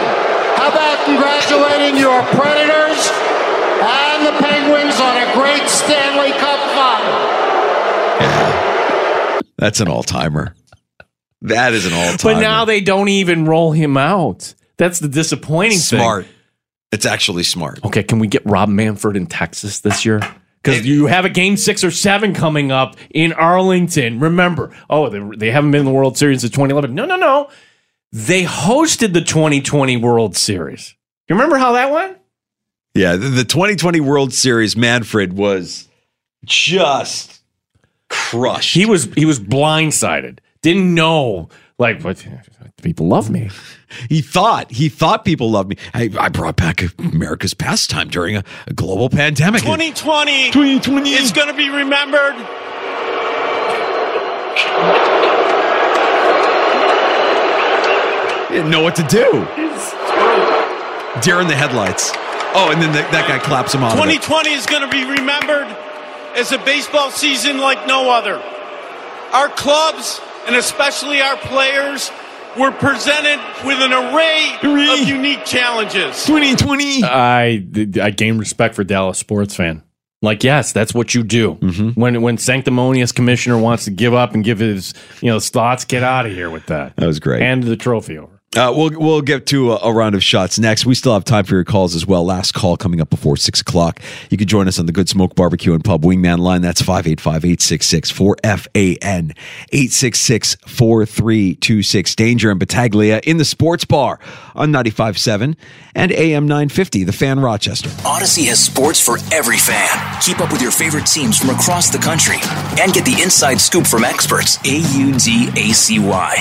How 0.56 0.68
about 0.72 1.04
congratulating 1.04 1.96
your 2.00 2.22
Predators 2.35 3.11
and 3.85 4.26
the 4.26 4.32
Penguins 4.42 4.98
on 5.00 5.16
a 5.16 5.32
great 5.35 5.68
Stanley 5.68 6.32
Cup 6.32 6.59
final? 6.74 7.20
Yeah. 8.20 9.40
That's 9.59 9.80
an 9.80 9.88
all 9.88 10.02
timer. 10.02 10.54
That 11.46 11.74
is 11.74 11.87
an 11.87 11.92
all 11.92 12.16
timer. 12.16 12.35
But 12.35 12.40
now 12.40 12.64
they 12.64 12.80
don't 12.80 13.09
even 13.09 13.44
roll 13.44 13.72
him 13.72 13.96
out. 13.96 14.54
That's 14.78 14.98
the 14.98 15.09
disappointing 15.09 15.78
smart. 15.78 16.26
thing. 16.26 16.35
It's 16.92 17.06
actually 17.06 17.44
smart. 17.44 17.85
Okay, 17.85 18.02
can 18.02 18.18
we 18.18 18.26
get 18.26 18.44
Rob 18.44 18.68
Manfred 18.68 19.16
in 19.16 19.26
Texas 19.26 19.80
this 19.80 20.04
year? 20.04 20.20
Because 20.62 20.85
you 20.85 21.06
have 21.06 21.24
a 21.24 21.28
game 21.28 21.56
six 21.56 21.85
or 21.85 21.92
seven 21.92 22.35
coming 22.35 22.72
up 22.72 22.96
in 23.11 23.32
Arlington. 23.32 24.18
Remember, 24.18 24.76
oh, 24.90 25.09
they, 25.09 25.37
they 25.37 25.50
haven't 25.52 25.70
been 25.70 25.80
in 25.80 25.87
the 25.87 25.92
World 25.92 26.18
Series 26.18 26.40
since 26.40 26.50
2011. 26.50 26.94
No, 26.94 27.04
no, 27.04 27.16
no. 27.16 27.48
They 28.11 28.42
hosted 28.44 29.12
the 29.12 29.20
2020 29.20 29.96
World 29.98 30.37
Series. 30.37 30.96
You 31.28 31.37
remember 31.37 31.59
how 31.59 31.72
that 31.72 31.92
went? 31.92 32.18
Yeah, 32.94 33.14
the, 33.14 33.28
the 33.28 33.44
2020 33.44 34.00
World 34.00 34.32
Series, 34.32 34.76
Manfred 34.76 35.35
was 35.35 35.87
just 36.44 37.42
crushed. 38.09 38.74
He 38.74 38.87
was 38.87 39.04
he 39.14 39.24
was 39.24 39.38
blindsided. 39.38 40.38
Didn't 40.66 40.94
know 40.94 41.48
like 41.79 42.02
what 42.02 42.26
people 42.83 43.07
love 43.07 43.31
me. 43.31 43.50
He 44.09 44.20
thought 44.20 44.72
he 44.72 44.88
thought 44.88 45.24
people 45.24 45.48
loved 45.48 45.68
me. 45.68 45.76
I, 45.94 46.11
I 46.18 46.29
brought 46.29 46.57
back 46.57 46.83
America's 46.98 47.55
pastime 47.55 48.09
during 48.09 48.35
a, 48.35 48.42
a 48.66 48.72
global 48.72 49.09
pandemic. 49.09 49.61
2020, 49.61 50.50
2020 50.50 51.11
is 51.11 51.31
going 51.31 51.46
to 51.46 51.55
be 51.55 51.70
remembered. 51.70 52.35
He 58.48 58.57
didn't 58.57 58.72
know 58.72 58.83
what 58.83 58.96
to 58.96 59.05
do. 59.05 59.31
Deer 61.22 61.40
in 61.40 61.46
the 61.46 61.55
headlights. 61.55 62.11
Oh, 62.57 62.70
and 62.72 62.83
then 62.83 62.90
the, 62.90 63.02
that 63.12 63.26
guy 63.29 63.38
claps 63.38 63.72
him 63.72 63.85
out. 63.85 63.92
of 63.92 63.98
2020 63.98 64.50
is 64.50 64.66
going 64.66 64.83
to 64.83 64.88
be 64.88 65.05
remembered 65.05 65.68
as 66.35 66.50
a 66.50 66.59
baseball 66.59 67.12
season 67.12 67.59
like 67.59 67.87
no 67.87 68.11
other. 68.11 68.42
Our 69.33 69.48
clubs, 69.48 70.20
and 70.46 70.56
especially 70.56 71.20
our 71.20 71.37
players, 71.37 72.11
were 72.59 72.72
presented 72.72 73.38
with 73.64 73.78
an 73.80 73.92
array 73.92 74.56
of 74.62 75.09
unique 75.09 75.44
challenges. 75.44 76.24
2020. 76.24 77.04
I 77.04 77.66
I 78.00 78.11
gain 78.11 78.38
respect 78.38 78.74
for 78.74 78.85
Dallas 78.85 79.18
sports 79.18 79.54
fan. 79.54 79.82
Like 80.22 80.42
yes, 80.42 80.72
that's 80.72 80.94
what 80.94 81.14
you 81.14 81.22
do. 81.22 81.56
Mm-hmm. 81.56 82.00
When 82.00 82.22
when 82.22 82.38
sanctimonious 82.38 83.12
commissioner 83.12 83.59
wants 83.59 83.85
to 83.85 83.90
give 83.90 84.14
up 84.14 84.35
and 84.35 84.42
give 84.42 84.59
his 84.59 84.94
you 85.20 85.28
know 85.28 85.35
his 85.35 85.50
thoughts, 85.50 85.85
get 85.85 86.02
out 86.02 86.26
of 86.26 86.32
here 86.32 86.50
with 86.50 86.66
that. 86.66 86.96
That 86.96 87.06
was 87.06 87.20
great. 87.20 87.42
And 87.42 87.62
the 87.62 87.76
trophy 87.76 88.18
over. 88.18 88.36
Uh, 88.54 88.72
we'll 88.74 88.90
we'll 88.98 89.20
get 89.20 89.44
to 89.44 89.72
a, 89.72 89.76
a 89.82 89.92
round 89.92 90.14
of 90.14 90.24
shots 90.24 90.59
next. 90.59 90.87
We 90.87 90.94
still 90.94 91.12
have 91.12 91.24
time 91.24 91.44
for 91.44 91.54
your 91.56 91.64
calls 91.64 91.94
as 91.94 92.06
well. 92.06 92.24
Last 92.24 92.54
call 92.54 92.78
coming 92.78 93.02
up 93.02 93.11
before 93.11 93.37
six 93.37 93.61
o'clock. 93.61 94.00
You 94.30 94.38
can 94.38 94.46
join 94.46 94.66
us 94.66 94.78
on 94.78 94.87
the 94.87 94.92
Good 94.92 95.11
Smoke 95.11 95.35
Barbecue 95.35 95.74
and 95.74 95.85
Pub 95.85 96.00
Wingman 96.02 96.38
line. 96.38 96.62
That's 96.62 96.80
585-866-4FAN 96.80 99.37
866-4326. 99.74 102.16
Danger 102.16 102.50
and 102.50 102.59
Battaglia 102.59 103.20
in 103.24 103.37
the 103.37 103.44
sports 103.44 103.85
bar 103.85 104.18
on 104.54 104.72
95.7 104.72 105.54
and 105.94 106.12
AM 106.12 106.46
950, 106.46 107.04
the 107.04 107.12
fan 107.12 107.40
Rochester. 107.40 107.90
Audacy 108.09 108.46
has 108.48 108.64
sports 108.64 108.98
for 109.04 109.18
every 109.35 109.59
fan. 109.59 109.87
Keep 110.22 110.40
up 110.40 110.50
with 110.50 110.62
your 110.62 110.70
favorite 110.70 111.04
teams 111.04 111.38
from 111.38 111.50
across 111.50 111.90
the 111.90 111.98
country 111.98 112.37
and 112.80 112.94
get 112.94 113.04
the 113.04 113.20
inside 113.22 113.61
scoop 113.61 113.87
from 113.87 114.02
experts. 114.04 114.56
A 114.64 114.78
U 114.98 115.12
D 115.18 115.50
A 115.56 115.74
C 115.74 115.98
Y. 115.98 116.37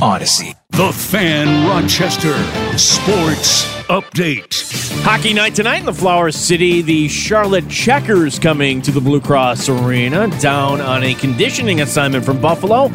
Audacy. 0.00 0.56
The 0.70 0.92
Fan 0.92 1.68
Rochester 1.68 2.32
Sports 2.78 3.66
Update. 3.88 5.02
Hockey 5.02 5.34
night 5.34 5.54
tonight 5.54 5.80
in 5.80 5.86
the 5.86 5.92
Flower 5.92 6.30
City. 6.30 6.80
The 6.80 7.08
Charlotte 7.08 7.68
Checkers 7.68 8.38
coming 8.38 8.80
to 8.82 8.90
the 8.90 9.00
Blue 9.00 9.20
Cross 9.20 9.68
Arena. 9.68 10.28
Down 10.40 10.80
on 10.80 11.02
a 11.02 11.14
conditioning 11.14 11.80
assignment 11.80 12.24
from 12.24 12.40
Buffalo 12.40 12.90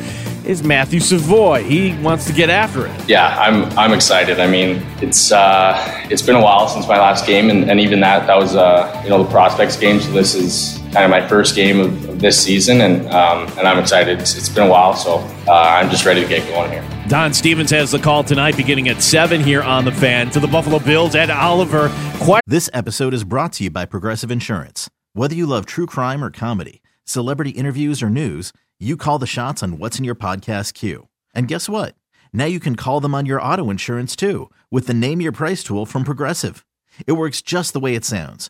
is 0.46 0.64
Matthew 0.64 1.00
Savoie. 1.00 1.62
He 1.64 1.96
wants 2.02 2.26
to 2.26 2.34
get 2.34 2.50
after 2.50 2.88
it. 2.88 3.10
Yeah, 3.10 3.38
I'm 3.40 3.66
I'm 3.78 3.94
excited. 3.94 4.40
I 4.40 4.48
mean, 4.48 4.84
it's 5.02 5.32
uh, 5.32 5.76
it's 6.10 6.22
been 6.22 6.36
a 6.36 6.42
while 6.42 6.68
since 6.68 6.88
my 6.88 6.98
last 6.98 7.28
game, 7.28 7.50
and, 7.50 7.70
and 7.70 7.80
even 7.80 8.00
that 8.00 8.26
that 8.28 8.38
was 8.38 8.56
uh, 8.56 9.02
you 9.04 9.10
know 9.10 9.24
the 9.24 9.30
prospects 9.30 9.76
game. 9.76 10.00
So 10.00 10.12
this 10.12 10.34
is 10.34 10.80
kind 10.96 11.04
of 11.06 11.12
my 11.12 11.28
first 11.28 11.56
game 11.56 11.82
of, 11.82 12.10
of 12.10 12.20
this 12.22 12.42
season, 12.42 12.80
and 12.80 13.06
um, 13.10 13.48
and 13.58 13.68
I'm 13.68 13.78
excited. 13.80 14.20
It's, 14.22 14.36
it's 14.38 14.48
been 14.50 14.68
a 14.68 14.70
while, 14.70 14.96
so 14.96 15.16
uh, 15.48 15.52
I'm 15.52 15.90
just 15.90 16.06
ready 16.06 16.22
to 16.22 16.28
get 16.28 16.48
going 16.48 16.72
here. 16.72 16.88
Don 17.10 17.34
Stevens 17.34 17.70
has 17.72 17.92
the 17.92 18.00
call 18.00 18.24
tonight, 18.24 18.56
beginning 18.56 18.88
at 18.88 19.02
7 19.04 19.42
here 19.42 19.62
on 19.62 19.84
The 19.86 19.92
Fan. 19.92 20.30
To 20.32 20.40
the 20.40 20.48
Buffalo 20.48 20.80
Bills, 20.80 21.14
Ed 21.14 21.30
Oliver. 21.30 21.90
Quite- 22.20 22.42
This 22.48 22.70
episode 22.74 23.14
is 23.14 23.24
brought 23.26 23.54
to 23.54 23.66
you 23.66 23.70
by 23.70 23.86
Progressive 23.86 24.32
Insurance. 24.32 24.90
Whether 25.14 25.36
you 25.36 25.46
love 25.46 25.66
true 25.66 25.86
crime 25.86 26.24
or 26.24 26.32
comedy, 26.32 26.82
celebrity 27.04 27.52
interviews 27.52 28.02
or 28.02 28.10
news, 28.10 28.54
you 28.80 28.96
call 28.98 29.20
the 29.20 29.28
shots 29.28 29.62
on 29.62 29.78
what's 29.78 30.00
in 30.00 30.06
your 30.06 30.16
podcast 30.16 30.74
queue. 30.74 31.08
And 31.34 31.48
guess 31.50 31.68
what? 31.70 31.94
Now 32.34 32.46
you 32.46 32.60
can 32.60 32.76
call 32.76 33.02
them 33.02 33.14
on 33.14 33.26
your 33.26 33.42
auto 33.42 33.70
insurance 33.70 34.16
too 34.16 34.50
with 34.72 34.88
the 34.88 34.94
Name 34.94 35.22
Your 35.22 35.32
Price 35.34 35.62
tool 35.64 35.86
from 35.86 36.06
Progressive. 36.06 36.66
It 37.06 37.14
works 37.14 37.42
just 37.42 37.74
the 37.74 37.80
way 37.80 37.94
it 37.96 38.06
sounds. 38.06 38.50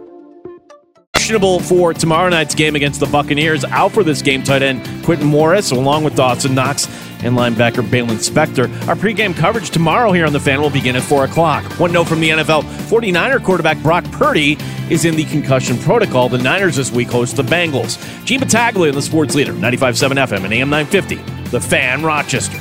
questionable 1.21 1.59
for 1.59 1.93
tomorrow 1.93 2.29
night's 2.29 2.55
game 2.55 2.75
against 2.75 2.99
the 2.99 3.05
Buccaneers. 3.05 3.63
Out 3.65 3.91
for 3.91 4.03
this 4.03 4.23
game, 4.23 4.41
tight 4.41 4.63
end 4.63 4.83
Quintin 5.05 5.27
Morris, 5.27 5.69
along 5.69 6.03
with 6.03 6.15
Dawson 6.15 6.55
Knox 6.55 6.87
and 7.23 7.37
linebacker 7.37 7.87
Baylon 7.87 8.17
Spector. 8.17 8.67
Our 8.87 8.95
pregame 8.95 9.35
coverage 9.35 9.69
tomorrow 9.69 10.11
here 10.13 10.25
on 10.25 10.33
the 10.33 10.39
fan 10.39 10.59
will 10.59 10.71
begin 10.71 10.95
at 10.95 11.03
4 11.03 11.25
o'clock. 11.25 11.63
One 11.79 11.91
note 11.91 12.07
from 12.07 12.21
the 12.21 12.29
NFL 12.29 12.63
49er 12.63 13.43
quarterback 13.43 13.77
Brock 13.83 14.03
Purdy 14.05 14.57
is 14.89 15.05
in 15.05 15.15
the 15.15 15.25
concussion 15.25 15.77
protocol. 15.77 16.27
The 16.27 16.39
Niners 16.39 16.77
this 16.77 16.91
week 16.91 17.09
host 17.09 17.35
the 17.35 17.43
Bengals. 17.43 18.03
Gene 18.25 18.39
Battaglia 18.39 18.89
in 18.89 18.95
the 18.95 19.01
sports 19.03 19.35
leader, 19.35 19.53
95.7 19.53 20.15
FM 20.27 20.45
and 20.45 20.53
AM 20.55 20.71
950. 20.71 21.17
The 21.51 21.61
fan, 21.61 22.01
Rochester. 22.01 22.57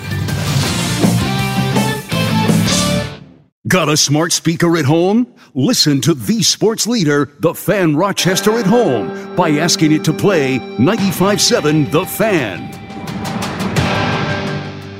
Got 3.66 3.88
a 3.88 3.96
smart 3.96 4.32
speaker 4.32 4.76
at 4.76 4.84
home? 4.84 5.32
Listen 5.54 6.00
to 6.02 6.14
the 6.14 6.44
sports 6.44 6.86
leader, 6.86 7.28
The 7.40 7.54
Fan 7.54 7.96
Rochester 7.96 8.56
at 8.56 8.66
home, 8.66 9.34
by 9.34 9.50
asking 9.50 9.90
it 9.90 10.04
to 10.04 10.12
play 10.12 10.60
95.7 10.60 11.90
The 11.90 12.06
Fan. 12.06 12.72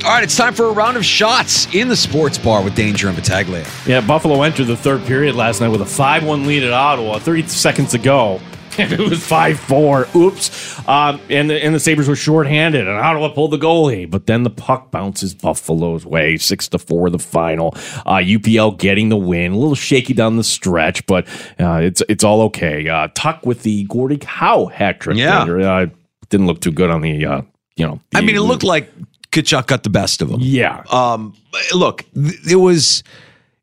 All 0.04 0.10
right, 0.10 0.24
it's 0.24 0.36
time 0.36 0.54
for 0.54 0.64
a 0.64 0.72
round 0.72 0.96
of 0.96 1.04
shots 1.04 1.72
in 1.72 1.86
the 1.86 1.94
sports 1.94 2.36
bar 2.36 2.64
with 2.64 2.74
Danger 2.74 3.06
and 3.06 3.16
Battaglia. 3.16 3.64
Yeah, 3.86 4.00
Buffalo 4.00 4.42
entered 4.42 4.66
the 4.66 4.76
third 4.76 5.04
period 5.06 5.36
last 5.36 5.60
night 5.60 5.68
with 5.68 5.82
a 5.82 5.86
5 5.86 6.24
1 6.24 6.46
lead 6.46 6.64
at 6.64 6.72
Ottawa, 6.72 7.20
30 7.20 7.46
seconds 7.46 7.94
ago. 7.94 8.40
It 8.80 8.98
was 8.98 9.24
5 9.24 9.58
4. 9.60 10.08
Oops. 10.16 10.88
Um, 10.88 11.20
and, 11.28 11.50
the, 11.50 11.62
and 11.62 11.74
the 11.74 11.80
Sabres 11.80 12.08
were 12.08 12.16
shorthanded, 12.16 12.86
and 12.86 12.96
Ottawa 12.96 13.28
pulled 13.28 13.50
the 13.50 13.58
goalie. 13.58 14.10
But 14.10 14.26
then 14.26 14.42
the 14.42 14.50
puck 14.50 14.90
bounces 14.90 15.34
Buffalo's 15.34 16.04
way. 16.06 16.36
6 16.36 16.68
to 16.68 16.78
4, 16.78 17.10
the 17.10 17.18
final. 17.18 17.72
Uh, 18.06 18.20
UPL 18.20 18.78
getting 18.78 19.08
the 19.08 19.16
win. 19.16 19.52
A 19.52 19.56
little 19.56 19.74
shaky 19.74 20.14
down 20.14 20.36
the 20.36 20.44
stretch, 20.44 21.04
but 21.06 21.26
uh, 21.58 21.80
it's 21.82 22.02
it's 22.08 22.24
all 22.24 22.42
okay. 22.42 22.88
Uh, 22.88 23.08
Tuch 23.14 23.44
with 23.44 23.62
the 23.62 23.84
Gordie 23.84 24.18
Howe 24.24 24.66
hat 24.66 25.00
trick. 25.00 25.16
Yeah. 25.16 25.42
Uh, 25.42 25.86
didn't 26.28 26.46
look 26.46 26.60
too 26.60 26.72
good 26.72 26.90
on 26.90 27.00
the, 27.02 27.26
uh, 27.26 27.42
you 27.76 27.86
know. 27.86 28.00
I 28.14 28.20
mean, 28.20 28.36
it 28.36 28.40
looked 28.40 28.62
like 28.62 28.90
Tkachuk 29.32 29.66
got 29.66 29.82
the 29.82 29.90
best 29.90 30.22
of 30.22 30.30
him. 30.30 30.38
Yeah. 30.40 30.82
Um, 30.90 31.34
look, 31.74 32.04
th- 32.14 32.46
it 32.48 32.56
was 32.56 33.02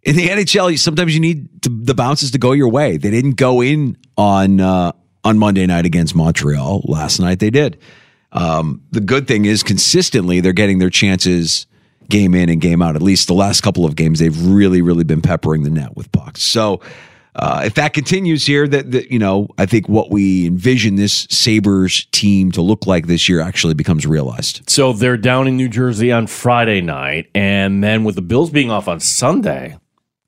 in 0.03 0.15
the 0.15 0.27
NHL. 0.27 0.77
Sometimes 0.77 1.13
you 1.13 1.19
need 1.19 1.61
to, 1.63 1.69
the 1.69 1.93
bounces 1.93 2.31
to 2.31 2.37
go 2.37 2.51
your 2.51 2.69
way. 2.69 2.97
They 2.97 3.11
didn't 3.11 3.35
go 3.35 3.61
in 3.61 3.97
on 4.17 4.59
uh, 4.59 4.91
on 5.27 5.37
Monday 5.37 5.65
night 5.65 5.85
against 5.85 6.15
Montreal. 6.15 6.83
Last 6.85 7.19
night 7.19 7.39
they 7.39 7.49
did. 7.49 7.77
Um, 8.31 8.81
the 8.91 9.01
good 9.01 9.27
thing 9.27 9.45
is 9.45 9.61
consistently 9.61 10.39
they're 10.39 10.53
getting 10.53 10.79
their 10.79 10.89
chances 10.89 11.67
game 12.09 12.33
in 12.33 12.49
and 12.49 12.61
game 12.61 12.81
out. 12.81 12.95
At 12.95 13.01
least 13.01 13.27
the 13.27 13.33
last 13.33 13.61
couple 13.61 13.85
of 13.85 13.95
games, 13.95 14.19
they've 14.19 14.45
really, 14.45 14.81
really 14.81 15.03
been 15.03 15.21
peppering 15.21 15.63
the 15.63 15.69
net 15.69 15.95
with 15.95 16.11
pucks. 16.11 16.41
So. 16.41 16.81
Uh, 17.39 17.61
if 17.63 17.75
that 17.75 17.93
continues 17.93 18.47
here, 18.47 18.67
that, 18.67 18.89
that 18.89 19.11
you 19.11 19.19
know, 19.19 19.47
I 19.59 19.67
think 19.67 19.87
what 19.87 20.09
we 20.09 20.47
envision 20.47 20.95
this 20.95 21.27
Sabres 21.29 22.05
team 22.05 22.51
to 22.53 22.63
look 22.63 22.87
like 22.87 23.05
this 23.05 23.29
year 23.29 23.41
actually 23.41 23.75
becomes 23.75 24.07
realized. 24.07 24.67
So 24.67 24.91
they're 24.91 25.17
down 25.17 25.47
in 25.47 25.55
New 25.55 25.69
Jersey 25.69 26.11
on 26.11 26.25
Friday 26.25 26.81
night, 26.81 27.29
and 27.35 27.83
then 27.83 28.03
with 28.03 28.15
the 28.15 28.23
Bills 28.23 28.49
being 28.49 28.71
off 28.71 28.87
on 28.87 28.99
Sunday, 28.99 29.77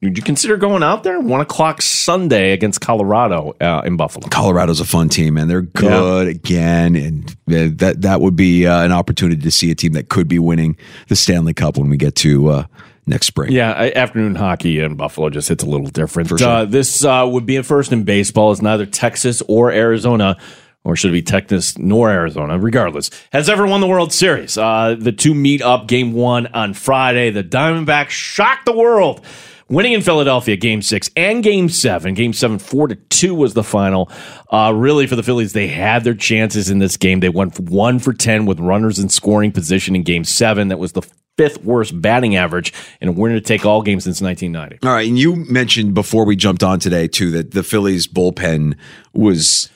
would 0.02 0.18
you 0.18 0.24
consider 0.24 0.56
going 0.56 0.82
out 0.82 1.04
there? 1.04 1.20
One 1.20 1.42
o'clock 1.42 1.82
Sunday 1.82 2.54
against 2.54 2.80
Colorado 2.80 3.54
uh, 3.60 3.82
in 3.84 3.98
Buffalo. 3.98 4.28
Colorado's 4.30 4.80
a 4.80 4.86
fun 4.86 5.10
team, 5.10 5.36
and 5.36 5.50
they're 5.50 5.62
good 5.62 6.28
yeah. 6.28 6.32
again, 6.32 6.96
and 6.96 7.36
that 7.48 8.02
that 8.02 8.22
would 8.22 8.36
be 8.36 8.66
uh, 8.66 8.84
an 8.84 8.94
opportunity 8.94 9.42
to 9.42 9.52
see 9.52 9.72
a 9.72 9.76
team 9.76 9.94
that 9.94 10.08
could 10.08 10.30
be 10.30 10.40
winning 10.40 10.78
the 11.10 11.16
Stanley 11.16 11.54
Cup 11.54 11.78
when 11.78 11.90
we 11.90 11.98
get 11.98 12.16
to. 12.16 12.50
Uh, 12.50 12.66
next 13.08 13.26
spring. 13.26 13.52
Yeah, 13.52 13.92
afternoon 13.96 14.36
hockey 14.36 14.80
in 14.80 14.96
Buffalo 14.96 15.32
just 15.32 15.50
hits 15.50 15.64
a 15.64 15.66
little 15.68 15.88
different. 15.88 16.30
For 16.30 16.38
sure. 16.38 16.48
Uh, 16.48 16.66
this 16.66 17.04
uh, 17.04 17.28
would 17.28 17.46
be 17.46 17.56
a 17.56 17.64
first 17.64 17.92
in 17.92 18.04
baseball. 18.04 18.52
It's 18.52 18.62
neither 18.62 18.86
Texas 18.86 19.42
or 19.48 19.72
Arizona, 19.72 20.38
or 20.84 20.96
should 20.96 21.10
it 21.10 21.14
be 21.14 21.22
Texas 21.24 21.76
nor 21.78 22.12
Arizona, 22.12 22.60
regardless, 22.60 23.10
has 23.34 23.50
ever 23.50 23.66
won 23.66 23.82
the 23.82 23.88
World 23.88 24.14
Series. 24.14 24.60
Uh, 24.60 24.96
the 24.98 25.12
two 25.12 25.34
meet 25.34 25.64
up 25.64 25.88
game 25.88 26.14
one 26.14 26.48
on 26.48 26.76
Friday. 26.76 27.32
The 27.32 27.44
Diamondbacks 27.44 28.10
shocked 28.10 28.66
the 28.66 28.74
world. 28.74 29.26
Winning 29.70 29.94
in 29.94 30.02
Philadelphia, 30.02 30.56
game 30.56 30.82
six 30.82 31.12
and 31.16 31.44
game 31.44 31.70
seven. 31.70 32.16
Game 32.16 32.34
seven, 32.34 32.58
four 32.58 32.88
to 32.88 32.96
two 32.96 33.36
was 33.36 33.54
the 33.54 33.64
final. 33.64 34.10
Uh, 34.50 34.74
really, 34.76 35.06
for 35.06 35.16
the 35.16 35.22
Phillies, 35.22 35.54
they 35.54 35.68
had 35.68 36.04
their 36.04 36.16
chances 36.16 36.72
in 36.72 36.80
this 36.80 36.98
game. 36.98 37.20
They 37.20 37.30
went 37.30 37.60
one 37.60 38.00
for 38.00 38.12
10 38.12 38.48
with 38.48 38.60
runners 38.60 38.98
in 38.98 39.10
scoring 39.10 39.52
position 39.52 39.96
in 39.96 40.02
game 40.02 40.24
seven. 40.24 40.70
That 40.70 40.80
was 40.80 40.94
the 40.94 41.04
fifth 41.38 41.64
worst 41.64 42.02
batting 42.02 42.36
average 42.36 42.74
and 43.00 43.12
a 43.12 43.14
winner 43.14 43.36
to 43.36 43.42
take 43.42 43.64
all 43.64 43.84
games 43.84 44.06
since 44.06 44.22
1990. 44.22 44.88
All 44.88 44.94
right. 44.94 45.08
And 45.08 45.20
you 45.20 45.36
mentioned 45.36 45.94
before 45.94 46.26
we 46.26 46.36
jumped 46.36 46.64
on 46.64 46.80
today, 46.80 47.08
too, 47.08 47.30
that 47.32 47.52
the 47.52 47.62
Phillies 47.62 48.08
bullpen 48.08 48.76
was. 49.14 49.70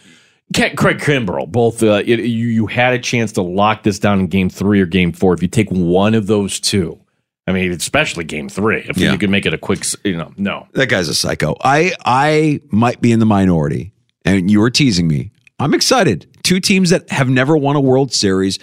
Craig 0.56 1.00
Kimbrel, 1.00 1.52
both 1.52 1.82
uh, 1.84 2.02
it, 2.06 2.20
you, 2.20 2.48
you 2.48 2.66
had 2.68 2.94
a 2.94 3.00
chance 3.00 3.32
to 3.34 3.42
lock 3.44 3.84
this 3.84 3.98
down 3.98 4.20
in 4.20 4.28
game 4.28 4.50
three 4.50 4.82
or 4.82 4.86
game 4.86 5.12
four. 5.12 5.34
If 5.34 5.42
you 5.42 5.48
take 5.48 5.70
one 5.70 6.16
of 6.16 6.28
those 6.28 6.60
two, 6.60 7.00
I 7.46 7.52
mean, 7.52 7.72
especially 7.72 8.24
game 8.24 8.48
three, 8.48 8.86
if 8.88 8.98
yeah. 8.98 9.12
you 9.12 9.18
could 9.18 9.30
make 9.30 9.46
it 9.46 9.54
a 9.54 9.58
quick, 9.58 9.86
you 10.04 10.18
know, 10.18 10.32
no. 10.38 10.68
That 10.74 10.88
guy's 10.88 11.10
a 11.10 11.16
psycho. 11.16 11.56
I 11.62 11.94
I 12.06 12.62
might 12.70 13.02
be 13.02 13.12
in 13.12 13.20
the 13.20 13.26
minority, 13.26 13.92
and 14.24 14.50
you 14.50 14.60
were 14.60 14.70
teasing 14.70 15.08
me. 15.08 15.32
I'm 15.60 15.74
excited. 15.74 16.28
Two 16.44 16.60
teams 16.60 16.90
that 16.90 17.10
have 17.10 17.30
never 17.30 17.56
won 17.58 17.76
a 17.76 17.82
World 17.82 18.14
Series 18.14 18.60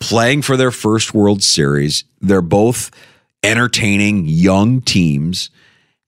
playing 0.00 0.42
for 0.42 0.56
their 0.56 0.70
first 0.70 1.14
World 1.14 1.42
Series. 1.42 2.04
They're 2.20 2.42
both 2.42 2.90
entertaining 3.42 4.24
young 4.26 4.80
teams. 4.80 5.50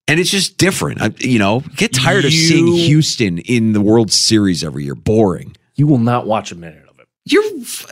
And 0.08 0.20
it's 0.20 0.30
just 0.30 0.56
different. 0.56 1.02
I, 1.02 1.10
you 1.18 1.40
know, 1.40 1.64
get 1.74 1.92
tired 1.92 2.22
you, 2.22 2.28
of 2.28 2.32
seeing 2.32 2.66
Houston 2.66 3.38
in 3.38 3.72
the 3.72 3.80
World 3.80 4.12
Series 4.12 4.62
every 4.62 4.84
year. 4.84 4.94
Boring. 4.94 5.56
You 5.74 5.88
will 5.88 5.98
not 5.98 6.26
watch 6.26 6.52
a 6.52 6.54
minute 6.54 6.88
of 6.88 7.00
it. 7.00 7.08
You're, 7.24 7.42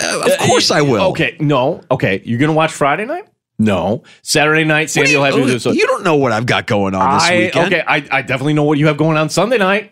uh, 0.00 0.30
of 0.30 0.38
course, 0.38 0.70
I 0.70 0.82
will. 0.82 1.10
Okay, 1.10 1.36
no, 1.40 1.82
okay. 1.90 2.22
You're 2.24 2.38
going 2.38 2.50
to 2.50 2.54
watch 2.54 2.72
Friday 2.72 3.04
night? 3.04 3.26
No. 3.64 4.02
Saturday 4.22 4.64
night, 4.64 4.90
Sandy 4.90 5.12
you, 5.12 5.18
will 5.18 5.24
have 5.24 5.34
you. 5.34 5.46
Do 5.46 5.58
so 5.58 5.72
you 5.72 5.86
don't 5.86 6.04
know 6.04 6.16
what 6.16 6.32
I've 6.32 6.46
got 6.46 6.66
going 6.66 6.94
on 6.94 7.14
this 7.14 7.22
I, 7.22 7.36
weekend. 7.38 7.66
Okay, 7.74 7.84
I, 7.86 8.06
I 8.10 8.22
definitely 8.22 8.54
know 8.54 8.64
what 8.64 8.78
you 8.78 8.86
have 8.86 8.96
going 8.96 9.16
on 9.16 9.28
Sunday 9.28 9.58
night. 9.58 9.90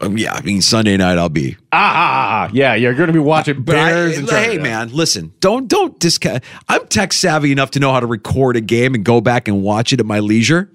Um, 0.00 0.18
yeah, 0.18 0.34
I 0.34 0.40
mean 0.40 0.62
Sunday 0.62 0.96
night 0.96 1.16
I'll 1.16 1.28
be 1.28 1.56
ah, 1.72 1.76
ah, 1.76 2.46
ah 2.48 2.50
yeah. 2.52 2.74
You're 2.74 2.94
going 2.94 3.06
to 3.06 3.12
be 3.12 3.20
watching 3.20 3.62
Bears. 3.62 4.16
I, 4.16 4.20
and 4.20 4.30
hey, 4.30 4.58
man, 4.58 4.92
listen, 4.92 5.32
don't 5.40 5.68
don't 5.68 5.98
discount. 6.00 6.42
I'm 6.68 6.86
tech 6.88 7.12
savvy 7.12 7.52
enough 7.52 7.70
to 7.72 7.80
know 7.80 7.92
how 7.92 8.00
to 8.00 8.06
record 8.06 8.56
a 8.56 8.60
game 8.60 8.94
and 8.94 9.04
go 9.04 9.20
back 9.20 9.46
and 9.46 9.62
watch 9.62 9.92
it 9.92 10.00
at 10.00 10.06
my 10.06 10.20
leisure. 10.20 10.72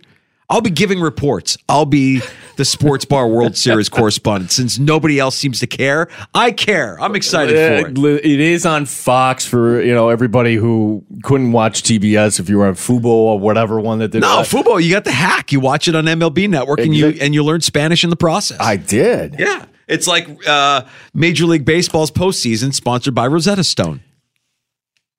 I'll 0.49 0.61
be 0.61 0.69
giving 0.69 1.01
reports. 1.01 1.57
I'll 1.67 1.85
be 1.85 2.21
the 2.55 2.65
Sports 2.65 3.05
Bar 3.05 3.27
World 3.27 3.55
Series 3.65 3.89
correspondent. 3.89 4.51
Since 4.51 4.79
nobody 4.79 5.19
else 5.19 5.35
seems 5.35 5.59
to 5.59 5.67
care, 5.67 6.07
I 6.33 6.51
care. 6.51 6.99
I'm 6.99 7.15
excited 7.15 7.55
for 7.55 8.07
it. 8.07 8.25
It 8.25 8.39
is 8.39 8.65
on 8.65 8.85
Fox 8.85 9.45
for 9.45 9.81
you 9.81 9.93
know 9.93 10.09
everybody 10.09 10.55
who 10.55 11.03
couldn't 11.23 11.51
watch 11.51 11.83
TBS 11.83 12.39
if 12.39 12.49
you 12.49 12.57
were 12.57 12.67
on 12.67 12.73
Fubo 12.73 13.05
or 13.05 13.39
whatever 13.39 13.79
one 13.79 13.99
that 13.99 14.09
did. 14.09 14.21
No, 14.21 14.39
uh, 14.39 14.43
Fubo, 14.43 14.81
you 14.81 14.91
got 14.91 15.03
the 15.03 15.11
hack. 15.11 15.51
You 15.51 15.59
watch 15.59 15.87
it 15.87 15.95
on 15.95 16.05
MLB 16.05 16.49
Network, 16.49 16.79
and 16.79 16.95
you 16.95 17.09
and 17.21 17.33
you 17.33 17.43
learn 17.43 17.61
Spanish 17.61 18.03
in 18.03 18.09
the 18.09 18.15
process. 18.15 18.59
I 18.59 18.77
did. 18.77 19.35
Yeah, 19.39 19.65
it's 19.87 20.07
like 20.07 20.27
uh, 20.47 20.83
Major 21.13 21.45
League 21.45 21.65
Baseball's 21.65 22.11
postseason, 22.11 22.73
sponsored 22.73 23.15
by 23.15 23.27
Rosetta 23.27 23.63
Stone. 23.63 24.01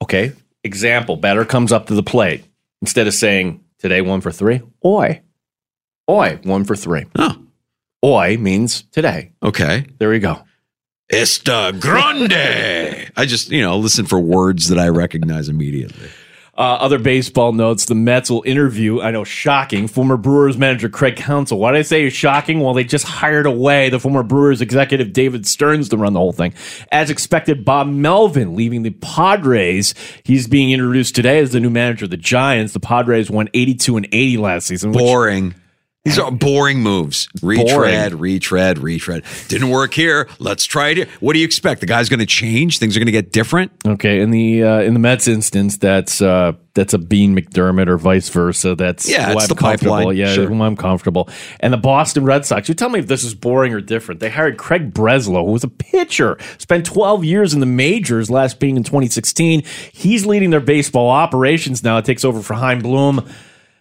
Okay. 0.03 0.33
Example: 0.65 1.17
batter 1.17 1.45
comes 1.45 1.73
up 1.73 1.87
to 1.87 1.95
the 1.95 2.03
plate 2.03 2.45
instead 2.83 3.07
of 3.07 3.15
saying 3.15 3.65
today 3.79 4.01
one 4.01 4.21
for 4.21 4.33
three. 4.33 4.63
Oi, 4.85 5.23
oi, 6.09 6.39
one 6.45 6.65
for 6.65 6.77
three. 6.77 7.07
Oh, 7.17 7.37
oi 8.05 8.37
means 8.39 8.83
today. 8.93 9.33
Okay, 9.43 9.87
there 9.99 10.11
we 10.11 10.19
go. 10.19 10.43
Esta 11.11 11.73
Grande. 11.79 13.11
I 13.17 13.27
just 13.27 13.51
you 13.51 13.63
know 13.63 13.79
listen 13.79 14.07
for 14.07 14.19
words 14.19 14.69
that 14.69 14.79
I 14.79 14.89
recognize 14.89 15.49
immediately. 15.49 16.09
Uh, 16.59 16.79
other 16.81 16.99
baseball 16.99 17.53
notes: 17.53 17.85
The 17.85 17.95
Mets 17.95 18.31
will 18.31 18.43
interview. 18.47 19.01
I 19.01 19.11
know, 19.11 19.25
shocking. 19.25 19.89
Former 19.89 20.17
Brewers 20.17 20.57
manager 20.57 20.89
Craig 20.89 21.17
Counsell. 21.17 21.59
Why 21.59 21.73
did 21.73 21.79
I 21.81 21.83
say 21.83 22.09
shocking? 22.09 22.61
Well, 22.61 22.73
they 22.73 22.83
just 22.83 23.05
hired 23.05 23.45
away 23.47 23.91
the 23.91 24.01
former 24.01 24.23
Brewers 24.23 24.63
executive 24.63 25.13
David 25.13 25.47
Stearns 25.47 25.91
to 25.91 25.99
run 25.99 26.15
the 26.15 26.19
whole 26.19 26.33
thing. 26.33 26.55
As 26.91 27.11
expected, 27.11 27.65
Bob 27.65 27.89
Melvin 27.89 28.57
leaving 28.57 28.83
the 28.83 28.91
Padres. 28.91 29.95
He's 30.25 30.49
being 30.49 30.73
introduced 30.73 31.15
today 31.15 31.39
as 31.41 31.53
the 31.53 31.61
new 31.61 31.71
manager 31.71 32.07
of 32.07 32.11
the 32.11 32.17
Giants. 32.17 32.73
The 32.73 32.81
Padres 32.81 33.31
won 33.31 33.49
82 33.53 33.97
and 33.99 34.09
80 34.11 34.39
last 34.39 34.67
season. 34.67 34.93
Boring. 34.93 35.55
These 36.07 36.21
are 36.21 36.31
boring 36.31 36.83
moves. 36.83 37.29
Retread, 37.43 38.15
retread, 38.15 38.79
retread. 38.79 39.25
Didn't 39.49 39.71
work 39.71 39.93
here. 39.93 40.29
Let's 40.39 40.65
try 40.65 40.91
it. 40.91 40.97
Here. 40.99 41.07
What 41.19 41.33
do 41.33 41.41
you 41.41 41.45
expect? 41.45 41.81
The 41.81 41.87
guy's 41.87 42.09
going 42.09 42.21
to 42.21 42.27
change. 42.27 42.79
Things 42.79 42.97
are 42.97 43.01
going 43.01 43.07
to 43.07 43.13
get 43.13 43.33
different. 43.33 43.73
Okay, 43.85 44.21
in 44.21 44.31
the 44.31 44.63
uh, 44.63 44.81
in 44.83 44.95
the 44.95 45.01
Mets 45.01 45.27
instance, 45.27 45.77
that's 45.79 46.23
uh, 46.23 46.53
that's 46.75 46.95
a 46.95 46.99
Beane 46.99 47.37
McDermott 47.37 47.89
or 47.89 47.99
vice 47.99 48.29
versa. 48.29 48.77
That's 48.77 49.11
Yeah, 49.11 49.33
who 49.33 49.39
I'm 49.41 49.49
the 49.49 49.55
comfortable. 49.57 49.97
pipeline. 49.97 50.17
Yeah, 50.17 50.33
Sure. 50.33 50.47
whom 50.47 50.63
I'm 50.63 50.77
comfortable. 50.77 51.29
And 51.59 51.73
the 51.73 51.77
Boston 51.79 52.25
Red 52.25 52.47
Sox. 52.47 52.69
You 52.69 52.75
tell 52.77 52.89
me 52.91 53.01
if 53.01 53.09
this 53.09 53.25
is 53.25 53.35
boring 53.35 53.73
or 53.75 53.81
different. 53.81 54.21
They 54.21 54.31
hired 54.31 54.59
Craig 54.59 54.95
Breslow, 54.95 55.45
who 55.45 55.51
was 55.53 55.65
a 55.65 55.69
pitcher, 55.69 56.39
spent 56.59 56.87
12 56.87 57.25
years 57.25 57.53
in 57.53 57.61
the 57.61 57.67
majors, 57.67 58.31
last 58.31 58.61
being 58.61 58.77
in 58.77 58.85
2016. 58.85 59.65
He's 59.93 60.25
leading 60.25 60.51
their 60.51 60.61
baseball 60.61 61.11
operations 61.11 61.83
now. 61.83 61.97
It 61.99 62.05
takes 62.05 62.25
over 62.25 62.43
for 62.43 62.55
Chaim 62.55 62.79
Bloom. 62.81 63.29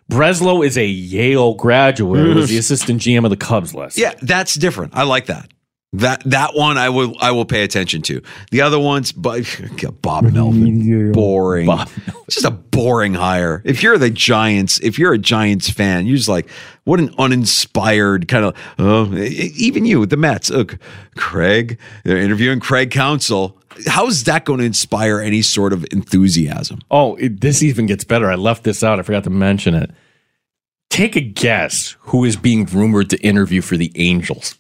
Breslow 0.10 0.66
is 0.66 0.78
a 0.78 0.86
Yale 0.86 1.56
graduate. 1.56 2.20
He 2.20 2.34
was 2.34 2.46
mm-hmm. 2.46 2.54
the 2.54 2.58
assistant 2.58 3.02
GM 3.02 3.24
of 3.24 3.32
the 3.32 3.38
Cubs 3.38 3.74
last. 3.74 3.98
Yeah, 3.98 4.14
that's 4.22 4.54
different. 4.54 4.96
I 4.96 5.04
like 5.04 5.26
that. 5.28 5.52
That 5.94 6.24
that 6.26 6.56
one 6.56 6.78
I 6.78 6.90
will 6.90 7.16
I 7.22 7.32
will 7.32 7.46
pay 7.46 7.64
attention 7.64 8.02
to. 8.04 8.22
The 8.52 8.62
other 8.62 8.80
ones, 8.80 9.12
but 9.12 9.46
Bob 10.02 10.26
Melvin, 10.34 11.12
boring. 11.14 11.70
Just 12.30 12.46
a 12.46 12.52
boring 12.52 13.14
hire. 13.14 13.62
If 13.64 13.82
you're 13.82 13.98
the 13.98 14.10
Giants, 14.10 14.80
if 14.82 15.00
you're 15.00 15.14
a 15.14 15.18
Giants 15.18 15.70
fan, 15.70 16.06
you're 16.06 16.18
just 16.18 16.28
like, 16.28 16.50
what 16.84 17.00
an 17.00 17.14
uninspired 17.18 18.28
kind 18.28 18.46
of. 18.46 18.56
Oh, 18.78 19.14
even 19.16 19.86
you, 19.86 20.06
the 20.06 20.18
Mets. 20.18 20.50
Look, 20.50 20.78
Craig, 21.16 21.80
they're 22.04 22.18
interviewing 22.18 22.60
Craig 22.60 22.92
Counsell. 22.92 23.58
How 23.88 24.08
is 24.08 24.24
that 24.26 24.46
going 24.46 24.60
to 24.60 24.66
inspire 24.66 25.20
any 25.20 25.42
sort 25.42 25.72
of 25.72 25.86
enthusiasm? 25.92 26.80
Oh, 26.92 27.16
it, 27.16 27.42
this 27.42 27.62
even 27.62 27.86
gets 27.86 28.04
better. 28.04 28.30
I 28.30 28.36
left 28.36 28.64
this 28.64 28.84
out. 28.84 29.00
I 29.00 29.04
forgot 29.04 29.24
to 29.26 29.30
mention 29.30 29.76
it. 29.76 29.92
Take 30.90 31.16
a 31.16 31.22
guess 31.22 31.96
who 32.00 32.24
is 32.24 32.36
being 32.36 32.66
rumored 32.66 33.10
to 33.12 33.18
interview 33.18 33.62
for 33.62 33.78
the 33.78 33.92
Angels. 33.96 34.56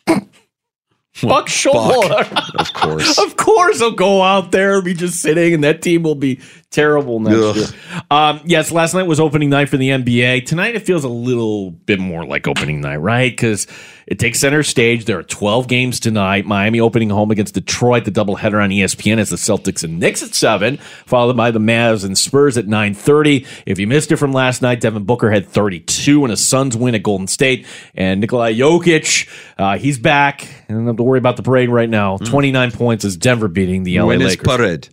Buck 1.21 1.47
Showalter. 1.47 2.59
of 2.59 2.73
course. 2.73 3.17
of 3.25 3.37
course, 3.37 3.79
he'll 3.79 3.91
go 3.91 4.21
out 4.21 4.51
there 4.51 4.75
and 4.75 4.83
be 4.83 4.93
just 4.93 5.21
sitting, 5.21 5.53
and 5.53 5.63
that 5.63 5.81
team 5.81 6.03
will 6.03 6.15
be 6.15 6.39
terrible 6.71 7.21
next 7.21 7.37
Ugh. 7.37 7.55
year. 7.55 7.67
Um, 8.11 8.41
yes, 8.43 8.71
last 8.71 8.93
night 8.93 9.03
was 9.03 9.19
opening 9.19 9.49
night 9.49 9.69
for 9.69 9.77
the 9.77 9.89
NBA. 9.89 10.45
Tonight, 10.45 10.75
it 10.75 10.85
feels 10.85 11.05
a 11.05 11.09
little 11.09 11.71
bit 11.71 11.99
more 11.99 12.25
like 12.25 12.47
opening 12.47 12.81
night, 12.81 12.97
right? 12.97 13.31
Because 13.31 13.65
it 14.07 14.19
takes 14.19 14.39
center 14.39 14.61
stage. 14.61 15.05
There 15.05 15.17
are 15.17 15.23
12 15.23 15.67
games 15.67 15.99
tonight. 15.99 16.45
Miami 16.45 16.79
opening 16.79 17.09
home 17.09 17.31
against 17.31 17.53
Detroit. 17.55 18.03
The 18.05 18.11
doubleheader 18.11 18.61
on 18.61 18.69
ESPN 18.69 19.17
is 19.17 19.29
the 19.29 19.37
Celtics 19.37 19.83
and 19.83 19.99
Knicks 19.99 20.21
at 20.21 20.35
7, 20.35 20.77
followed 21.05 21.37
by 21.37 21.49
the 21.51 21.59
Mavs 21.59 22.03
and 22.03 22.17
Spurs 22.17 22.57
at 22.57 22.65
9.30. 22.65 23.47
If 23.65 23.79
you 23.79 23.87
missed 23.87 24.11
it 24.11 24.17
from 24.17 24.33
last 24.33 24.61
night, 24.61 24.81
Devin 24.81 25.05
Booker 25.05 25.31
had 25.31 25.47
32 25.47 26.23
and 26.25 26.33
a 26.33 26.37
Suns 26.37 26.75
win 26.75 26.93
at 26.93 27.03
Golden 27.03 27.27
State. 27.27 27.65
And 27.95 28.19
Nikolai 28.19 28.53
Jokic, 28.53 29.27
uh, 29.57 29.77
he's 29.77 29.97
back. 29.97 30.47
I 30.69 30.73
don't 30.73 30.85
have 30.87 30.97
to 30.97 31.03
worry 31.03 31.19
about 31.19 31.37
the 31.37 31.43
parade 31.43 31.69
right 31.69 31.89
now. 31.89 32.17
29 32.17 32.71
points 32.71 33.05
is 33.05 33.15
Denver 33.17 33.47
beating 33.47 33.83
the 33.83 33.99
LA 33.99 34.07
Win 34.07 34.21
is 34.21 34.31
Lakers. 34.31 34.45
parade. 34.45 34.89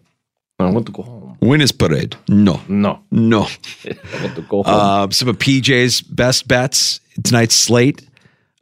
I 0.58 0.70
want 0.70 0.86
to 0.86 0.92
go 0.92 1.02
home. 1.02 1.36
When 1.40 1.60
is 1.60 1.70
is 1.70 1.72
parade. 1.72 2.14
No. 2.28 2.60
No. 2.68 3.00
No. 3.10 3.48
I 3.84 4.22
want 4.22 4.36
to 4.36 4.42
go 4.42 4.62
home. 4.62 4.64
Uh, 4.66 5.10
some 5.10 5.28
of 5.28 5.38
PJ's 5.38 6.00
best 6.02 6.46
bets 6.46 7.00
tonight's 7.24 7.54
slate. 7.54 8.08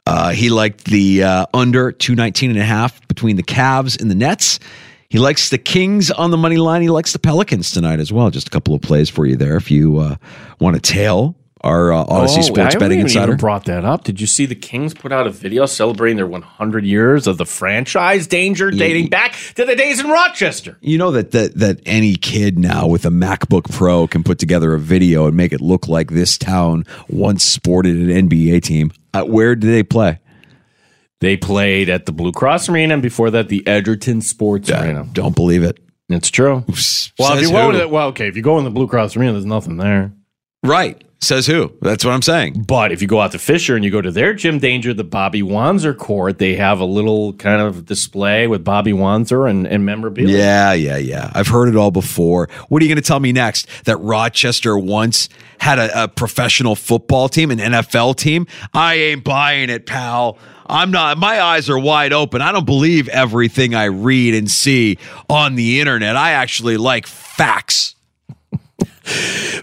Uh, 0.07 0.31
he 0.31 0.49
liked 0.49 0.85
the 0.85 1.23
uh, 1.23 1.45
under 1.53 1.91
219 1.91 2.49
and 2.49 2.59
a 2.59 2.63
half 2.63 3.07
between 3.07 3.35
the 3.35 3.43
Cavs 3.43 4.01
and 4.01 4.09
the 4.09 4.15
Nets. 4.15 4.59
He 5.09 5.19
likes 5.19 5.49
the 5.49 5.57
Kings 5.59 6.09
on 6.09 6.31
the 6.31 6.37
money 6.37 6.57
line. 6.57 6.81
He 6.81 6.89
likes 6.89 7.13
the 7.13 7.19
Pelicans 7.19 7.71
tonight 7.71 7.99
as 7.99 8.11
well. 8.11 8.31
Just 8.31 8.47
a 8.47 8.49
couple 8.49 8.73
of 8.73 8.81
plays 8.81 9.09
for 9.09 9.25
you 9.27 9.35
there 9.35 9.57
if 9.57 9.69
you 9.69 9.99
uh, 9.99 10.15
want 10.59 10.75
to 10.75 10.81
tail 10.81 11.35
our 11.61 11.93
uh, 11.93 12.05
Audacy 12.05 12.39
Oh, 12.39 12.41
Sports 12.41 12.75
I 12.75 12.79
Betting 12.79 12.99
Insider. 12.99 13.33
Even 13.33 13.37
brought 13.37 13.65
that 13.65 13.85
up. 13.85 14.03
Did 14.03 14.19
you 14.19 14.27
see 14.27 14.45
the 14.45 14.55
Kings 14.55 14.93
put 14.93 15.11
out 15.11 15.27
a 15.27 15.29
video 15.29 15.65
celebrating 15.65 16.17
their 16.17 16.27
100 16.27 16.85
years 16.85 17.27
of 17.27 17.37
the 17.37 17.45
franchise 17.45 18.27
danger 18.27 18.71
dating 18.71 19.09
back 19.09 19.35
to 19.55 19.65
the 19.65 19.75
days 19.75 19.99
in 19.99 20.09
Rochester? 20.09 20.77
You 20.81 20.97
know 20.97 21.11
that 21.11 21.31
that 21.31 21.55
that 21.55 21.79
any 21.85 22.15
kid 22.15 22.59
now 22.59 22.87
with 22.87 23.05
a 23.05 23.09
MacBook 23.09 23.71
Pro 23.71 24.07
can 24.07 24.23
put 24.23 24.39
together 24.39 24.73
a 24.73 24.79
video 24.79 25.27
and 25.27 25.37
make 25.37 25.53
it 25.53 25.61
look 25.61 25.87
like 25.87 26.11
this 26.11 26.37
town 26.37 26.85
once 27.09 27.43
sported 27.43 27.95
an 27.95 28.29
NBA 28.29 28.63
team. 28.63 28.91
Uh, 29.13 29.23
where 29.23 29.55
did 29.55 29.71
they 29.71 29.83
play? 29.83 30.19
They 31.19 31.37
played 31.37 31.87
at 31.89 32.07
the 32.07 32.11
Blue 32.11 32.31
Cross 32.31 32.69
Arena 32.69 32.95
and 32.95 33.03
before 33.03 33.29
that 33.29 33.47
the 33.49 33.65
Edgerton 33.67 34.21
Sports 34.21 34.71
Arena. 34.71 35.05
Don't 35.13 35.35
believe 35.35 35.61
it. 35.63 35.77
It's 36.09 36.29
true. 36.31 36.65
Well, 37.19 37.37
if 37.37 37.41
you 37.43 37.51
go 37.51 37.71
to, 37.71 37.87
well, 37.87 38.07
okay, 38.09 38.27
if 38.27 38.35
you 38.35 38.41
go 38.41 38.57
in 38.57 38.63
the 38.65 38.71
Blue 38.71 38.87
Cross 38.87 39.15
Arena, 39.15 39.31
there's 39.33 39.45
nothing 39.45 39.77
there. 39.77 40.11
Right. 40.63 41.03
Says 41.23 41.45
who? 41.45 41.71
That's 41.81 42.03
what 42.03 42.15
I'm 42.15 42.23
saying. 42.23 42.65
But 42.67 42.91
if 42.91 42.99
you 42.99 43.07
go 43.07 43.21
out 43.21 43.31
to 43.33 43.39
Fisher 43.39 43.75
and 43.75 43.85
you 43.85 43.91
go 43.91 44.01
to 44.01 44.09
their 44.09 44.33
Jim 44.33 44.57
Danger, 44.57 44.91
the 44.91 45.03
Bobby 45.03 45.43
Wanzer 45.43 45.95
court, 45.95 46.39
they 46.39 46.55
have 46.55 46.79
a 46.79 46.85
little 46.85 47.33
kind 47.33 47.61
of 47.61 47.85
display 47.85 48.47
with 48.47 48.63
Bobby 48.63 48.91
Wanzer 48.91 49.47
and, 49.47 49.67
and 49.67 49.85
memorabilia. 49.85 50.35
Yeah, 50.35 50.73
yeah, 50.73 50.97
yeah. 50.97 51.31
I've 51.35 51.47
heard 51.47 51.69
it 51.69 51.75
all 51.75 51.91
before. 51.91 52.49
What 52.69 52.81
are 52.81 52.85
you 52.85 52.89
going 52.89 53.01
to 53.01 53.07
tell 53.07 53.19
me 53.19 53.31
next? 53.31 53.67
That 53.85 53.97
Rochester 53.97 54.75
once 54.79 55.29
had 55.59 55.77
a, 55.77 56.05
a 56.05 56.07
professional 56.07 56.75
football 56.75 57.29
team, 57.29 57.51
an 57.51 57.59
NFL 57.59 58.15
team? 58.15 58.47
I 58.73 58.95
ain't 58.95 59.23
buying 59.23 59.69
it, 59.69 59.85
pal. 59.85 60.39
I'm 60.65 60.89
not. 60.89 61.19
My 61.19 61.39
eyes 61.39 61.69
are 61.69 61.77
wide 61.77 62.13
open. 62.13 62.41
I 62.41 62.51
don't 62.51 62.65
believe 62.65 63.07
everything 63.09 63.75
I 63.75 63.85
read 63.85 64.33
and 64.33 64.49
see 64.49 64.97
on 65.29 65.53
the 65.53 65.81
internet. 65.81 66.15
I 66.15 66.31
actually 66.31 66.77
like 66.77 67.05
facts. 67.05 67.93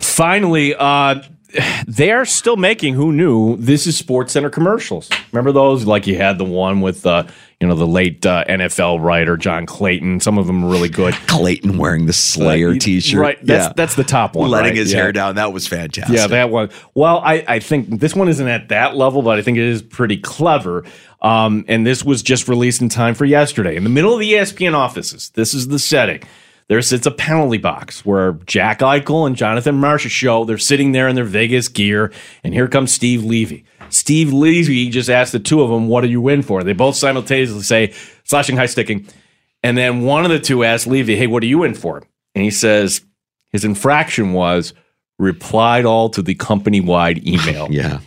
Finally, 0.01 0.77
uh, 0.77 1.23
they 1.87 2.11
are 2.11 2.25
still 2.25 2.57
making 2.57 2.95
who 2.95 3.13
knew 3.13 3.57
this 3.57 3.87
is 3.87 3.97
Sports 3.97 4.33
Center 4.33 4.51
commercials. 4.51 5.09
Remember 5.33 5.53
those? 5.53 5.85
Like 5.87 6.07
you 6.07 6.17
had 6.17 6.39
the 6.39 6.45
one 6.45 6.81
with 6.81 7.07
uh, 7.07 7.25
you 7.61 7.67
know 7.67 7.75
the 7.75 7.87
late 7.87 8.25
uh, 8.27 8.45
NFL 8.49 9.03
writer 9.03 9.37
John 9.37 9.65
Clayton. 9.67 10.21
Some 10.21 10.37
of 10.39 10.47
them 10.47 10.65
are 10.65 10.69
really 10.69 10.89
good. 10.89 11.15
Clayton 11.27 11.79
wearing 11.79 12.07
the 12.07 12.13
Slayer 12.13 12.73
Like, 12.73 12.81
T-shirt. 12.81 13.21
right? 13.21 13.39
That's 13.47 13.67
Yeah. 13.69 13.73
that's 13.77 13.95
the 13.95 14.05
top 14.05 14.37
one. 14.37 14.51
Letting 14.51 14.71
right? 14.71 14.77
his 14.77 14.93
Yeah. 14.93 14.99
hair 15.01 15.13
down. 15.13 15.37
That 15.37 15.53
was 15.53 15.67
fantastic. 15.67 16.15
Yeah, 16.17 16.27
that 16.27 16.51
one. 16.51 16.71
Well, 16.95 17.23
I, 17.25 17.45
I 17.49 17.59
think 17.61 18.01
this 18.01 18.15
one 18.15 18.29
isn't 18.29 18.47
at 18.49 18.69
that 18.69 18.97
level, 18.97 19.23
but 19.23 19.39
I 19.39 19.43
think 19.43 19.59
it 19.59 19.65
is 19.65 19.83
pretty 19.83 20.19
clever. 20.19 20.85
Um, 21.23 21.65
and 21.67 21.85
this 21.85 22.05
was 22.05 22.23
just 22.23 22.47
released 22.47 22.81
in 22.81 22.89
time 22.89 23.15
for 23.15 23.25
yesterday. 23.25 23.75
In 23.75 23.83
the 23.85 23.91
middle 23.91 24.13
of 24.15 24.21
the 24.21 24.35
ESPN 24.35 24.75
offices, 24.75 25.31
this 25.35 25.53
is 25.55 25.67
the 25.69 25.79
setting. 25.81 26.23
There 26.69 26.83
sits 26.83 27.07
a 27.07 27.11
penalty 27.11 27.57
box 27.57 28.05
where 28.05 28.33
Jack 28.45 28.81
Eichel 28.81 29.27
and 29.27 29.35
Jonathan 29.35 29.81
Marchessault. 29.81 30.47
They're 30.47 30.59
sitting 30.59 30.93
there 30.93 31.09
in 31.09 31.15
their 31.15 31.25
Vegas 31.25 31.69
gear, 31.69 32.13
and 32.45 32.53
here 32.53 32.69
comes 32.69 32.93
Steve 32.93 33.25
Levy. 33.25 33.65
Steve 33.89 34.35
Levy 34.35 34.91
just 34.91 35.09
asked 35.09 35.33
the 35.33 35.39
two 35.39 35.63
of 35.63 35.71
them, 35.71 35.89
"What 35.89 36.05
are 36.05 36.09
you 36.09 36.29
in 36.29 36.43
for?" 36.43 36.63
They 36.63 36.75
both 36.75 36.97
simultaneously 36.97 37.63
say, 37.63 37.95
"Slashing, 38.25 38.59
high 38.59 38.67
sticking," 38.67 39.07
and 39.63 39.79
then 39.79 40.03
one 40.03 40.25
of 40.25 40.31
the 40.31 40.39
two 40.39 40.63
asks 40.63 40.87
Levy, 40.87 41.17
"Hey, 41.17 41.27
what 41.27 41.43
are 41.43 41.47
you 41.47 41.65
in 41.65 41.73
for?" 41.73 42.03
And 42.35 42.45
he 42.45 42.51
says 42.51 43.01
his 43.51 43.65
infraction 43.65 44.35
was 44.35 44.75
replied 45.19 45.87
all 45.87 46.11
to 46.11 46.21
the 46.21 46.35
company 46.35 46.81
wide 46.83 47.27
email. 47.27 47.69
yeah. 47.71 48.01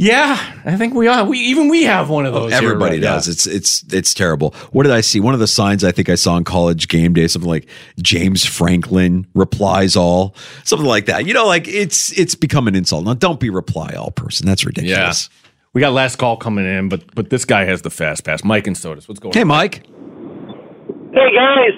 Yeah, 0.00 0.60
I 0.64 0.76
think 0.76 0.94
we 0.94 1.08
are. 1.08 1.24
We 1.24 1.38
even 1.40 1.68
we 1.68 1.82
have 1.82 2.08
one 2.08 2.24
of 2.24 2.32
oh, 2.32 2.42
those. 2.42 2.52
here, 2.52 2.62
Everybody 2.62 2.98
right? 2.98 3.02
Yeah. 3.02 3.14
does. 3.14 3.26
It's 3.26 3.48
it's 3.48 3.84
it's 3.92 4.14
terrible. 4.14 4.54
What 4.70 4.84
did 4.84 4.92
I 4.92 5.00
see? 5.00 5.18
One 5.18 5.34
of 5.34 5.40
the 5.40 5.48
signs 5.48 5.82
I 5.82 5.90
think 5.90 6.08
I 6.08 6.14
saw 6.14 6.34
on 6.34 6.44
college 6.44 6.86
game 6.86 7.14
day, 7.14 7.26
something 7.26 7.50
like 7.50 7.68
James 8.00 8.44
Franklin 8.44 9.26
replies 9.34 9.96
all, 9.96 10.36
something 10.62 10.86
like 10.86 11.06
that. 11.06 11.26
You 11.26 11.34
know, 11.34 11.46
like 11.46 11.66
it's 11.66 12.16
it's 12.16 12.36
become 12.36 12.68
an 12.68 12.76
insult. 12.76 13.06
Now, 13.06 13.14
don't 13.14 13.40
be 13.40 13.50
reply 13.50 13.94
all 13.94 14.12
person. 14.12 14.46
That's 14.46 14.64
ridiculous. 14.64 15.28
Yeah. 15.32 15.50
We 15.72 15.80
got 15.80 15.92
last 15.92 16.14
call 16.14 16.36
coming 16.36 16.64
in, 16.64 16.88
but 16.88 17.12
but 17.16 17.30
this 17.30 17.44
guy 17.44 17.64
has 17.64 17.82
the 17.82 17.90
fast 17.90 18.22
pass. 18.24 18.44
Mike 18.44 18.68
and 18.68 18.78
Sodas. 18.78 19.08
What's 19.08 19.18
going 19.18 19.32
Hey, 19.32 19.40
on? 19.40 19.46
Hey, 19.48 19.48
Mike. 19.48 19.82
Hey 21.12 21.34
guys, 21.34 21.74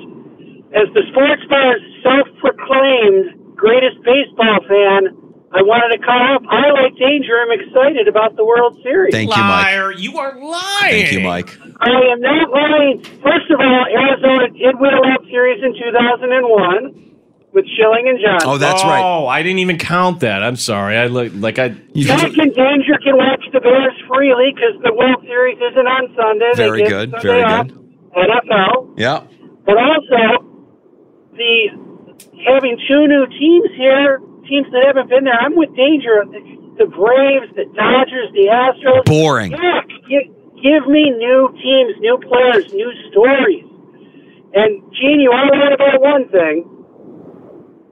as 0.76 0.92
the 0.92 1.02
sports 1.10 1.42
bar's 1.48 1.80
self-proclaimed 2.02 3.56
greatest 3.56 3.96
baseball 4.04 4.58
fan, 4.68 5.08
I 5.52 5.62
wanted 5.66 5.98
to 5.98 6.02
call 6.06 6.36
up. 6.36 6.42
I 6.46 6.70
like 6.70 6.94
Danger. 6.94 7.34
I'm 7.42 7.50
excited 7.50 8.06
about 8.06 8.36
the 8.36 8.44
World 8.44 8.78
Series. 8.82 9.10
Thank 9.12 9.34
you, 9.34 9.42
Mike. 9.42 9.66
Liar, 9.66 9.90
you 9.92 10.16
are 10.18 10.38
lying. 10.38 11.10
Thank 11.10 11.12
you, 11.12 11.20
Mike. 11.20 11.50
I 11.80 11.90
am 11.90 12.20
not 12.20 12.50
lying. 12.54 13.02
First 13.18 13.50
of 13.50 13.58
all, 13.58 13.84
Arizona 13.90 14.46
did 14.54 14.78
win 14.78 14.94
a 14.94 15.00
World 15.02 15.26
Series 15.26 15.58
in 15.64 15.74
2001 15.74 17.10
with 17.52 17.66
Schilling 17.74 18.06
and 18.06 18.18
Johnson. 18.22 18.46
Oh, 18.48 18.58
that's 18.58 18.84
right. 18.84 19.02
Oh, 19.02 19.26
I 19.26 19.42
didn't 19.42 19.58
even 19.58 19.76
count 19.78 20.20
that. 20.20 20.44
I'm 20.44 20.54
sorry. 20.54 20.96
I 20.96 21.06
look 21.06 21.32
like 21.34 21.58
I. 21.58 21.70
Second, 21.98 22.54
Danger 22.54 22.94
can 23.02 23.16
watch 23.18 23.42
the 23.52 23.58
Bears 23.58 23.98
freely 24.06 24.54
because 24.54 24.78
the 24.84 24.94
World 24.94 25.18
Series 25.26 25.58
isn't 25.58 25.86
on 25.86 26.14
Sunday. 26.14 26.50
They 26.54 26.62
Very 26.62 26.78
get 26.82 26.88
good, 26.90 27.10
Sunday 27.10 27.26
very 27.26 27.42
off. 27.42 27.66
good. 27.66 27.76
NFL. 28.14 28.94
Yeah. 28.98 29.24
But 29.66 29.76
also, 29.78 30.46
the 31.34 31.68
having 32.46 32.78
two 32.88 33.06
new 33.08 33.26
teams 33.38 33.70
here, 33.76 34.20
teams 34.50 34.66
that 34.74 34.82
haven't 34.82 35.08
been 35.08 35.22
there. 35.22 35.38
I'm 35.38 35.54
with 35.54 35.70
Danger. 35.78 36.26
The, 36.26 36.42
the 36.82 36.88
Braves, 36.90 37.54
the 37.54 37.70
Dodgers, 37.70 38.34
the 38.34 38.50
Astros. 38.50 39.06
Boring. 39.06 39.54
Give, 40.10 40.26
give 40.58 40.82
me 40.90 41.14
new 41.14 41.54
teams, 41.62 41.94
new 42.02 42.18
players, 42.18 42.66
new 42.74 42.90
stories. 43.14 43.64
And 44.50 44.82
Gene, 44.98 45.22
you 45.22 45.30
are 45.30 45.46
right 45.54 45.72
about 45.72 46.02
one 46.02 46.26
thing. 46.28 46.66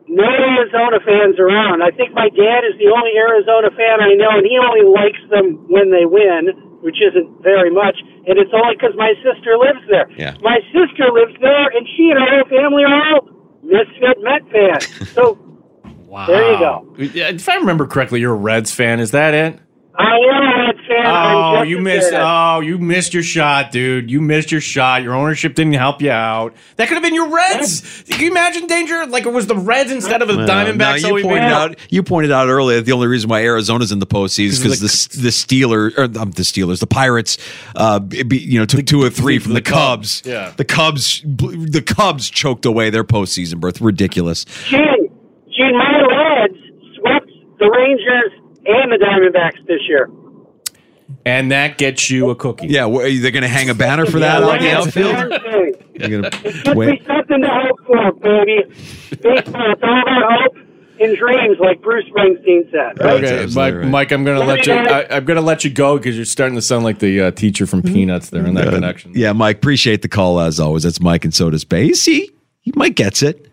No 0.08 0.24
Arizona 0.24 0.98
fans 1.04 1.38
around. 1.38 1.84
I 1.84 1.92
think 1.92 2.16
my 2.16 2.32
dad 2.32 2.64
is 2.64 2.74
the 2.80 2.88
only 2.88 3.12
Arizona 3.14 3.68
fan 3.76 4.00
I 4.00 4.16
know, 4.16 4.40
and 4.40 4.44
he 4.48 4.56
only 4.56 4.88
likes 4.88 5.20
them 5.28 5.68
when 5.68 5.92
they 5.92 6.08
win, 6.08 6.48
which 6.80 6.96
isn't 6.96 7.28
very 7.44 7.70
much. 7.70 8.00
And 8.26 8.40
it's 8.40 8.50
only 8.56 8.74
because 8.74 8.96
my 8.96 9.12
sister 9.20 9.60
lives 9.60 9.84
there. 9.86 10.08
Yeah. 10.16 10.32
My 10.40 10.64
sister 10.72 11.12
lives 11.12 11.36
there, 11.44 11.68
and 11.76 11.84
she 11.94 12.08
and 12.08 12.18
her 12.18 12.40
whole 12.40 12.48
family 12.48 12.88
are 12.88 12.96
all 13.14 13.20
misfit 13.62 14.16
Met 14.24 14.42
fans. 14.48 14.88
So 15.14 15.36
Wow. 16.08 16.26
there 16.26 16.52
you 16.52 16.58
go. 16.58 16.94
If 16.98 17.48
I 17.48 17.56
remember 17.56 17.86
correctly, 17.86 18.20
you're 18.20 18.32
a 18.32 18.36
Reds 18.36 18.72
fan. 18.72 18.98
Is 18.98 19.10
that 19.10 19.34
it? 19.34 19.60
I 20.00 20.14
am 20.14 20.42
a 20.42 20.66
Mets 20.68 20.86
fan. 20.86 21.06
Oh, 21.06 21.62
you 21.62 21.80
missed. 21.80 22.10
bitter. 22.12 22.22
Oh, 22.24 22.60
you 22.60 22.78
missed 22.78 23.12
your 23.12 23.24
shot, 23.24 23.72
dude. 23.72 24.08
You 24.10 24.20
missed 24.20 24.52
your 24.52 24.60
shot. 24.60 25.02
Your 25.02 25.12
ownership 25.12 25.54
didn't 25.56 25.72
help 25.72 26.00
you 26.00 26.12
out. 26.12 26.54
That 26.76 26.86
could 26.86 26.94
have 26.94 27.02
been 27.02 27.14
your 27.16 27.28
Reds. 27.28 28.04
Can 28.08 28.20
you 28.20 28.30
imagine 28.30 28.68
danger? 28.68 29.04
Like 29.06 29.26
it 29.26 29.32
was 29.32 29.48
the 29.48 29.56
Reds 29.56 29.90
instead 29.90 30.22
of 30.22 30.28
the 30.28 30.36
Well, 30.36 30.48
Diamondbacks. 30.48 31.02
no, 31.02 31.16
you 31.16 31.24
pointed 31.24 31.42
out. 31.50 31.76
You 31.90 32.02
pointed 32.04 32.30
out 32.30 32.46
earlier 32.48 32.76
that 32.76 32.86
the 32.86 32.92
only 32.92 33.08
reason 33.08 33.28
why 33.28 33.42
Arizona's 33.42 33.90
in 33.90 33.98
the 33.98 34.06
postseason 34.06 34.48
is 34.50 34.62
because 34.62 34.80
the 34.80 35.22
the 35.22 35.28
Steelers 35.30 35.98
or 35.98 36.04
um, 36.04 36.30
the 36.30 36.42
Steelers, 36.42 36.78
the 36.78 36.86
Pirates, 36.86 37.36
uh, 37.74 37.98
be, 37.98 38.38
you 38.38 38.60
know, 38.60 38.66
took 38.66 38.86
two 38.86 39.02
or 39.02 39.10
three 39.10 39.40
from 39.40 39.52
the, 39.52 39.60
the 39.60 39.70
Cubs. 39.70 40.22
Cubs, 40.22 40.26
yeah. 40.28 40.52
the 40.56 40.64
Cubs, 40.64 41.22
the 41.24 41.82
Cubs 41.84 42.30
choked 42.30 42.64
away 42.64 42.88
their 42.90 43.04
postseason 43.04 43.58
berth. 43.58 43.80
Ridiculous. 43.80 44.44
Gene, 44.66 45.10
Gene, 45.58 45.76
my 45.76 46.00
Reds 46.00 46.58
swept 46.96 47.30
the 47.58 47.68
Rangers 47.68 48.32
and 48.66 48.92
the 48.92 48.96
Diamondbacks 48.96 49.66
this 49.66 49.80
year. 49.88 50.08
and 51.26 51.50
that 51.50 51.78
gets 51.78 52.10
you 52.10 52.30
a 52.30 52.36
cookie. 52.36 52.68
Yeah, 52.68 52.84
what, 52.84 53.06
are 53.06 53.08
they 53.08 53.30
going 53.30 53.42
to 53.42 53.48
hang 53.48 53.68
a 53.70 53.74
banner 53.74 54.06
for 54.06 54.20
that 54.20 54.40
Yeah, 54.40 54.46
on 54.48 54.58
the 54.60 54.70
outfield? 54.70 55.16
Thursday. 55.42 55.84
You're 56.08 56.22
gonna 56.22 56.30
Give 56.62 56.76
wait. 56.76 57.00
me 57.00 57.06
something 57.06 57.40
to 57.42 57.48
hope 57.50 57.84
for, 57.86 58.12
baby. 58.12 58.62
Baseball, 59.10 59.72
it's 59.72 59.82
all 59.82 60.00
about 60.02 60.40
hope 60.42 60.56
and 61.00 61.16
dreams, 61.16 61.56
like 61.60 61.82
Bruce 61.82 62.04
Springsteen 62.10 62.70
said. 62.70 63.00
Right? 63.04 63.24
Okay, 63.24 63.46
Mike, 63.52 63.74
Mike, 63.88 64.12
I'm 64.12 64.22
gonna 64.24 64.44
let 64.44 64.64
you. 64.66 64.74
I, 64.74 65.16
I'm 65.16 65.24
gonna 65.24 65.40
let 65.40 65.64
you 65.64 65.70
go 65.70 65.96
because 65.96 66.14
you're 66.14 66.24
starting 66.24 66.54
to 66.54 66.62
sound 66.62 66.84
like 66.84 67.00
the 67.00 67.20
uh, 67.20 67.30
teacher 67.32 67.66
from 67.66 67.82
Peanuts 67.82 68.30
there 68.30 68.46
in 68.46 68.54
that 68.54 68.68
connection. 68.72 69.10
Yeah, 69.14 69.32
Mike, 69.32 69.56
appreciate 69.56 70.02
the 70.02 70.08
call 70.08 70.38
as 70.38 70.60
always. 70.60 70.84
That's 70.84 71.00
Mike 71.00 71.24
and 71.24 71.34
Sodus 71.34 71.64
Bay. 71.64 71.92
See, 71.94 72.30
Mike 72.76 72.94
gets 72.94 73.22
it. 73.22 73.47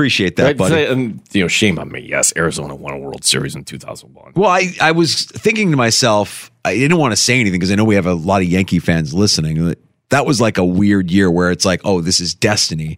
Appreciate 0.00 0.36
that, 0.36 0.56
buddy. 0.56 0.74
say- 0.74 0.86
and, 0.90 1.20
you 1.32 1.42
know, 1.42 1.48
shame 1.48 1.78
on 1.78 1.92
me. 1.92 2.00
Yes, 2.00 2.32
Arizona 2.36 2.74
won 2.74 2.94
a 2.94 2.98
World 2.98 3.24
Series 3.24 3.54
in 3.54 3.64
2001. 3.64 4.32
Well, 4.34 4.48
I, 4.50 4.72
I 4.80 4.92
was 4.92 5.26
thinking 5.26 5.70
to 5.72 5.76
myself, 5.76 6.50
I 6.64 6.74
didn't 6.74 6.96
want 6.98 7.12
to 7.12 7.16
say 7.16 7.34
anything 7.38 7.60
because 7.60 7.70
I 7.70 7.74
know 7.74 7.84
we 7.84 7.94
have 7.96 8.06
a 8.06 8.14
lot 8.14 8.40
of 8.42 8.48
Yankee 8.48 8.78
fans 8.78 9.12
listening. 9.12 9.74
That 10.08 10.24
was 10.26 10.40
like 10.40 10.56
a 10.58 10.64
weird 10.64 11.10
year 11.10 11.30
where 11.30 11.50
it's 11.50 11.64
like, 11.66 11.82
oh, 11.84 12.00
this 12.00 12.18
is 12.20 12.34
destiny. 12.34 12.96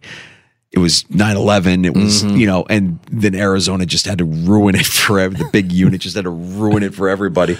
It 0.71 0.79
was 0.79 1.07
9 1.11 1.35
11. 1.37 1.85
It 1.85 1.93
was, 1.93 2.23
Mm-hmm. 2.23 2.37
you 2.37 2.47
know, 2.47 2.65
and 2.69 2.99
then 3.11 3.35
Arizona 3.35 3.85
just 3.85 4.05
had 4.05 4.17
to 4.19 4.25
ruin 4.25 4.73
it 4.75 4.85
for 4.85 5.19
ev- 5.19 5.37
the 5.37 5.47
big 5.51 5.71
unit, 5.71 6.01
just 6.01 6.15
had 6.15 6.23
to 6.23 6.31
ruin 6.31 6.83
it 6.83 6.95
for 6.95 7.09
everybody. 7.09 7.57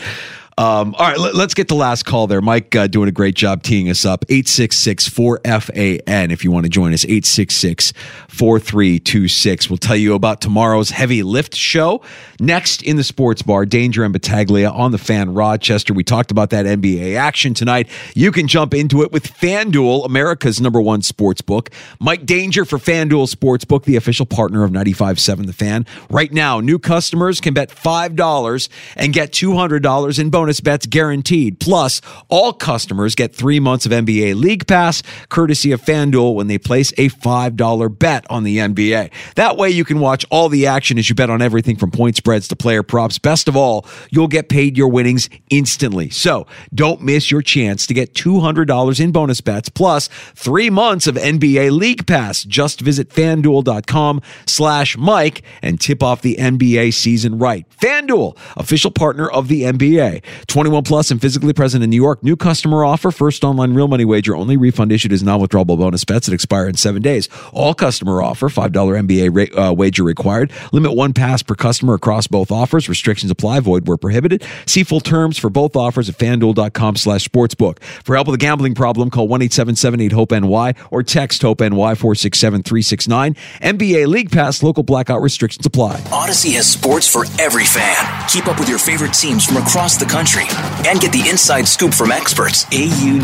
Um, 0.56 0.94
all 1.00 1.08
right, 1.08 1.18
let, 1.18 1.34
us 1.36 1.56
get 1.56 1.68
the 1.68 1.74
last 1.76 2.04
call 2.06 2.28
there. 2.28 2.40
Mike 2.40 2.76
uh, 2.76 2.86
doing 2.86 3.10
a 3.10 3.12
great 3.12 3.34
job 3.36 3.64
teeing 3.64 3.90
us 3.90 4.06
up. 4.06 4.24
866 4.30 5.10
4FAN 5.10 6.32
if 6.32 6.44
you 6.44 6.52
want 6.52 6.66
to 6.66 6.70
join 6.70 6.94
us. 6.94 7.04
866 7.06 7.92
4326. 8.34 9.70
We'll 9.70 9.78
tell 9.78 9.96
you 9.96 10.16
about 10.16 10.42
tomorrow's 10.42 10.90
heavy 10.90 11.22
lift 11.22 11.56
show. 11.56 12.02
Next 12.40 12.82
in 12.82 12.98
the 12.98 13.04
sports 13.04 13.44
bar, 13.44 13.64
Danger 13.66 14.04
and 14.04 14.12
Battaglia 14.12 14.72
on 14.72 14.92
the 14.92 14.98
fan 14.98 15.36
Rochester. 15.36 15.94
We 15.94 16.04
talked 16.04 16.32
about 16.32 16.50
that 16.50 16.66
NBA 16.66 17.16
action 17.16 17.54
tonight. 17.54 17.88
You 18.16 18.32
can 18.32 18.48
jump 18.48 18.74
into 18.74 19.04
it 19.04 19.12
with 19.12 19.32
FanDuel, 19.32 20.06
America's 20.06 20.60
number 20.60 20.82
one 20.82 21.04
sports 21.04 21.42
book. 21.42 21.70
Mike 22.00 22.26
Danger 22.26 22.66
for 22.66 22.80
FanDuel 22.80 23.32
Sportsbook, 23.32 23.84
the 23.84 23.98
official 23.98 24.26
partner 24.26 24.64
of 24.64 24.72
95.7 24.72 25.46
The 25.46 25.54
Fan. 25.54 25.86
Right 26.10 26.34
now, 26.34 26.60
new 26.60 26.80
customers 26.80 27.40
can 27.40 27.54
bet 27.54 27.70
$5 27.70 28.70
and 28.96 29.14
get 29.14 29.32
$200 29.32 30.20
in 30.20 30.30
bonus 30.32 30.60
bets 30.60 30.88
guaranteed. 30.88 31.60
Plus, 31.60 32.02
all 32.30 32.52
customers 32.52 33.14
get 33.14 33.36
three 33.36 33.60
months 33.60 33.86
of 33.86 33.92
NBA 33.92 34.36
League 34.36 34.66
Pass, 34.66 35.04
courtesy 35.30 35.72
of 35.72 35.82
FanDuel, 35.82 36.34
when 36.34 36.48
they 36.48 36.58
place 36.58 36.92
a 36.98 37.10
$5 37.10 38.00
bet 38.00 38.23
on 38.30 38.44
the 38.44 38.58
NBA. 38.58 39.12
That 39.36 39.58
way, 39.58 39.70
you 39.70 39.86
can 39.86 40.00
watch 40.00 40.26
all 40.30 40.50
the 40.50 40.68
action 40.68 40.98
as 40.98 41.10
you 41.10 41.16
bet 41.16 41.30
on 41.30 41.42
everything 41.42 41.76
from 41.76 41.92
point 41.92 42.16
spreads 42.16 42.48
to 42.50 42.56
player 42.56 42.84
props. 42.84 43.18
Best 43.18 43.48
of 43.48 43.56
all, 43.56 43.86
you'll 44.12 44.28
get 44.28 44.50
paid 44.50 44.78
your 44.78 44.88
winnings 44.88 45.30
instantly. 45.50 46.10
So, 46.10 46.48
don't 46.74 47.02
miss 47.02 47.32
your 47.32 47.42
chance 47.42 47.86
to 47.88 47.94
get 47.94 48.14
$200 48.14 49.00
in 49.00 49.12
bonus 49.12 49.42
bets 49.42 49.70
plus 49.70 50.08
three 50.36 50.70
months 50.70 51.08
of 51.08 51.16
NBA 51.16 51.72
League 51.72 52.06
Pass. 52.08 52.44
Just 52.44 52.82
visit 52.82 53.10
fanduel.com 53.10 54.22
slash 54.46 54.98
Mike 54.98 55.44
and 55.62 55.80
tip 55.80 56.04
off 56.04 56.22
the 56.22 56.36
NBA 56.36 56.94
season 56.94 57.38
right. 57.38 57.66
FanDuel, 57.80 58.38
official 58.58 58.92
partner 58.92 59.30
of 59.30 59.48
the 59.48 59.64
NBA. 59.64 60.24
21 60.48 60.84
plus 60.84 61.12
and 61.12 61.22
physically 61.22 61.54
present 61.54 61.84
in 61.84 61.90
New 61.90 62.02
York. 62.02 62.24
New 62.24 62.36
customer 62.36 62.84
offer. 62.84 63.12
First 63.12 63.44
online 63.44 63.74
real 63.74 63.88
money 63.88 64.06
wager. 64.06 64.36
Only 64.36 64.58
refund 64.58 64.92
issued 64.92 65.12
is 65.12 65.24
non-withdrawable 65.24 65.78
bonus 65.78 66.04
bets 66.04 66.28
that 66.28 66.34
expire 66.34 66.68
in 66.68 66.76
seven 66.76 67.02
days. 67.02 67.30
All 67.52 67.74
customer 68.14 68.22
offer. 68.22 68.50
$5 68.50 69.08
NBA 69.08 69.30
ra- 69.56 69.70
uh, 69.70 69.74
wager 69.74 70.04
required. 70.04 70.52
Limit 70.72 70.96
one 70.96 71.14
pass 71.14 71.44
per 71.44 71.56
customer 71.56 71.94
across 71.96 72.28
both 72.28 72.52
offers. 72.52 72.90
Restrictions 72.90 73.32
apply. 73.32 73.62
Void 73.62 73.88
where 73.88 73.98
prohibited. 73.98 74.44
See 74.66 74.84
full 74.84 75.00
terms 75.00 75.38
for 75.38 75.50
both 75.50 75.76
offers 75.76 76.10
at 76.10 76.18
fanduel.com 76.18 76.96
slash 76.96 77.28
sportsbook. 77.28 77.80
For 78.04 78.16
help 78.16 78.28
with 78.28 78.36
a 78.36 78.40
gambling 78.40 78.76
problem, 78.76 79.10
call 79.10 79.28
1-877-8-HOPE-NY 79.30 80.74
or 80.92 81.04
text 81.04 81.42
HOPE-NY 81.42 81.70
467-369. 81.96 83.38
NBA 83.62 84.08
League 84.08 84.32
Pass. 84.32 84.64
Local 84.64 84.84
blackout 84.84 85.22
restrictions 85.22 85.66
apply. 85.66 85.98
Audacy 86.12 86.54
has 86.56 86.70
sports 86.70 87.08
for 87.08 87.26
every 87.40 87.66
fan. 87.66 87.96
Keep 88.30 88.48
up 88.48 88.60
with 88.60 88.70
your 88.70 88.80
favorite 88.80 89.14
teams 89.14 89.46
from 89.46 89.58
across 89.58 89.98
the 89.98 90.06
country 90.06 90.46
and 90.88 91.00
get 91.00 91.12
the 91.12 91.28
inside 91.30 91.68
scoop 91.68 91.94
from 91.94 92.12
experts. 92.12 92.66
A 92.72 92.86
U 93.04 93.24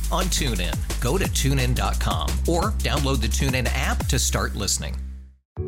on 0.11 0.25
TuneIn. 0.25 0.75
Go 1.01 1.17
to 1.17 1.25
tunein.com 1.25 2.29
or 2.47 2.71
download 2.79 3.21
the 3.21 3.27
TuneIn 3.27 3.69
app 3.73 4.05
to 4.07 4.17
start 4.17 4.55
listening. 4.55 4.95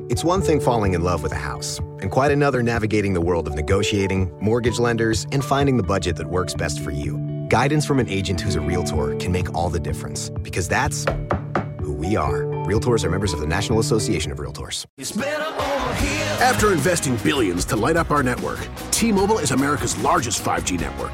It's 0.10 0.24
one 0.24 0.42
thing 0.42 0.60
falling 0.60 0.94
in 0.94 1.04
love 1.04 1.24
with 1.24 1.34
a 1.34 1.38
house, 1.38 1.80
and 2.02 2.10
quite 2.10 2.32
another 2.32 2.64
navigating 2.64 3.14
the 3.14 3.22
world 3.22 3.48
of 3.48 3.56
negotiating, 3.56 4.32
mortgage 4.42 4.80
lenders, 4.80 5.28
and 5.32 5.44
finding 5.44 5.78
the 5.78 5.84
budget 5.84 6.16
that 6.16 6.28
works 6.28 6.54
best 6.54 6.80
for 6.82 6.92
you. 6.92 7.18
Guidance 7.50 7.86
from 7.86 8.00
an 8.00 8.08
agent 8.10 8.40
who's 8.40 8.56
a 8.56 8.62
realtor 8.62 9.16
can 9.18 9.32
make 9.32 9.54
all 9.54 9.70
the 9.70 9.80
difference, 9.80 10.30
because 10.42 10.68
that's 10.68 11.06
who 11.82 11.94
we 11.94 12.16
are. 12.16 12.44
Realtors 12.66 13.04
are 13.04 13.10
members 13.10 13.34
of 13.34 13.42
the 13.42 13.48
National 13.48 13.80
Association 13.80 14.32
of 14.32 14.38
Realtors. 14.40 14.86
After 16.42 16.72
investing 16.72 17.18
billions 17.18 17.66
to 17.66 17.76
light 17.76 17.98
up 17.98 18.10
our 18.10 18.24
network, 18.24 18.66
T 18.92 19.12
Mobile 19.12 19.40
is 19.40 19.52
America's 19.52 19.98
largest 20.00 20.44
5G 20.44 20.80
network. 20.80 21.14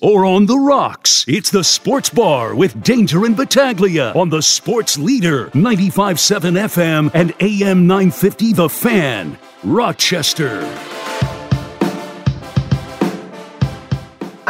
or 0.00 0.24
on 0.24 0.46
the 0.46 0.58
rocks. 0.58 1.24
It's 1.28 1.50
the 1.50 1.64
Sports 1.64 2.10
Bar 2.10 2.54
with 2.54 2.82
Danger 2.82 3.24
and 3.24 3.36
Battaglia 3.36 4.12
on 4.14 4.30
the 4.30 4.42
Sports 4.42 4.98
Leader 4.98 5.46
95.7 5.48 6.58
FM 6.64 7.10
and 7.14 7.34
AM 7.40 7.86
950 7.86 8.52
The 8.54 8.68
Fan, 8.68 9.38
Rochester. 9.62 10.60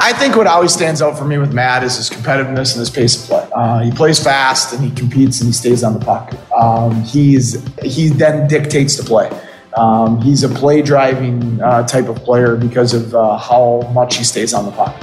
I 0.03 0.15
think 0.15 0.35
what 0.35 0.47
always 0.47 0.73
stands 0.73 1.03
out 1.03 1.19
for 1.19 1.27
me 1.27 1.37
with 1.37 1.53
Matt 1.53 1.85
is 1.85 1.97
his 1.97 2.09
competitiveness 2.09 2.73
and 2.73 2.81
his 2.81 2.89
pace 2.89 3.23
of 3.23 3.29
play. 3.29 3.49
Uh, 3.55 3.81
he 3.81 3.91
plays 3.91 4.23
fast 4.23 4.73
and 4.73 4.83
he 4.83 4.91
competes 4.93 5.41
and 5.41 5.49
he 5.49 5.53
stays 5.53 5.85
on 5.85 5.93
the 5.93 6.01
puck. 6.01 6.33
Um, 6.53 7.03
he's 7.03 7.63
he 7.83 8.09
then 8.09 8.49
dictates 8.49 8.97
the 8.97 9.03
play. 9.03 9.29
Um, 9.77 10.21
he's 10.23 10.43
a 10.43 10.49
play 10.49 10.83
driving 10.83 11.61
uh, 11.61 11.87
type 11.87 12.09
of 12.09 12.17
player 12.17 12.57
because 12.57 12.95
of 12.95 13.15
uh, 13.15 13.37
how 13.37 13.83
much 13.93 14.17
he 14.17 14.25
stays 14.25 14.55
on 14.55 14.65
the 14.65 14.73
puck. 14.73 15.01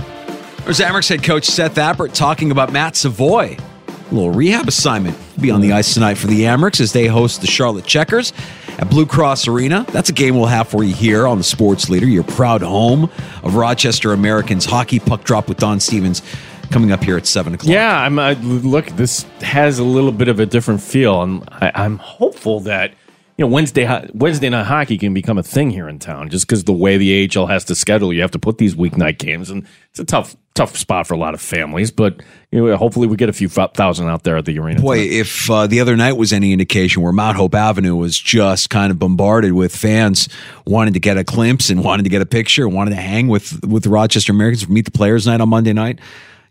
There's 0.67 0.81
Amerks 0.81 1.07
head 1.07 1.23
coach 1.23 1.45
Seth 1.45 1.75
Appert 1.75 2.11
talking 2.11 2.51
about 2.51 2.73
Matt 2.73 2.97
Savoie. 2.97 3.55
A 3.55 4.13
little 4.13 4.31
rehab 4.31 4.67
assignment. 4.67 5.15
He'll 5.15 5.41
be 5.41 5.49
on 5.49 5.61
the 5.61 5.71
ice 5.71 5.93
tonight 5.93 6.15
for 6.15 6.27
the 6.27 6.41
Amerks 6.41 6.81
as 6.81 6.91
they 6.91 7.07
host 7.07 7.39
the 7.39 7.47
Charlotte 7.47 7.85
Checkers 7.85 8.33
at 8.77 8.89
Blue 8.89 9.05
Cross 9.05 9.47
Arena. 9.47 9.85
That's 9.93 10.09
a 10.09 10.11
game 10.11 10.35
we'll 10.35 10.47
have 10.47 10.67
for 10.67 10.83
you 10.83 10.93
here 10.93 11.25
on 11.25 11.37
the 11.37 11.43
Sports 11.45 11.89
Leader, 11.89 12.05
your 12.05 12.25
proud 12.25 12.61
home 12.61 13.05
of 13.43 13.55
Rochester 13.55 14.11
Americans 14.11 14.65
hockey 14.65 14.99
puck 14.99 15.23
drop 15.23 15.47
with 15.47 15.57
Don 15.57 15.79
Stevens 15.79 16.21
coming 16.69 16.91
up 16.91 17.01
here 17.01 17.15
at 17.15 17.27
seven 17.27 17.53
o'clock. 17.53 17.71
Yeah, 17.71 18.01
I'm. 18.01 18.19
Uh, 18.19 18.33
look, 18.41 18.87
this 18.87 19.23
has 19.39 19.79
a 19.79 19.85
little 19.85 20.11
bit 20.11 20.27
of 20.27 20.41
a 20.41 20.45
different 20.45 20.81
feel, 20.81 21.23
and 21.23 21.47
I, 21.49 21.71
I'm 21.75 21.97
hopeful 21.97 22.59
that 22.61 22.91
you 23.37 23.45
know 23.45 23.51
Wednesday 23.51 24.09
Wednesday 24.13 24.49
night 24.49 24.65
hockey 24.65 24.97
can 24.97 25.13
become 25.13 25.37
a 25.37 25.43
thing 25.43 25.69
here 25.69 25.87
in 25.87 25.99
town. 25.99 26.29
Just 26.29 26.47
because 26.47 26.63
the 26.63 26.73
way 26.73 26.97
the 26.97 27.29
AHL 27.35 27.45
has 27.45 27.63
to 27.65 27.75
schedule, 27.75 28.11
you 28.11 28.21
have 28.21 28.31
to 28.31 28.39
put 28.39 28.57
these 28.57 28.73
weeknight 28.73 29.19
games, 29.19 29.51
and 29.51 29.67
it's 29.91 29.99
a 29.99 30.05
tough 30.05 30.35
tough 30.55 30.75
spot 30.75 31.05
for 31.05 31.13
a 31.13 31.17
lot 31.17 31.35
of 31.35 31.41
families. 31.41 31.91
But 31.91 32.19
you 32.51 32.65
know, 32.65 32.75
hopefully, 32.77 33.05
we 33.05 33.15
get 33.15 33.29
a 33.29 33.33
few 33.33 33.47
thousand 33.47 34.09
out 34.09 34.23
there 34.23 34.37
at 34.37 34.45
the 34.45 34.57
arena. 34.57 34.81
Boy, 34.81 35.03
tonight. 35.03 35.19
if 35.19 35.51
uh, 35.51 35.67
the 35.67 35.79
other 35.79 35.95
night 35.95 36.13
was 36.13 36.33
any 36.33 36.51
indication 36.51 37.03
where 37.03 37.13
Mount 37.13 37.37
Hope 37.37 37.53
Avenue 37.53 37.95
was 37.95 38.17
just 38.17 38.71
kind 38.71 38.89
of 38.89 38.97
bombarded 38.97 39.53
with 39.53 39.75
fans 39.75 40.29
wanting 40.65 40.95
to 40.95 40.99
get 40.99 41.17
a 41.17 41.23
glimpse 41.23 41.69
and 41.69 41.83
wanting 41.83 42.05
to 42.05 42.09
get 42.09 42.23
a 42.23 42.25
picture 42.25 42.65
and 42.65 42.73
wanting 42.73 42.95
to 42.95 43.01
hang 43.01 43.27
with 43.27 43.63
with 43.63 43.83
the 43.83 43.89
Rochester 43.89 44.31
Americans, 44.31 44.67
meet 44.67 44.85
the 44.85 44.91
players 44.91 45.27
night 45.27 45.41
on 45.41 45.49
Monday 45.49 45.73
night, 45.73 45.99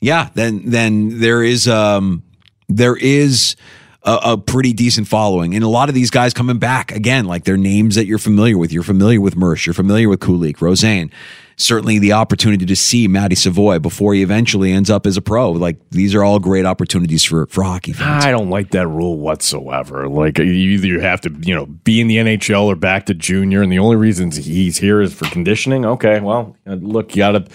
yeah, 0.01 0.30
then 0.34 0.70
then 0.70 1.18
there 1.18 1.43
is 1.43 1.66
um 1.66 2.22
there 2.68 2.97
is 2.97 3.57
a, 4.07 4.33
a 4.33 4.39
pretty 4.39 4.73
decent 4.73 5.09
following, 5.09 5.55
and 5.55 5.65
a 5.65 5.69
lot 5.69 5.89
of 5.89 5.95
these 5.95 6.11
guys 6.11 6.33
coming 6.33 6.59
back 6.59 6.93
again, 6.93 7.27
like 7.27 7.45
they're 7.45 7.57
names 7.57 7.97
that 7.97 8.07
you're 8.07 8.19
familiar 8.19 8.57
with. 8.57 8.73
You're 8.73 8.85
familiar 8.85 9.21
with 9.21 9.37
Mersch, 9.37 9.67
you're 9.67 9.75
familiar 9.75 10.09
with 10.09 10.21
Kulich, 10.21 10.61
Rosen. 10.61 11.11
Certainly, 11.59 12.01
the 12.01 12.13
opportunity 12.13 12.67
to 12.67 12.77
see 12.77 13.09
Matty 13.09 13.35
Savoie 13.35 13.79
before 13.79 14.13
he 14.13 14.23
eventually 14.23 14.73
ends 14.73 14.91
up 14.91 15.07
as 15.07 15.17
a 15.17 15.23
pro. 15.23 15.53
Like 15.53 15.79
these 15.91 16.15
are 16.15 16.23
all 16.23 16.39
great 16.39 16.67
opportunities 16.67 17.25
for 17.25 17.47
for 17.47 17.65
hockey 17.65 17.95
fans. 17.95 18.25
I 18.25 18.31
don't 18.31 18.51
like 18.51 18.73
that 18.73 18.87
rule 18.87 19.19
whatsoever. 19.19 20.07
Like 20.07 20.39
either 20.39 20.87
you 20.87 21.01
have 21.01 21.23
to, 21.23 21.35
you 21.41 21.55
know, 21.55 21.65
be 21.65 22.01
in 22.01 22.09
the 22.09 22.17
NHL 22.17 22.65
or 22.65 22.77
back 22.77 23.07
to 23.07 23.15
junior, 23.15 23.63
and 23.63 23.73
the 23.73 23.79
only 23.79 23.97
reasons 23.97 24.37
he's 24.37 24.77
here 24.77 25.01
is 25.01 25.15
for 25.15 25.25
conditioning. 25.31 25.87
Okay, 25.87 26.21
well, 26.21 26.55
look, 26.67 27.17
you 27.17 27.21
got 27.21 27.33
to 27.33 27.47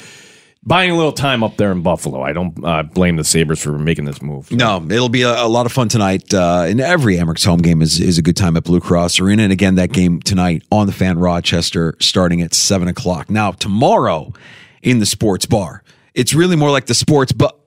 buying 0.63 0.91
a 0.91 0.95
little 0.95 1.11
time 1.11 1.43
up 1.43 1.57
there 1.57 1.71
in 1.71 1.81
Buffalo. 1.81 2.21
I 2.21 2.33
don't 2.33 2.63
uh, 2.63 2.83
blame 2.83 3.15
the 3.15 3.23
Sabres 3.23 3.61
for 3.61 3.77
making 3.77 4.05
this 4.05 4.21
move. 4.21 4.51
No, 4.51 4.83
it'll 4.89 5.09
be 5.09 5.23
a, 5.23 5.43
a 5.43 5.47
lot 5.47 5.65
of 5.65 5.71
fun 5.71 5.89
tonight. 5.89 6.33
Uh, 6.33 6.65
and 6.67 6.79
every 6.79 7.17
Amerks 7.17 7.45
home 7.45 7.61
game 7.61 7.81
is, 7.81 7.99
is 7.99 8.17
a 8.17 8.21
good 8.21 8.37
time 8.37 8.55
at 8.57 8.63
Blue 8.63 8.79
Cross 8.79 9.19
Arena. 9.19 9.43
And 9.43 9.51
again, 9.51 9.75
that 9.75 9.91
game 9.91 10.21
tonight 10.21 10.63
on 10.71 10.87
the 10.87 10.93
fan 10.93 11.19
Rochester 11.19 11.95
starting 11.99 12.41
at 12.41 12.53
7 12.53 12.87
o'clock. 12.87 13.29
Now, 13.29 13.51
tomorrow 13.51 14.33
in 14.81 14.99
the 14.99 15.05
sports 15.05 15.45
bar, 15.45 15.83
it's 16.13 16.33
really 16.33 16.55
more 16.55 16.71
like 16.71 16.85
the 16.85 16.95
sports, 16.95 17.31
but 17.31 17.57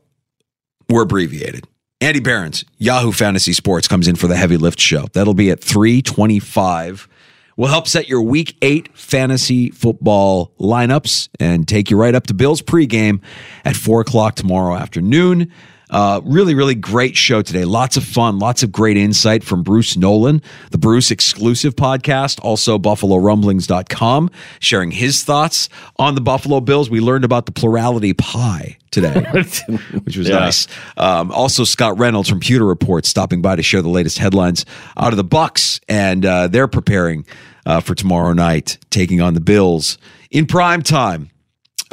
we're 0.89 1.03
abbreviated. 1.03 1.67
Andy 2.01 2.21
Behrens, 2.21 2.65
Yahoo 2.77 3.13
Fantasy 3.13 3.55
Sports 3.55 3.89
comes 3.89 4.09
in 4.09 4.17
for 4.17 4.27
the 4.27 4.37
heavy 4.37 4.59
lift 4.59 4.79
show. 4.79 5.07
That'll 5.15 5.33
be 5.33 5.51
at 5.51 5.63
325. 5.63 7.09
We'll 7.57 7.71
help 7.71 7.87
set 7.87 8.09
your 8.09 8.23
week 8.23 8.57
eight 8.63 8.97
fantasy 8.97 9.71
football 9.71 10.53
lineups 10.59 11.29
and 11.39 11.69
take 11.69 11.91
you 11.91 11.97
right 11.97 12.15
up 12.15 12.27
to 12.27 12.35
Bills 12.35 12.63
pregame 12.63 13.21
at 13.65 13.77
four 13.77 14.01
o'clock 14.01 14.35
tomorrow 14.35 14.75
afternoon. 14.75 15.53
Uh, 15.91 16.21
really, 16.25 16.55
really 16.55 16.75
great 16.75 17.17
show 17.17 17.43
today. 17.43 17.65
Lots 17.65 17.97
of 17.97 18.05
fun, 18.05 18.39
lots 18.39 18.63
of 18.63 18.73
great 18.73 18.97
insight 18.97 19.45
from 19.45 19.63
Bruce 19.63 19.97
Nolan, 19.97 20.43
the 20.71 20.79
Bruce 20.79 21.11
exclusive 21.11 21.77
podcast, 21.77 22.41
also 22.43 22.79
BuffaloRumblings.com, 22.79 24.31
sharing 24.61 24.91
his 24.91 25.23
thoughts 25.25 25.69
on 25.99 26.15
the 26.15 26.21
Buffalo 26.21 26.61
Bills. 26.61 26.91
We 26.91 27.01
learned 27.01 27.25
about 27.25 27.47
the 27.47 27.53
plurality 27.53 28.13
pie 28.15 28.79
today, 28.91 29.21
which 30.05 30.17
was 30.17 30.29
Yeah. 30.29 30.41
nice. 30.41 30.67
Um, 30.97 31.31
also, 31.33 31.65
Scott 31.65 31.99
Reynolds 31.99 32.29
from 32.29 32.41
Pewter 32.41 32.65
Report 32.65 33.05
stopping 33.07 33.43
by 33.43 33.57
to 33.57 33.63
share 33.63 33.83
the 33.83 33.89
latest 33.89 34.19
headlines 34.19 34.65
out 34.97 35.13
of 35.13 35.17
the 35.17 35.25
Bucks, 35.25 35.81
and 35.89 36.25
uh, 36.25 36.49
they're 36.49 36.69
preparing 36.69 37.27
uh, 37.67 37.81
for 37.81 37.95
tomorrow 37.95 38.33
night, 38.33 38.79
taking 38.91 39.21
on 39.21 39.35
the 39.35 39.41
Bills 39.41 39.99
in 40.31 40.47
prime 40.47 40.83
time 40.83 41.31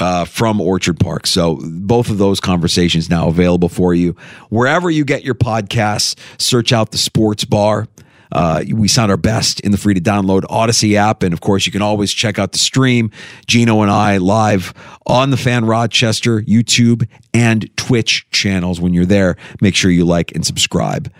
uh, 0.01 0.25
from 0.25 0.59
Orchard 0.59 0.99
Park. 0.99 1.27
So 1.27 1.59
both 1.61 2.09
of 2.09 2.17
those 2.17 2.39
conversations 2.39 3.09
now 3.09 3.27
available 3.27 3.69
for 3.69 3.93
you 3.93 4.15
wherever 4.49 4.89
you 4.89 5.05
get 5.05 5.23
your 5.23 5.35
podcasts. 5.35 6.17
Search 6.41 6.73
out 6.73 6.91
the 6.91 6.97
Sports 6.97 7.45
Bar. 7.45 7.87
Uh, 8.31 8.63
we 8.73 8.87
sound 8.87 9.11
our 9.11 9.17
best 9.17 9.59
in 9.59 9.71
the 9.71 9.77
free 9.77 9.93
to 9.93 9.99
download 9.99 10.41
Audacy 10.43 10.95
app, 10.95 11.21
and 11.21 11.33
of 11.33 11.41
course, 11.41 11.65
you 11.65 11.71
can 11.71 11.81
always 11.81 12.13
check 12.13 12.39
out 12.39 12.53
the 12.53 12.57
stream. 12.57 13.11
Gino 13.45 13.81
and 13.81 13.91
I 13.91 14.17
live 14.17 14.73
on 15.05 15.31
the 15.31 15.37
Fan 15.37 15.65
Rochester 15.65 16.41
YouTube 16.41 17.07
and 17.33 17.69
Twitch 17.75 18.25
channels. 18.31 18.79
When 18.79 18.93
you're 18.93 19.05
there, 19.05 19.35
make 19.59 19.75
sure 19.75 19.91
you 19.91 20.05
like 20.05 20.33
and 20.33 20.45
subscribe 20.45 21.11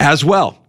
as 0.00 0.24
well. 0.24 0.65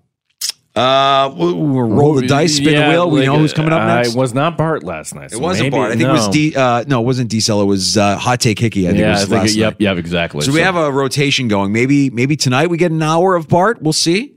Uh, 0.78 1.34
we'll, 1.36 1.56
we'll 1.56 1.84
roll 1.90 2.14
the 2.14 2.28
dice, 2.28 2.56
spin 2.58 2.74
Yeah, 2.74 2.86
the 2.86 2.90
wheel. 2.92 3.10
We 3.10 3.20
like, 3.22 3.26
know 3.28 3.38
who's 3.40 3.54
coming 3.54 3.74
up 3.74 3.82
uh, 3.82 3.96
next. 3.96 4.14
It 4.14 4.18
was 4.18 4.34
not 4.34 4.58
Bart 4.58 4.84
last 4.84 5.16
night. 5.16 5.32
It 5.34 5.40
wasn't 5.42 5.72
Bart. 5.72 5.92
I 5.92 5.96
think 5.96 6.08
it 6.08 6.12
was. 6.12 6.28
D. 6.30 6.56
Uh, 6.56 6.84
no, 6.88 7.02
it 7.02 7.06
wasn't 7.06 7.30
D. 7.30 7.40
Cell. 7.40 7.62
It 7.62 7.66
was 7.66 7.98
uh, 7.98 8.18
Hot 8.18 8.40
Take 8.40 8.60
Hickey. 8.60 8.88
I 8.88 8.92
think 8.92 9.00
Yeah, 9.00 9.08
it 9.08 9.12
was 9.12 9.22
I 9.24 9.26
think 9.26 9.42
last 9.42 9.52
it- 9.52 9.58
yep, 9.58 9.74
night. 9.74 9.82
yep, 9.82 9.98
exactly. 9.98 10.42
So, 10.42 10.52
we 10.52 10.60
have 10.62 10.76
a 10.76 10.92
rotation 10.92 11.48
going. 11.48 11.72
Maybe 11.74 12.10
maybe 12.12 12.36
tonight 12.36 12.68
we 12.68 12.78
get 12.78 12.92
an 12.92 13.02
hour 13.02 13.36
of 13.36 13.48
Bart. 13.48 13.82
We'll 13.82 13.94
see. 13.94 14.34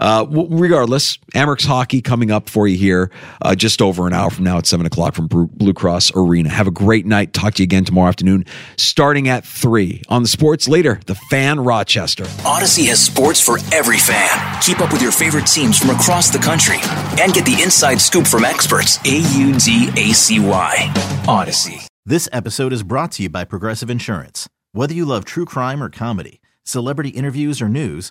Uh, 0.00 0.26
regardless, 0.30 1.18
Amerks 1.34 1.66
hockey 1.66 2.00
coming 2.00 2.30
up 2.30 2.48
for 2.48 2.66
you 2.66 2.76
here 2.76 3.10
uh, 3.42 3.54
just 3.54 3.82
over 3.82 4.06
an 4.06 4.14
hour 4.14 4.30
from 4.30 4.44
now 4.44 4.56
at 4.58 4.66
seven 4.66 4.86
o'clock 4.86 5.14
from 5.14 5.26
Blue 5.26 5.74
Cross 5.74 6.10
Arena. 6.16 6.48
Have 6.48 6.66
a 6.66 6.72
great 6.72 7.04
night. 7.04 7.32
Talk 7.34 7.54
to 7.54 7.62
you 7.62 7.64
again 7.64 7.84
tomorrow 7.84 8.08
afternoon, 8.08 8.46
starting 8.78 9.28
at 9.28 9.44
three 9.44 10.02
on 10.08 10.22
the 10.22 10.28
Sports 10.28 10.66
Leader, 10.68 11.00
the 11.06 11.14
Fan 11.14 11.60
Rochester. 11.60 12.24
Audacy 12.24 12.88
has 12.88 12.98
sports 12.98 13.40
for 13.40 13.58
every 13.74 13.98
fan. 13.98 14.62
Keep 14.62 14.80
up 14.80 14.90
with 14.92 15.02
your 15.02 15.12
favorite 15.12 15.46
teams 15.46 15.78
from 15.78 15.90
across 15.90 16.30
the 16.30 16.38
country 16.38 16.78
and 17.20 17.34
get 17.34 17.44
the 17.44 17.60
inside 17.62 18.00
scoop 18.00 18.26
from 18.26 18.44
experts. 18.44 18.98
A 19.04 19.18
U 19.38 19.52
D 19.58 19.90
A 19.96 20.14
C 20.14 20.40
Y. 20.40 20.74
Audacy. 21.26 21.86
This 22.06 22.28
episode 22.32 22.72
is 22.72 22.82
brought 22.82 23.12
to 23.12 23.22
you 23.22 23.28
by 23.28 23.44
Progressive 23.44 23.90
Insurance. 23.90 24.48
Whether 24.72 24.94
you 24.94 25.04
love 25.04 25.26
true 25.26 25.44
crime 25.44 25.82
or 25.82 25.90
comedy, 25.90 26.40
celebrity 26.64 27.10
interviews 27.10 27.60
or 27.60 27.68
news, 27.68 28.10